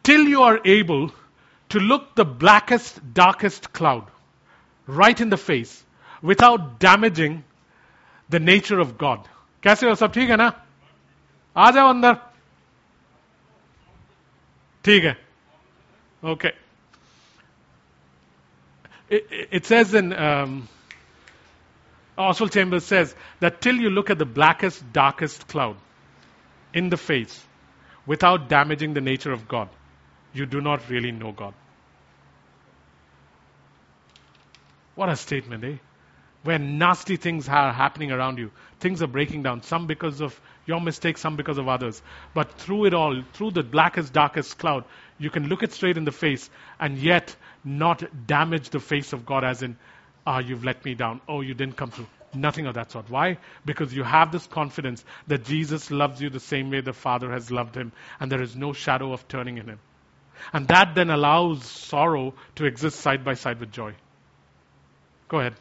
till 0.03 0.29
you 0.29 0.43
are 0.43 0.61
able 0.65 1.13
to 1.71 1.79
look 1.81 2.15
the 2.15 2.25
blackest, 2.25 3.01
darkest 3.15 3.73
cloud 3.73 4.05
right 4.87 5.21
in 5.21 5.31
the 5.31 5.37
face 5.37 5.83
without 6.23 6.79
damaging 6.79 7.43
the 8.29 8.41
nature 8.41 8.81
of 8.81 8.99
God. 8.99 9.29
कैसे 9.63 9.87
हो 9.89 9.95
सब 9.95 10.13
ठीक 10.13 10.31
है 10.31 10.37
ना 10.37 10.53
आ 11.57 11.71
जाओ 11.71 11.89
अंदर 11.89 12.15
ठीक 14.85 15.05
है 15.05 15.17
okay 16.33 16.51
it, 19.09 19.49
it 19.51 19.67
says 19.67 19.95
in 19.95 20.13
um, 20.13 20.69
Oswald 22.17 22.53
Chambers 22.53 22.85
says 22.85 23.15
that 23.41 23.61
till 23.61 23.75
you 23.77 23.91
look 23.91 24.11
at 24.11 24.19
the 24.19 24.25
blackest, 24.25 24.93
darkest 24.93 25.47
cloud 25.49 25.77
in 26.73 26.89
the 26.89 26.97
face 26.97 27.43
without 28.07 28.49
damaging 28.49 28.95
the 28.95 29.01
nature 29.01 29.33
of 29.33 29.49
God, 29.49 29.69
you 30.40 30.46
do 30.46 30.62
not 30.62 30.90
really 30.90 31.12
know 31.12 31.32
God. 31.32 31.54
What 34.96 35.10
a 35.10 35.16
statement, 35.16 35.64
eh? 35.64 35.78
Where 36.44 36.60
nasty 36.60 37.18
things 37.18 37.48
are 37.48 37.72
happening 37.74 38.12
around 38.12 38.38
you. 38.38 38.52
Things 38.80 39.02
are 39.02 39.08
breaking 39.08 39.44
down, 39.44 39.62
some 39.62 39.88
because 39.88 40.22
of 40.22 40.40
your 40.66 40.80
mistakes, 40.80 41.22
some 41.22 41.36
because 41.36 41.58
of 41.58 41.68
others. 41.68 42.02
But 42.34 42.54
through 42.54 42.86
it 42.86 42.94
all, 42.94 43.22
through 43.34 43.52
the 43.52 43.64
blackest, 43.64 44.14
darkest 44.14 44.58
cloud, 44.58 44.86
you 45.18 45.30
can 45.30 45.48
look 45.48 45.64
it 45.64 45.74
straight 45.74 45.98
in 45.98 46.06
the 46.06 46.12
face 46.12 46.50
and 46.80 46.98
yet 46.98 47.36
not 47.64 48.04
damage 48.28 48.70
the 48.70 48.80
face 48.80 49.12
of 49.14 49.26
God, 49.26 49.44
as 49.44 49.62
in, 49.62 49.78
ah, 50.26 50.40
you've 50.40 50.64
let 50.64 50.84
me 50.86 50.96
down. 50.96 51.22
Oh, 51.28 51.42
you 51.42 51.54
didn't 51.54 51.76
come 51.76 51.92
through. 51.92 52.08
Nothing 52.34 52.68
of 52.68 52.76
that 52.76 52.92
sort. 52.92 53.10
Why? 53.10 53.38
Because 53.66 53.94
you 53.94 54.04
have 54.04 54.32
this 54.32 54.48
confidence 54.48 55.04
that 55.28 55.46
Jesus 55.46 55.92
loves 55.92 56.22
you 56.22 56.30
the 56.30 56.40
same 56.40 56.70
way 56.70 56.82
the 56.82 56.94
Father 56.94 57.32
has 57.32 57.52
loved 57.52 57.76
him, 57.76 57.92
and 58.20 58.32
there 58.32 58.42
is 58.42 58.56
no 58.56 58.72
shadow 58.72 59.12
of 59.14 59.28
turning 59.28 59.58
in 59.58 59.66
him. 59.66 59.80
And 60.54 60.68
that 60.70 60.96
then 60.96 61.10
allows 61.10 61.64
sorrow 61.66 62.34
to 62.56 62.66
exist 62.66 63.00
side 63.00 63.24
by 63.24 63.34
side 63.34 63.60
with 63.60 63.72
joy. 63.72 63.94
Go 65.28 65.40
ahead. 65.40 65.56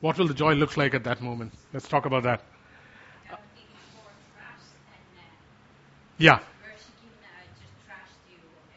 What 0.00 0.16
will 0.16 0.28
the 0.28 0.34
joy 0.34 0.54
look 0.54 0.76
like 0.76 0.94
at 0.94 1.04
that 1.04 1.20
moment? 1.20 1.52
Let's 1.72 1.88
talk 1.88 2.06
about 2.06 2.22
that. 2.22 2.42
Yeah. 6.18 6.40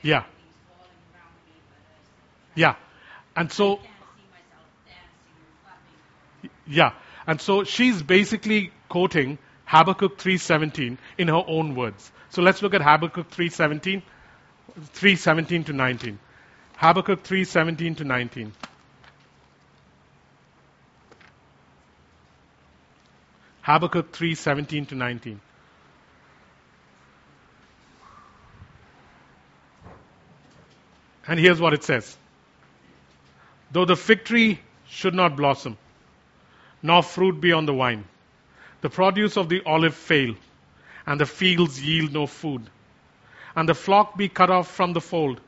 Yeah. 0.03 0.23
Yeah. 2.55 2.75
And 3.35 3.51
so, 3.51 3.79
yeah. 6.67 6.93
And 7.27 7.39
so 7.39 7.63
she's 7.63 8.01
basically 8.01 8.71
quoting 8.89 9.37
Habakkuk 9.65 10.17
3:17 10.17 10.97
in 11.17 11.27
her 11.27 11.43
own 11.47 11.75
words. 11.75 12.11
So 12.31 12.41
let's 12.41 12.61
look 12.61 12.73
at 12.73 12.81
Habakkuk 12.81 13.29
3:17, 13.29 14.01
3:17 14.93 15.65
to 15.65 15.73
19. 15.73 16.17
Habakkuk 16.77 17.23
3:17 17.23 17.97
to 17.97 18.03
19. 18.05 18.53
Habakkuk 23.61 24.11
3:17 24.13 24.87
to 24.87 24.95
19. 24.95 25.41
And 31.27 31.39
here's 31.39 31.59
what 31.61 31.73
it 31.73 31.83
says. 31.83 32.17
Though 33.71 33.85
the 33.85 33.95
fig 33.95 34.23
tree 34.23 34.59
should 34.87 35.13
not 35.13 35.35
blossom, 35.35 35.77
nor 36.81 37.03
fruit 37.03 37.39
be 37.41 37.51
on 37.51 37.65
the 37.65 37.73
vine, 37.73 38.05
the 38.81 38.89
produce 38.89 39.37
of 39.37 39.49
the 39.49 39.61
olive 39.65 39.95
fail, 39.95 40.35
and 41.11 41.19
the 41.19 41.25
fields 41.25 41.83
yield 41.83 42.13
no 42.13 42.25
food, 42.25 42.61
and 43.53 43.67
the 43.67 43.73
flock 43.73 44.17
be 44.17 44.29
cut 44.29 44.49
off 44.49 44.71
from 44.71 44.93
the 44.93 45.01
fold, 45.01 45.41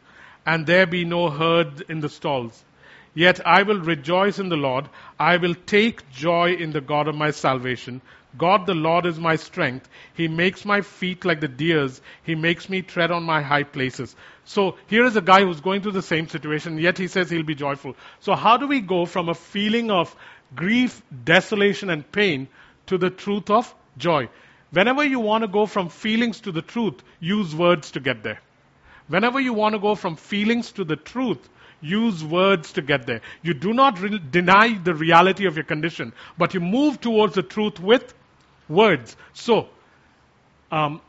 and 0.45 0.65
there 0.65 0.85
be 0.85 1.05
no 1.05 1.29
herd 1.29 1.85
in 1.87 2.01
the 2.01 2.09
stalls. 2.09 2.65
Yet 3.13 3.39
I 3.47 3.63
will 3.63 3.79
rejoice 3.79 4.39
in 4.39 4.49
the 4.49 4.57
Lord. 4.57 4.89
I 5.17 5.37
will 5.37 5.55
take 5.55 6.11
joy 6.11 6.55
in 6.55 6.73
the 6.73 6.81
God 6.81 7.07
of 7.07 7.15
my 7.15 7.31
salvation. 7.31 8.01
God 8.37 8.65
the 8.65 8.73
Lord 8.73 9.05
is 9.05 9.17
my 9.17 9.37
strength. 9.37 9.87
He 10.15 10.27
makes 10.27 10.65
my 10.65 10.81
feet 10.81 11.23
like 11.23 11.39
the 11.39 11.47
deer's. 11.47 12.01
He 12.23 12.35
makes 12.35 12.67
me 12.67 12.81
tread 12.81 13.11
on 13.11 13.23
my 13.23 13.41
high 13.41 13.63
places. 13.63 14.17
So 14.43 14.75
here 14.87 15.05
is 15.05 15.15
a 15.15 15.21
guy 15.21 15.45
who's 15.45 15.61
going 15.61 15.81
through 15.81 15.93
the 15.93 16.01
same 16.01 16.27
situation, 16.27 16.77
yet 16.77 16.97
he 16.97 17.07
says 17.07 17.29
he'll 17.29 17.43
be 17.43 17.55
joyful. 17.55 17.95
So 18.19 18.35
how 18.35 18.57
do 18.57 18.67
we 18.67 18.81
go 18.81 19.05
from 19.05 19.29
a 19.29 19.33
feeling 19.33 19.91
of 19.91 20.13
grief, 20.53 21.01
desolation, 21.23 21.89
and 21.89 22.11
pain 22.11 22.49
to 22.87 22.97
the 22.97 23.09
truth 23.09 23.49
of 23.49 23.73
joy? 23.97 24.27
Whenever 24.73 25.03
you 25.03 25.19
want 25.19 25.43
to 25.43 25.47
go 25.47 25.67
from 25.67 25.89
feelings 25.89 26.41
to 26.41 26.51
the 26.51 26.63
truth, 26.63 27.03
use 27.19 27.55
words 27.55 27.91
to 27.91 27.99
get 27.99 28.23
there. 28.23 28.39
Whenever 29.07 29.39
you 29.39 29.53
want 29.53 29.73
to 29.73 29.79
go 29.79 29.93
from 29.93 30.15
feelings 30.15 30.71
to 30.71 30.83
the 30.83 30.95
truth, 30.95 31.47
use 31.79 32.23
words 32.23 32.73
to 32.73 32.81
get 32.81 33.05
there. 33.05 33.21
You 33.43 33.53
do 33.53 33.71
not 33.71 33.99
re- 34.01 34.19
deny 34.31 34.75
the 34.77 34.95
reality 34.95 35.45
of 35.45 35.55
your 35.55 35.63
condition, 35.65 36.11
but 36.39 36.55
you 36.55 36.59
move 36.59 36.99
towards 36.99 37.35
the 37.35 37.43
truth 37.43 37.79
with 37.79 38.15
words. 38.67 39.15
So, 39.33 39.67
um, 40.71 41.01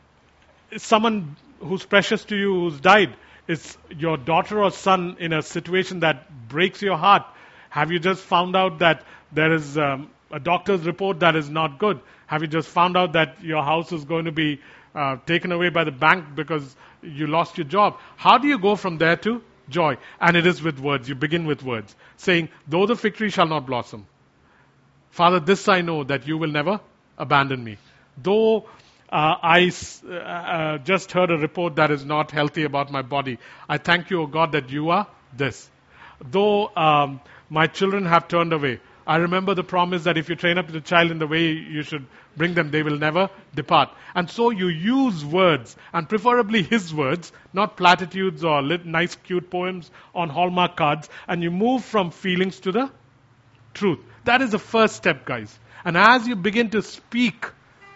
someone 0.77 1.35
who's 1.59 1.85
precious 1.85 2.23
to 2.25 2.35
you 2.35 2.53
who's 2.53 2.79
died 2.79 3.15
is 3.47 3.77
your 3.89 4.17
daughter 4.17 4.61
or 4.61 4.69
son 4.69 5.17
in 5.19 5.33
a 5.33 5.41
situation 5.41 6.01
that 6.01 6.47
breaks 6.49 6.83
your 6.83 6.97
heart. 6.97 7.23
Have 7.71 7.91
you 7.91 7.97
just 7.97 8.21
found 8.21 8.55
out 8.55 8.79
that 8.79 9.03
there 9.31 9.53
is 9.53 9.75
um, 9.75 10.11
a 10.35 10.39
doctor's 10.39 10.85
report 10.85 11.21
that 11.21 11.37
is 11.37 11.49
not 11.49 11.79
good? 11.79 11.99
Have 12.27 12.41
you 12.41 12.47
just 12.47 12.67
found 12.67 12.97
out 12.97 13.13
that 13.13 13.41
your 13.41 13.63
house 13.63 13.93
is 13.93 14.03
going 14.03 14.25
to 14.25 14.33
be 14.33 14.59
uh, 14.93 15.15
taken 15.25 15.53
away 15.53 15.69
by 15.69 15.85
the 15.85 15.91
bank 15.91 16.35
because 16.35 16.75
you 17.01 17.27
lost 17.27 17.57
your 17.57 17.65
job? 17.65 17.97
How 18.17 18.37
do 18.37 18.49
you 18.49 18.59
go 18.59 18.75
from 18.75 18.97
there 18.97 19.15
to 19.27 19.41
joy? 19.69 19.95
And 20.19 20.35
it 20.35 20.45
is 20.45 20.61
with 20.61 20.77
words. 20.79 21.07
You 21.07 21.15
begin 21.15 21.45
with 21.45 21.63
words, 21.63 21.95
saying, 22.17 22.49
Though 22.67 22.85
the 22.85 22.97
fig 22.97 23.15
tree 23.15 23.29
shall 23.29 23.47
not 23.47 23.65
blossom, 23.65 24.07
Father, 25.11 25.39
this 25.39 25.69
I 25.69 25.79
know 25.79 26.03
that 26.03 26.27
you 26.27 26.37
will 26.37 26.51
never 26.51 26.81
abandon 27.17 27.63
me. 27.63 27.77
Though 28.21 28.65
uh, 29.09 29.35
I 29.41 29.71
uh, 30.05 30.15
uh, 30.15 30.77
just 30.79 31.13
heard 31.13 31.31
a 31.31 31.37
report 31.37 31.77
that 31.77 31.91
is 31.91 32.03
not 32.03 32.31
healthy 32.31 32.63
about 32.63 32.91
my 32.91 33.03
body, 33.03 33.37
I 33.69 33.77
thank 33.77 34.09
you, 34.09 34.23
O 34.23 34.27
God, 34.27 34.51
that 34.51 34.69
you 34.69 34.89
are 34.89 35.07
this. 35.31 35.69
Though 36.19 36.75
um, 36.75 37.21
my 37.49 37.67
children 37.67 38.05
have 38.05 38.27
turned 38.27 38.51
away, 38.51 38.81
I 39.07 39.17
remember 39.17 39.53
the 39.53 39.63
promise 39.63 40.03
that 40.05 40.17
if 40.17 40.29
you 40.29 40.35
train 40.35 40.57
up 40.57 40.67
the 40.67 40.81
child 40.81 41.11
in 41.11 41.19
the 41.19 41.27
way 41.27 41.51
you 41.51 41.83
should 41.83 42.05
bring 42.35 42.55
them, 42.55 42.71
they 42.71 42.81
will 42.81 42.97
never 42.97 43.29
depart. 43.53 43.89
And 44.15 44.29
so 44.29 44.49
you 44.49 44.67
use 44.67 45.23
words, 45.23 45.75
and 45.93 46.09
preferably 46.09 46.63
his 46.63 46.93
words, 46.93 47.31
not 47.53 47.77
platitudes 47.77 48.43
or 48.43 48.61
nice, 48.61 49.15
cute 49.15 49.49
poems 49.49 49.91
on 50.15 50.29
Hallmark 50.29 50.75
cards, 50.75 51.09
and 51.27 51.43
you 51.43 51.51
move 51.51 51.85
from 51.85 52.11
feelings 52.11 52.59
to 52.61 52.71
the 52.71 52.91
truth. 53.73 53.99
That 54.23 54.41
is 54.41 54.51
the 54.51 54.59
first 54.59 54.95
step, 54.95 55.25
guys. 55.25 55.57
And 55.83 55.95
as 55.95 56.27
you 56.27 56.35
begin 56.35 56.71
to 56.71 56.81
speak 56.81 57.45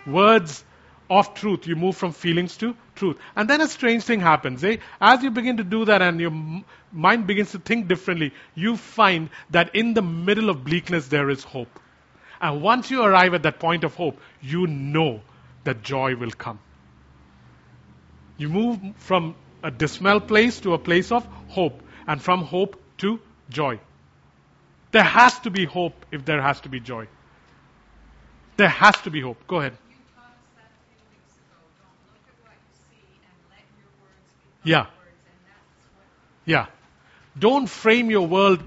words 0.05 0.63
of 1.09 1.33
truth, 1.33 1.67
you 1.67 1.75
move 1.75 1.97
from 1.97 2.11
feelings 2.11 2.57
to 2.57 2.75
truth. 2.95 3.17
And 3.35 3.49
then 3.49 3.61
a 3.61 3.67
strange 3.67 4.03
thing 4.03 4.19
happens. 4.19 4.63
Eh? 4.63 4.77
As 5.01 5.23
you 5.23 5.31
begin 5.31 5.57
to 5.57 5.63
do 5.63 5.85
that 5.85 6.01
and 6.01 6.19
your 6.19 6.31
m- 6.31 6.65
mind 6.91 7.27
begins 7.27 7.51
to 7.51 7.59
think 7.59 7.87
differently, 7.87 8.33
you 8.55 8.77
find 8.77 9.29
that 9.49 9.75
in 9.75 9.93
the 9.93 10.01
middle 10.01 10.49
of 10.49 10.63
bleakness 10.63 11.07
there 11.07 11.29
is 11.29 11.43
hope. 11.43 11.79
And 12.41 12.61
once 12.61 12.91
you 12.91 13.01
arrive 13.03 13.33
at 13.33 13.43
that 13.43 13.59
point 13.59 13.83
of 13.83 13.95
hope, 13.95 14.19
you 14.41 14.67
know 14.67 15.21
that 15.63 15.83
joy 15.83 16.15
will 16.15 16.31
come. 16.31 16.59
You 18.37 18.49
move 18.49 18.79
from 18.97 19.35
a 19.63 19.71
dismal 19.71 20.21
place 20.21 20.61
to 20.61 20.73
a 20.73 20.77
place 20.79 21.11
of 21.11 21.25
hope, 21.49 21.83
and 22.07 22.21
from 22.21 22.43
hope 22.43 22.81
to 22.99 23.19
joy. 23.49 23.79
There 24.91 25.03
has 25.03 25.37
to 25.39 25.51
be 25.51 25.65
hope 25.65 26.05
if 26.11 26.25
there 26.25 26.41
has 26.41 26.61
to 26.61 26.69
be 26.69 26.79
joy. 26.79 27.07
There 28.57 28.69
has 28.69 28.99
to 29.01 29.11
be 29.11 29.21
hope. 29.21 29.45
Go 29.47 29.57
ahead. 29.57 29.73
You 29.89 29.95
taught 30.15 30.33
us 30.33 30.49
that 30.55 30.71
a 30.71 30.79
few 30.89 31.03
weeks 31.11 31.35
ago. 31.37 31.59
Don't 31.77 31.99
look 32.09 32.23
at 32.25 32.35
what 32.41 32.57
you 32.57 32.73
see 32.89 33.05
and 33.21 33.37
let 33.51 33.67
your 33.77 33.91
words 34.01 34.31
become 34.39 34.48
Yeah. 34.63 34.87
Yeah. 36.45 36.67
Don't 37.37 37.67
frame 37.67 38.09
your 38.09 38.27
world 38.27 38.61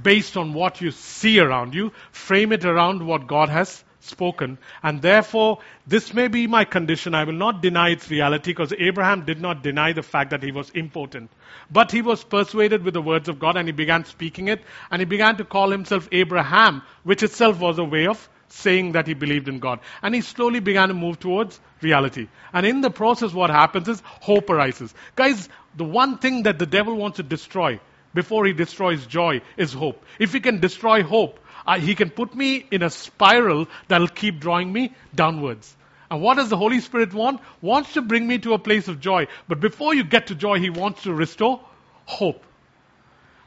based 0.00 0.36
on 0.36 0.54
what 0.54 0.80
you 0.80 0.90
see 0.90 1.38
around 1.40 1.74
you. 1.74 1.92
Frame 2.10 2.52
it 2.52 2.64
around 2.64 3.06
what 3.06 3.26
God 3.26 3.48
has 3.48 3.84
spoken. 4.00 4.58
And 4.82 5.00
therefore, 5.02 5.58
this 5.86 6.12
may 6.14 6.28
be 6.28 6.46
my 6.46 6.64
condition. 6.64 7.14
I 7.14 7.24
will 7.24 7.32
not 7.32 7.62
deny 7.62 7.90
its 7.90 8.10
reality 8.10 8.50
because 8.52 8.72
Abraham 8.78 9.24
did 9.24 9.40
not 9.40 9.62
deny 9.62 9.92
the 9.92 10.02
fact 10.02 10.30
that 10.30 10.42
he 10.42 10.52
was 10.52 10.70
impotent. 10.74 11.30
But 11.70 11.90
he 11.90 12.02
was 12.02 12.22
persuaded 12.22 12.84
with 12.84 12.94
the 12.94 13.02
words 13.02 13.28
of 13.28 13.38
God 13.38 13.56
and 13.56 13.68
he 13.68 13.72
began 13.72 14.04
speaking 14.04 14.48
it. 14.48 14.62
And 14.90 15.00
he 15.00 15.06
began 15.06 15.36
to 15.38 15.44
call 15.44 15.70
himself 15.70 16.08
Abraham, 16.12 16.82
which 17.02 17.22
itself 17.22 17.58
was 17.58 17.78
a 17.78 17.84
way 17.84 18.06
of 18.06 18.28
saying 18.48 18.92
that 18.92 19.06
he 19.06 19.14
believed 19.14 19.48
in 19.48 19.58
God. 19.58 19.80
And 20.02 20.14
he 20.14 20.20
slowly 20.20 20.60
began 20.60 20.88
to 20.88 20.94
move 20.94 21.18
towards 21.18 21.58
reality. 21.80 22.28
And 22.52 22.64
in 22.66 22.80
the 22.80 22.90
process, 22.90 23.32
what 23.32 23.50
happens 23.50 23.88
is 23.88 24.02
hope 24.04 24.50
arises. 24.50 24.94
Guys, 25.16 25.48
the 25.76 25.84
one 25.84 26.18
thing 26.18 26.44
that 26.44 26.58
the 26.58 26.66
devil 26.66 26.96
wants 26.96 27.16
to 27.16 27.22
destroy 27.22 27.80
before 28.14 28.46
he 28.46 28.52
destroys 28.52 29.06
joy 29.06 29.42
is 29.56 29.72
hope. 29.72 30.04
If 30.18 30.32
he 30.32 30.40
can 30.40 30.60
destroy 30.60 31.02
hope, 31.02 31.40
uh, 31.66 31.78
he 31.78 31.94
can 31.94 32.10
put 32.10 32.34
me 32.34 32.66
in 32.70 32.82
a 32.82 32.90
spiral 32.90 33.66
that'll 33.88 34.08
keep 34.08 34.40
drawing 34.40 34.72
me 34.72 34.94
downwards. 35.14 35.76
And 36.10 36.22
what 36.22 36.36
does 36.36 36.50
the 36.50 36.56
Holy 36.56 36.80
Spirit 36.80 37.12
want? 37.12 37.40
Wants 37.60 37.94
to 37.94 38.02
bring 38.02 38.26
me 38.26 38.38
to 38.40 38.52
a 38.52 38.58
place 38.58 38.88
of 38.88 39.00
joy. 39.00 39.26
But 39.48 39.60
before 39.60 39.94
you 39.94 40.04
get 40.04 40.28
to 40.28 40.34
joy, 40.34 40.60
he 40.60 40.70
wants 40.70 41.02
to 41.04 41.14
restore 41.14 41.60
hope. 42.04 42.44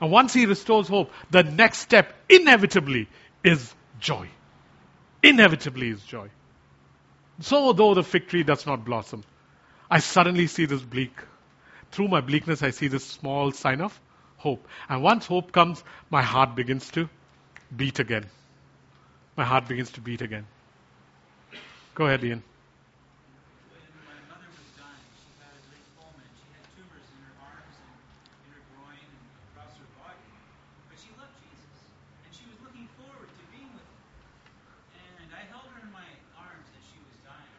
And 0.01 0.11
once 0.11 0.33
he 0.33 0.45
restores 0.45 0.87
hope, 0.87 1.11
the 1.31 1.43
next 1.43 1.79
step 1.79 2.13
inevitably 2.29 3.07
is 3.43 3.73
joy. 3.99 4.27
Inevitably 5.23 5.89
is 5.89 6.03
joy. 6.03 6.29
So, 7.41 7.73
though 7.73 7.93
the 7.93 8.03
fig 8.03 8.27
tree 8.27 8.43
does 8.43 8.65
not 8.65 8.85
blossom, 8.85 9.23
I 9.89 9.99
suddenly 9.99 10.47
see 10.47 10.65
this 10.65 10.81
bleak. 10.81 11.13
Through 11.91 12.07
my 12.09 12.21
bleakness, 12.21 12.63
I 12.63 12.71
see 12.71 12.87
this 12.87 13.05
small 13.05 13.51
sign 13.51 13.81
of 13.81 13.99
hope. 14.37 14.67
And 14.89 15.03
once 15.03 15.25
hope 15.25 15.51
comes, 15.51 15.83
my 16.09 16.21
heart 16.21 16.55
begins 16.55 16.89
to 16.91 17.09
beat 17.75 17.99
again. 17.99 18.25
My 19.37 19.45
heart 19.45 19.67
begins 19.67 19.91
to 19.91 20.01
beat 20.01 20.21
again. 20.21 20.47
Go 21.93 22.05
ahead, 22.09 22.25
Ian. 22.25 22.41
When 23.69 23.85
my 24.01 24.17
mother 24.33 24.49
was 24.49 24.69
dying, 24.73 25.09
she 25.21 25.29
had 25.37 25.53
a 25.53 25.61
lymphoma 25.69 26.25
and 26.25 26.33
she 26.41 26.45
had 26.57 26.65
tumors 26.73 27.05
in 27.05 27.21
her 27.21 27.37
arms 27.37 27.77
and 27.77 27.93
in 28.45 28.49
her 28.53 28.63
groin 28.73 28.97
and 28.97 29.21
across 29.53 29.77
her 29.77 29.89
body. 30.01 30.25
But 30.89 30.97
she 30.97 31.13
loved 31.21 31.37
Jesus 31.37 31.77
and 32.25 32.33
she 32.33 32.49
was 32.49 32.57
looking 32.65 32.89
forward 32.97 33.29
to 33.29 33.43
being 33.53 33.69
with 33.77 33.85
him. 33.85 34.01
And 35.21 35.29
I 35.37 35.45
held 35.53 35.69
her 35.69 35.85
in 35.85 35.93
my 35.93 36.09
arms 36.33 36.65
as 36.73 36.81
she 36.89 36.97
was 36.97 37.13
dying. 37.21 37.57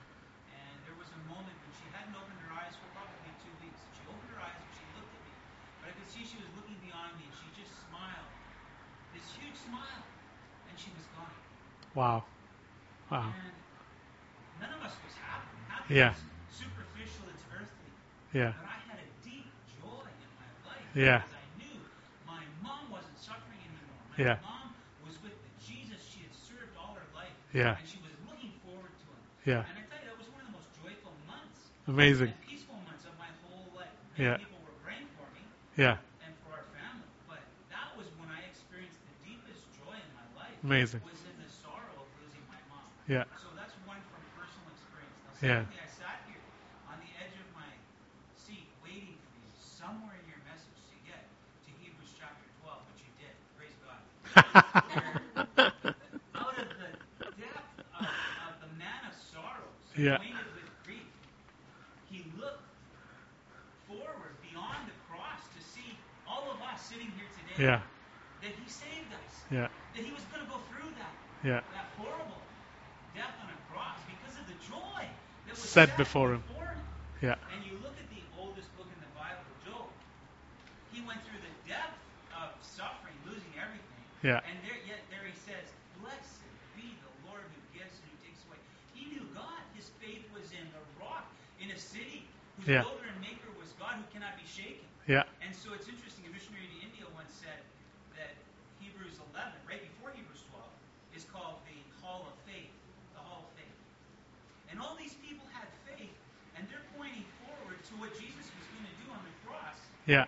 And 0.50 0.74
there 0.82 0.98
was 0.98 1.06
a 1.14 1.22
moment 1.30 1.54
when 1.62 1.72
she 1.78 1.86
hadn't 1.94 2.14
opened 2.18 2.42
her 2.42 2.58
eyes 2.58 2.74
for 2.74 2.90
probably 2.90 3.30
two 3.42 3.54
weeks. 3.62 3.78
And 3.86 3.92
she 3.98 4.02
opened 4.10 4.34
her 4.34 4.42
eyes 4.42 4.58
and 4.58 4.74
she 4.74 4.86
looked 4.98 5.14
at 5.14 5.22
me. 5.22 5.34
But 5.78 5.86
I 5.90 5.92
could 5.94 6.10
see 6.10 6.26
she 6.26 6.42
was 6.42 6.50
looking 6.58 6.78
beyond 6.82 7.14
me 7.22 7.30
and 7.30 7.34
she 7.38 7.46
just 7.54 7.70
smiled. 7.86 8.30
This 9.14 9.26
huge 9.38 9.58
smile. 9.62 9.98
Wow. 11.98 12.22
Wow. 13.10 13.34
And 13.34 13.50
none 14.62 14.70
of 14.78 14.86
us 14.86 14.94
was 15.02 15.14
happy. 15.18 15.50
Happy 15.66 15.94
Yeah. 15.98 16.14
superficial, 16.46 17.26
it's 17.34 17.42
earthly. 17.50 17.90
Yeah. 18.30 18.54
But 18.54 18.70
I 18.70 18.78
had 18.86 18.98
a 19.02 19.08
deep 19.26 19.50
joy 19.82 20.06
in 20.06 20.30
my 20.38 20.46
life 20.70 20.86
Yeah. 20.94 21.26
because 21.26 21.34
I 21.34 21.58
knew 21.58 21.74
my 22.22 22.44
mom 22.62 22.86
wasn't 22.94 23.18
suffering 23.18 23.58
anymore. 23.66 23.98
My 24.14 24.22
Yeah. 24.30 24.38
mom 24.46 24.78
was 25.02 25.18
with 25.26 25.34
the 25.42 25.50
Jesus 25.58 25.98
she 26.06 26.22
had 26.22 26.34
served 26.38 26.76
all 26.78 26.94
her 26.94 27.08
life. 27.18 27.34
Yeah. 27.50 27.74
And 27.74 27.88
she 27.88 27.98
was 27.98 28.14
looking 28.30 28.52
forward 28.62 28.94
to 28.94 29.06
him. 29.10 29.18
Yeah. 29.42 29.66
And 29.66 29.66
I 29.66 29.82
tell 29.90 29.98
you, 29.98 30.06
that 30.06 30.18
was 30.22 30.28
one 30.30 30.40
of 30.42 30.46
the 30.46 30.54
most 30.54 30.70
joyful 30.78 31.18
months 31.26 31.66
Amazing. 31.90 32.30
and 32.30 32.46
peaceful 32.46 32.78
months 32.86 33.06
of 33.10 33.18
my 33.18 33.26
whole 33.42 33.74
life. 33.74 33.90
Many 34.14 34.22
Yeah. 34.30 34.36
people 34.38 34.62
were 34.62 34.78
praying 34.86 35.08
for 35.18 35.26
me 35.34 35.42
Yeah. 35.74 35.98
and 36.22 36.30
for 36.46 36.62
our 36.62 36.66
family. 36.78 37.10
But 37.26 37.42
that 37.74 37.90
was 37.98 38.06
when 38.22 38.30
I 38.30 38.46
experienced 38.46 39.02
the 39.02 39.34
deepest 39.34 39.66
joy 39.74 39.98
in 39.98 40.10
my 40.14 40.26
life. 40.38 40.54
Amazing. 40.62 41.02
Was 41.02 41.26
in 41.26 41.42
the 41.42 41.50
sorrow 41.50 41.90
of 42.02 42.06
losing 42.22 42.42
my 42.48 42.60
mom. 42.68 42.86
Yeah. 43.08 43.24
So 43.34 43.48
that's 43.54 43.72
one 43.84 44.02
from 44.10 44.20
personal 44.36 44.68
experience. 44.68 45.16
Now, 45.24 45.32
Yeah. 45.42 45.64
secondly, 45.64 45.78
I 45.80 45.86
sat 45.86 46.18
here 46.26 46.42
on 46.86 46.98
the 47.00 47.10
edge 47.16 47.34
of 47.38 47.46
my 47.54 47.68
seat 48.34 48.68
waiting 48.82 49.16
for 49.30 49.36
you 49.36 49.50
somewhere 49.54 50.16
in 50.16 50.26
your 50.26 50.38
message 50.44 50.76
to 50.90 50.96
get 51.06 51.24
to 51.64 51.70
Hebrews 51.70 52.12
chapter 52.16 52.44
12, 52.60 52.84
which 52.86 53.00
you 53.02 53.10
did. 53.16 53.34
Praise 53.56 53.76
God. 53.80 54.00
Out 56.34 56.58
of 56.58 56.68
the 56.76 56.90
depth 57.36 57.78
of, 57.94 58.06
of 58.46 58.52
the 58.60 58.66
man 58.66 59.04
of 59.04 59.14
sorrows, 59.14 59.92
Yeah. 59.96 60.14
acquainted 60.14 60.46
with 60.54 60.68
grief, 60.84 61.08
he 62.08 62.24
looked 62.36 62.64
forward 63.86 64.34
beyond 64.40 64.86
the 64.86 64.92
cross 65.08 65.40
to 65.54 65.60
see 65.60 65.98
all 66.26 66.50
of 66.50 66.60
us 66.60 66.80
sitting 66.80 67.10
here 67.10 67.28
today. 67.34 67.58
Yeah. 67.58 67.80
That 68.40 68.52
he 68.52 68.68
saved 68.68 69.12
us. 69.12 69.44
Yeah. 69.50 69.68
That 69.94 70.04
he 70.04 70.12
was 70.12 70.24
going 70.24 70.42
to 70.42 70.48
go 70.48 70.58
through 70.68 70.90
that 70.94 71.14
Yeah. 71.44 71.60
that 71.72 71.86
horrible 71.96 72.42
death 73.14 73.34
on 73.40 73.48
a 73.50 73.56
cross 73.70 73.98
because 74.06 74.36
of 74.36 74.46
the 74.46 74.54
joy 74.54 75.08
Set 75.78 75.94
before 75.94 76.34
him. 76.34 76.42
before 76.50 76.66
him. 76.74 76.82
Yeah. 77.22 77.54
And 77.54 77.62
you 77.62 77.78
look 77.86 77.94
at 77.94 78.08
the 78.10 78.18
oldest 78.34 78.66
book 78.74 78.90
in 78.90 78.98
the 78.98 79.12
Bible, 79.14 79.46
Job. 79.62 79.86
He 80.90 80.98
went 81.06 81.22
through 81.22 81.38
the 81.38 81.54
depth 81.70 81.94
of 82.34 82.50
suffering, 82.66 83.14
losing 83.22 83.54
everything. 83.54 84.02
Yeah. 84.26 84.42
And 84.42 84.58
there, 84.66 84.74
yet 84.82 84.98
there 85.06 85.22
he 85.22 85.38
says, 85.46 85.70
"Blessed 86.02 86.42
be 86.74 86.98
the 86.98 87.30
Lord 87.30 87.46
who 87.46 87.60
gives 87.78 87.94
and 87.94 88.10
who 88.10 88.18
takes 88.26 88.42
away." 88.50 88.58
He 88.90 89.06
knew 89.06 89.22
God. 89.38 89.62
His 89.78 89.86
faith 90.02 90.26
was 90.34 90.50
in 90.50 90.66
the 90.74 90.82
rock, 90.98 91.30
in 91.62 91.70
a 91.70 91.78
city 91.78 92.26
whose 92.58 92.66
Yeah. 92.66 92.82
builder 92.82 93.06
and 93.06 93.20
maker 93.22 93.46
was 93.54 93.70
God, 93.78 94.02
who 94.02 94.06
cannot 94.10 94.34
be 94.34 94.50
shaken. 94.50 94.82
Yeah. 95.06 95.30
And 95.46 95.54
so 95.54 95.78
it's 95.78 95.86
interesting. 95.86 96.26
A 96.26 96.34
missionary 96.34 96.66
to 96.74 96.78
India 96.82 97.06
once 97.14 97.30
said 97.38 97.62
that 98.18 98.34
Hebrews 98.82 99.22
11, 99.30 99.54
right 99.62 99.78
before 99.78 100.10
Hebrews 100.10 100.42
12, 100.50 100.74
is 101.14 101.22
called 101.30 101.62
the 101.70 101.78
Hall 102.02 102.26
of 102.26 102.34
Faith. 102.50 102.74
The 103.14 103.22
Hall 103.22 103.46
of 103.46 103.50
Faith. 103.54 103.70
And 104.74 104.82
all 104.82 104.98
these 104.98 105.14
people 105.24 105.46
had 105.54 105.66
faith, 105.88 106.12
and 106.54 106.68
they're 106.68 106.84
pointing 106.94 107.24
forward 107.40 107.82
to 107.88 107.92
what 107.96 108.12
Jesus 108.20 108.46
was 108.52 108.66
going 108.76 108.84
to 108.84 108.96
do 109.02 109.10
on 109.10 109.22
the 109.24 109.34
cross 109.48 109.80
Yeah. 110.06 110.26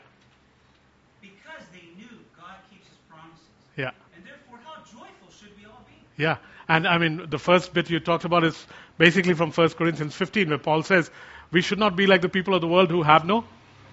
because 1.21 1.63
they 1.77 1.87
knew 2.01 2.25
God 2.35 2.57
keeps 2.71 2.89
his 2.89 2.97
promises. 3.07 3.47
Yeah. 3.77 3.93
And 4.17 4.25
therefore, 4.25 4.59
how 4.65 4.81
joyful 4.83 5.29
should 5.31 5.53
we 5.61 5.67
all 5.67 5.85
be? 5.87 6.01
Yeah. 6.21 6.37
And 6.69 6.87
I 6.87 6.99
mean, 6.99 7.31
the 7.31 7.39
first 7.39 7.73
bit 7.73 7.89
you 7.89 7.99
talked 7.99 8.27
about 8.27 8.45
is 8.45 8.67
basically 8.99 9.33
from 9.33 9.53
1 9.53 9.71
Corinthians 9.71 10.15
15, 10.15 10.51
where 10.51 10.59
Paul 10.59 10.83
says, 10.83 11.11
we 11.51 11.63
should 11.63 11.79
not 11.79 11.97
be 11.97 12.07
like 12.07 12.21
the 12.21 12.29
people 12.29 12.55
of 12.55 12.61
the 12.61 12.69
world 12.69 12.91
who 12.91 13.03
have 13.03 13.25
no 13.25 13.45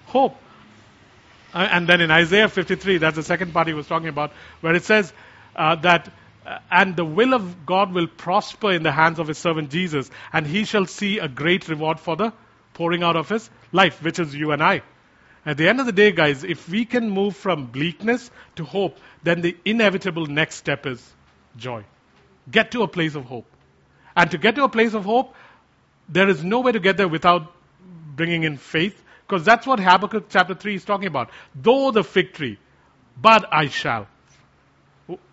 hope. 0.06 0.36
Uh, 1.54 1.66
and 1.70 1.88
then 1.88 2.02
in 2.02 2.10
Isaiah 2.10 2.48
53, 2.48 2.98
that's 2.98 3.16
the 3.16 3.22
second 3.22 3.54
part 3.54 3.66
he 3.66 3.72
was 3.72 3.86
talking 3.86 4.08
about, 4.08 4.32
where 4.60 4.74
it 4.74 4.84
says 4.84 5.10
uh, 5.56 5.76
that, 5.76 6.12
uh, 6.46 6.58
and 6.70 6.94
the 6.94 7.04
will 7.04 7.32
of 7.32 7.64
God 7.64 7.92
will 7.92 8.06
prosper 8.06 8.72
in 8.72 8.82
the 8.82 8.92
hands 8.92 9.18
of 9.18 9.26
his 9.26 9.38
servant 9.38 9.70
Jesus, 9.70 10.10
and 10.30 10.46
he 10.46 10.64
shall 10.64 10.84
see 10.84 11.18
a 11.18 11.28
great 11.28 11.66
reward 11.68 11.98
for 11.98 12.14
the 12.14 12.34
pouring 12.74 13.02
out 13.02 13.16
of 13.16 13.30
his 13.30 13.48
life, 13.72 14.02
which 14.02 14.18
is 14.18 14.34
you 14.34 14.52
and 14.52 14.62
I. 14.62 14.82
At 15.46 15.56
the 15.56 15.66
end 15.66 15.80
of 15.80 15.86
the 15.86 15.92
day, 15.92 16.12
guys, 16.12 16.44
if 16.44 16.68
we 16.68 16.84
can 16.84 17.08
move 17.08 17.34
from 17.34 17.66
bleakness 17.66 18.30
to 18.56 18.64
hope, 18.64 18.98
then 19.22 19.40
the 19.40 19.56
inevitable 19.64 20.26
next 20.26 20.56
step 20.56 20.86
is 20.86 21.02
joy. 21.56 21.84
Get 22.50 22.72
to 22.72 22.82
a 22.82 22.88
place 22.88 23.14
of 23.14 23.24
hope. 23.24 23.46
And 24.16 24.30
to 24.30 24.38
get 24.38 24.54
to 24.56 24.64
a 24.64 24.68
place 24.68 24.94
of 24.94 25.04
hope, 25.04 25.34
there 26.08 26.28
is 26.28 26.42
no 26.42 26.60
way 26.60 26.72
to 26.72 26.80
get 26.80 26.96
there 26.96 27.08
without 27.08 27.52
bringing 28.16 28.42
in 28.42 28.56
faith, 28.56 29.00
because 29.26 29.44
that's 29.44 29.66
what 29.66 29.78
Habakkuk 29.78 30.26
chapter 30.28 30.54
3 30.54 30.74
is 30.74 30.84
talking 30.84 31.06
about. 31.06 31.30
Though 31.54 31.90
the 31.90 32.02
fig 32.02 32.32
tree, 32.32 32.58
but 33.20 33.46
I 33.52 33.68
shall. 33.68 34.08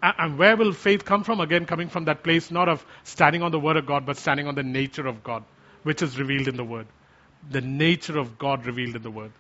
And 0.02 0.38
where 0.38 0.56
will 0.56 0.72
faith 0.72 1.04
come 1.04 1.24
from? 1.24 1.40
Again, 1.40 1.66
coming 1.66 1.90
from 1.90 2.06
that 2.06 2.24
place 2.24 2.52
not 2.52 2.70
of 2.70 2.86
standing 3.04 3.42
on 3.42 3.52
the 3.52 3.60
word 3.60 3.78
of 3.78 3.86
God, 3.86 4.06
but 4.06 4.18
standing 4.18 4.48
on 4.48 4.56
the 4.56 4.64
nature 4.64 5.08
of 5.08 5.24
God, 5.24 5.44
which 5.84 6.02
is 6.02 6.18
revealed 6.20 6.48
in 6.48 6.56
the 6.56 6.64
word. 6.64 6.88
The 7.50 7.62
nature 7.62 8.18
of 8.18 8.38
God 8.38 8.66
revealed 8.66 8.96
in 8.96 9.02
the 9.02 9.12
word. 9.12 9.32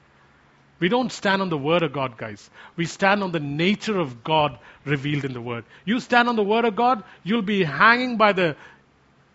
We 0.79 0.89
don't 0.89 1.11
stand 1.11 1.41
on 1.41 1.49
the 1.49 1.57
word 1.57 1.83
of 1.83 1.93
God, 1.93 2.17
guys. 2.17 2.49
We 2.75 2.85
stand 2.85 3.23
on 3.23 3.31
the 3.31 3.39
nature 3.39 3.97
of 3.97 4.23
God 4.23 4.59
revealed 4.83 5.23
in 5.23 5.33
the 5.33 5.41
word. 5.41 5.63
You 5.85 5.99
stand 5.99 6.27
on 6.27 6.35
the 6.35 6.43
word 6.43 6.65
of 6.65 6.75
God, 6.75 7.03
you'll 7.23 7.41
be 7.41 7.63
hanging 7.63 8.17
by 8.17 8.33
the 8.33 8.55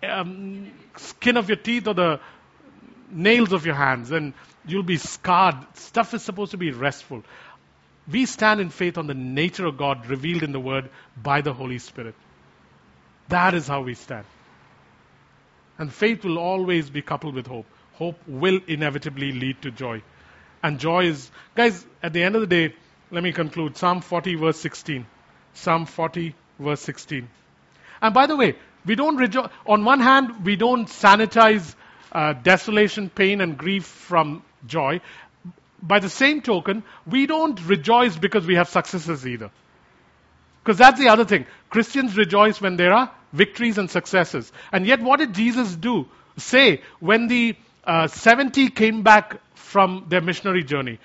um, 0.02 0.70
skin 0.96 1.36
of 1.36 1.48
your 1.48 1.56
teeth 1.56 1.88
or 1.88 1.94
the 1.94 2.20
nails 3.10 3.52
of 3.52 3.64
your 3.64 3.74
hands, 3.74 4.10
and 4.10 4.34
you'll 4.66 4.82
be 4.82 4.98
scarred. 4.98 5.56
Stuff 5.74 6.14
is 6.14 6.22
supposed 6.22 6.50
to 6.50 6.58
be 6.58 6.70
restful. 6.72 7.22
We 8.10 8.26
stand 8.26 8.60
in 8.60 8.70
faith 8.70 8.98
on 8.98 9.06
the 9.06 9.14
nature 9.14 9.66
of 9.66 9.76
God 9.76 10.06
revealed 10.06 10.42
in 10.42 10.52
the 10.52 10.60
Word 10.60 10.90
by 11.20 11.42
the 11.42 11.52
Holy 11.52 11.78
Spirit. 11.78 12.14
That 13.28 13.54
is 13.54 13.66
how 13.66 13.82
we 13.82 13.94
stand. 13.94 14.26
And 15.78 15.92
faith 15.92 16.24
will 16.24 16.38
always 16.38 16.90
be 16.90 17.02
coupled 17.02 17.34
with 17.34 17.46
hope. 17.46 17.66
Hope 17.94 18.18
will 18.26 18.60
inevitably 18.66 19.32
lead 19.32 19.62
to 19.62 19.70
joy. 19.70 20.02
And 20.62 20.78
joy 20.78 21.06
is, 21.06 21.30
guys, 21.54 21.84
at 22.02 22.12
the 22.12 22.22
end 22.22 22.34
of 22.34 22.42
the 22.42 22.46
day, 22.46 22.74
let 23.10 23.22
me 23.22 23.32
conclude. 23.32 23.76
Psalm 23.76 24.00
40, 24.00 24.34
verse 24.36 24.60
16. 24.60 25.06
Psalm 25.54 25.86
40, 25.86 26.34
verse 26.58 26.80
16. 26.80 27.28
And 28.02 28.14
by 28.14 28.26
the 28.26 28.36
way, 28.36 28.56
we 28.84 28.94
don't 28.94 29.16
rejoice. 29.16 29.48
On 29.66 29.84
one 29.84 30.00
hand, 30.00 30.44
we 30.44 30.56
don't 30.56 30.86
sanitize 30.88 31.74
uh, 32.12 32.32
desolation, 32.34 33.10
pain, 33.10 33.40
and 33.40 33.56
grief 33.56 33.84
from 33.84 34.42
joy. 34.66 35.00
By 35.82 35.98
the 35.98 36.10
same 36.10 36.42
token, 36.42 36.82
we 37.06 37.26
don't 37.26 37.60
rejoice 37.66 38.16
because 38.16 38.46
we 38.46 38.56
have 38.56 38.68
successes 38.68 39.26
either. 39.26 39.50
Because 40.62 40.78
that's 40.78 41.00
the 41.00 41.08
other 41.08 41.24
thing. 41.24 41.46
Christians 41.70 42.16
rejoice 42.16 42.60
when 42.60 42.76
there 42.76 42.92
are 42.92 43.10
victories 43.32 43.78
and 43.78 43.90
successes. 43.90 44.52
And 44.72 44.86
yet, 44.86 45.00
what 45.00 45.18
did 45.18 45.34
Jesus 45.34 45.74
do? 45.74 46.06
Say, 46.36 46.82
when 47.00 47.28
the 47.28 47.56
uh, 47.84 48.06
70 48.06 48.70
came 48.70 49.02
back 49.02 49.40
from 49.54 50.06
their 50.08 50.20
missionary 50.20 50.64
journey, 50.64 50.98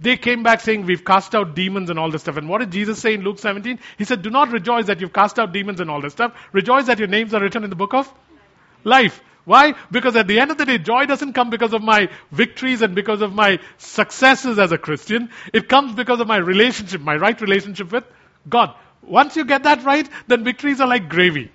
they 0.00 0.16
came 0.16 0.42
back 0.42 0.60
saying, 0.60 0.84
We've 0.84 1.04
cast 1.04 1.34
out 1.34 1.54
demons 1.54 1.88
and 1.88 1.98
all 1.98 2.10
this 2.10 2.22
stuff. 2.22 2.36
And 2.36 2.48
what 2.48 2.58
did 2.58 2.72
Jesus 2.72 2.98
say 2.98 3.14
in 3.14 3.22
Luke 3.22 3.38
17? 3.38 3.78
He 3.98 4.04
said, 4.04 4.22
Do 4.22 4.30
not 4.30 4.50
rejoice 4.50 4.86
that 4.86 5.00
you've 5.00 5.12
cast 5.12 5.38
out 5.38 5.52
demons 5.52 5.80
and 5.80 5.90
all 5.90 6.00
this 6.00 6.12
stuff. 6.12 6.34
Rejoice 6.52 6.86
that 6.86 6.98
your 6.98 7.08
names 7.08 7.34
are 7.34 7.40
written 7.40 7.62
in 7.62 7.70
the 7.70 7.76
book 7.76 7.94
of 7.94 8.12
life. 8.82 9.22
Why? 9.44 9.74
Because 9.90 10.14
at 10.16 10.28
the 10.28 10.38
end 10.38 10.50
of 10.50 10.58
the 10.58 10.64
day, 10.64 10.78
joy 10.78 11.06
doesn't 11.06 11.32
come 11.32 11.50
because 11.50 11.72
of 11.72 11.82
my 11.82 12.08
victories 12.30 12.82
and 12.82 12.94
because 12.94 13.22
of 13.22 13.32
my 13.32 13.58
successes 13.78 14.58
as 14.58 14.72
a 14.72 14.78
Christian. 14.78 15.30
It 15.52 15.68
comes 15.68 15.94
because 15.94 16.20
of 16.20 16.28
my 16.28 16.36
relationship, 16.36 17.00
my 17.00 17.16
right 17.16 17.40
relationship 17.40 17.90
with 17.90 18.04
God. 18.48 18.74
Once 19.02 19.36
you 19.36 19.44
get 19.44 19.64
that 19.64 19.84
right, 19.84 20.08
then 20.28 20.44
victories 20.44 20.80
are 20.80 20.86
like 20.86 21.08
gravy 21.08 21.50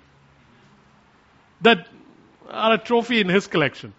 that 1.62 1.86
are 2.50 2.74
a 2.74 2.78
trophy 2.78 3.20
in 3.20 3.28
His 3.28 3.46
collection. 3.46 3.94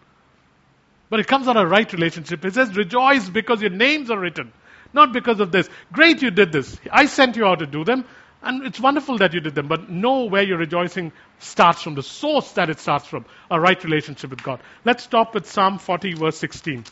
But 1.10 1.20
it 1.20 1.28
comes 1.28 1.48
out 1.48 1.58
of 1.58 1.66
a 1.66 1.68
right 1.68 1.92
relationship. 1.92 2.46
It 2.46 2.54
says, 2.54 2.76
rejoice 2.76 3.28
because 3.30 3.62
your 3.62 3.72
names 3.72 4.12
are 4.12 4.20
written, 4.20 4.52
not 4.94 5.12
because 5.12 5.40
of 5.40 5.52
this. 5.52 5.68
Great, 5.92 6.22
you 6.22 6.32
did 6.32 6.52
this. 6.52 6.78
I 6.92 7.08
sent 7.08 7.36
you 7.36 7.46
out 7.46 7.60
to 7.60 7.66
do 7.66 7.84
them. 7.84 8.06
And 8.42 8.66
it's 8.66 8.80
wonderful 8.80 9.18
that 9.18 9.34
you 9.34 9.42
did 9.42 9.54
them, 9.54 9.68
but 9.68 9.90
know 9.90 10.26
where 10.26 10.44
your 10.44 10.58
rejoicing 10.58 11.12
starts 11.40 11.82
from, 11.82 11.96
the 11.96 12.04
source 12.04 12.54
that 12.54 12.70
it 12.70 12.80
starts 12.80 13.06
from, 13.06 13.26
a 13.52 13.60
right 13.60 13.84
relationship 13.84 14.30
with 14.30 14.42
God. 14.42 14.62
Let's 14.86 15.04
stop 15.04 15.34
with 15.34 15.46
Psalm 15.46 15.78
40, 15.78 16.14
verse 16.14 16.38
16. 16.38 16.86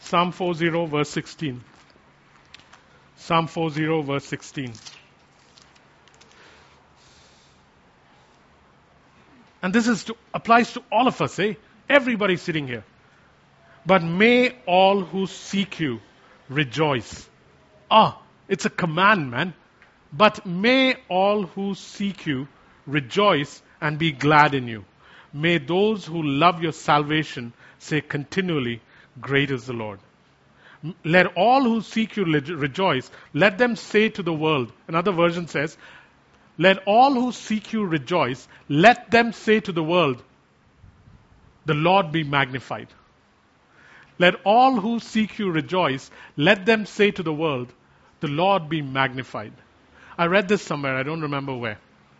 Psalm 0.00 0.32
40, 0.32 0.68
verse 0.86 1.08
16. 1.08 1.64
Psalm 3.16 3.46
40, 3.46 4.02
verse 4.02 4.24
16. 4.26 4.74
And 9.62 9.72
this 9.72 9.88
is 9.88 10.04
to, 10.04 10.16
applies 10.34 10.72
to 10.74 10.82
all 10.92 11.06
of 11.06 11.20
us, 11.22 11.38
eh? 11.38 11.54
Everybody 11.88 12.36
sitting 12.36 12.66
here. 12.66 12.84
But 13.86 14.02
may 14.02 14.56
all 14.66 15.00
who 15.00 15.26
seek 15.26 15.80
you 15.80 16.00
rejoice. 16.48 17.28
Ah, 17.90 18.20
it's 18.48 18.66
a 18.66 18.70
command, 18.70 19.30
man. 19.30 19.54
But 20.12 20.44
may 20.44 20.96
all 21.08 21.44
who 21.44 21.74
seek 21.74 22.26
you 22.26 22.48
rejoice 22.86 23.62
and 23.80 23.98
be 23.98 24.12
glad 24.12 24.54
in 24.54 24.68
you. 24.68 24.84
May 25.32 25.58
those 25.58 26.04
who 26.04 26.22
love 26.22 26.62
your 26.62 26.72
salvation 26.72 27.52
say 27.78 28.00
continually, 28.00 28.80
Great 29.20 29.50
is 29.50 29.66
the 29.66 29.72
Lord. 29.72 30.00
Let 31.04 31.26
all 31.36 31.62
who 31.62 31.82
seek 31.82 32.16
you 32.16 32.24
rejoice. 32.24 33.10
Let 33.34 33.58
them 33.58 33.76
say 33.76 34.08
to 34.10 34.22
the 34.22 34.32
world, 34.32 34.72
another 34.88 35.12
version 35.12 35.46
says, 35.46 35.76
Let 36.58 36.78
all 36.86 37.12
who 37.14 37.32
seek 37.32 37.72
you 37.72 37.84
rejoice. 37.84 38.48
Let 38.68 39.10
them 39.10 39.32
say 39.32 39.60
to 39.60 39.72
the 39.72 39.82
world, 39.82 40.22
The 41.66 41.74
Lord 41.74 42.12
be 42.12 42.24
magnified. 42.24 42.88
Let 44.20 44.34
all 44.44 44.78
who 44.78 45.00
seek 45.00 45.38
you 45.38 45.50
rejoice. 45.50 46.10
Let 46.36 46.66
them 46.66 46.84
say 46.84 47.10
to 47.10 47.22
the 47.22 47.32
world, 47.32 47.72
The 48.20 48.28
Lord 48.28 48.68
be 48.68 48.82
magnified. 48.82 49.54
I 50.18 50.26
read 50.26 50.46
this 50.46 50.60
somewhere, 50.60 50.94
I 50.94 51.04
don't 51.04 51.22
remember 51.22 51.56
where. 51.56 51.78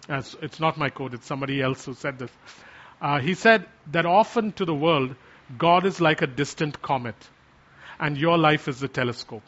It's 0.08 0.58
not 0.58 0.78
my 0.78 0.88
quote, 0.88 1.12
it's 1.12 1.26
somebody 1.26 1.60
else 1.60 1.84
who 1.84 1.92
said 1.92 2.18
this. 2.18 2.30
Uh, 3.02 3.20
he 3.20 3.34
said 3.34 3.66
that 3.92 4.06
often 4.06 4.52
to 4.52 4.64
the 4.64 4.74
world, 4.74 5.14
God 5.58 5.84
is 5.84 6.00
like 6.00 6.22
a 6.22 6.26
distant 6.26 6.80
comet, 6.80 7.16
and 7.98 8.16
your 8.16 8.38
life 8.38 8.66
is 8.66 8.80
the 8.80 8.88
telescope. 8.88 9.42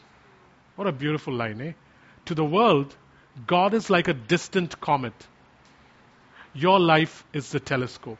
What 0.75 0.87
a 0.87 0.91
beautiful 0.91 1.33
line, 1.33 1.59
eh? 1.59 1.73
To 2.25 2.35
the 2.35 2.45
world, 2.45 2.95
God 3.47 3.73
is 3.73 3.89
like 3.89 4.07
a 4.07 4.13
distant 4.13 4.79
comet. 4.79 5.27
Your 6.53 6.79
life 6.79 7.23
is 7.33 7.49
the 7.49 7.59
telescope. 7.59 8.19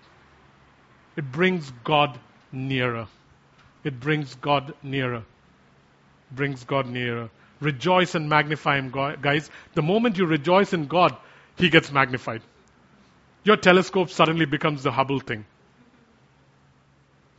It 1.15 1.31
brings 1.31 1.71
God 1.83 2.19
nearer. 2.51 3.07
It 3.83 3.99
brings 3.99 4.35
God 4.35 4.73
nearer. 4.81 5.23
Brings 6.31 6.63
God 6.63 6.87
nearer. 6.87 7.29
Rejoice 7.59 8.15
and 8.15 8.29
magnify 8.29 8.77
Him, 8.77 8.91
guys. 8.91 9.49
The 9.73 9.81
moment 9.81 10.17
you 10.17 10.25
rejoice 10.25 10.73
in 10.73 10.87
God, 10.87 11.15
He 11.57 11.69
gets 11.69 11.91
magnified. 11.91 12.41
Your 13.43 13.57
telescope 13.57 14.09
suddenly 14.09 14.45
becomes 14.45 14.83
the 14.83 14.91
Hubble 14.91 15.19
thing. 15.19 15.45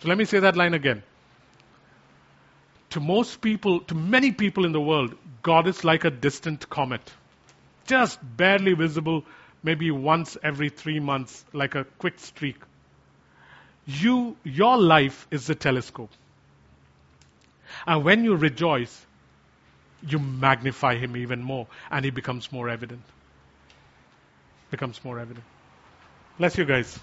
So 0.00 0.08
let 0.08 0.18
me 0.18 0.24
say 0.24 0.40
that 0.40 0.56
line 0.56 0.74
again. 0.74 1.02
To 2.90 3.00
most 3.00 3.40
people, 3.40 3.80
to 3.80 3.94
many 3.94 4.32
people 4.32 4.64
in 4.64 4.72
the 4.72 4.80
world, 4.80 5.14
God 5.42 5.66
is 5.66 5.82
like 5.82 6.04
a 6.04 6.10
distant 6.10 6.68
comet. 6.68 7.12
Just 7.86 8.18
barely 8.36 8.74
visible, 8.74 9.24
maybe 9.62 9.90
once 9.90 10.36
every 10.42 10.68
three 10.68 11.00
months, 11.00 11.44
like 11.52 11.74
a 11.74 11.84
quick 11.98 12.18
streak. 12.18 12.56
You, 13.86 14.36
your 14.44 14.78
life 14.78 15.26
is 15.30 15.46
the 15.46 15.54
telescope. 15.54 16.10
And 17.86 18.04
when 18.04 18.24
you 18.24 18.36
rejoice, 18.36 19.04
you 20.06 20.18
magnify 20.18 20.96
him 20.96 21.16
even 21.16 21.42
more, 21.42 21.66
and 21.90 22.04
he 22.04 22.10
becomes 22.10 22.52
more 22.52 22.68
evident. 22.68 23.02
Becomes 24.70 25.02
more 25.04 25.18
evident. 25.18 25.44
Bless 26.38 26.58
you 26.58 26.64
guys. 26.64 26.98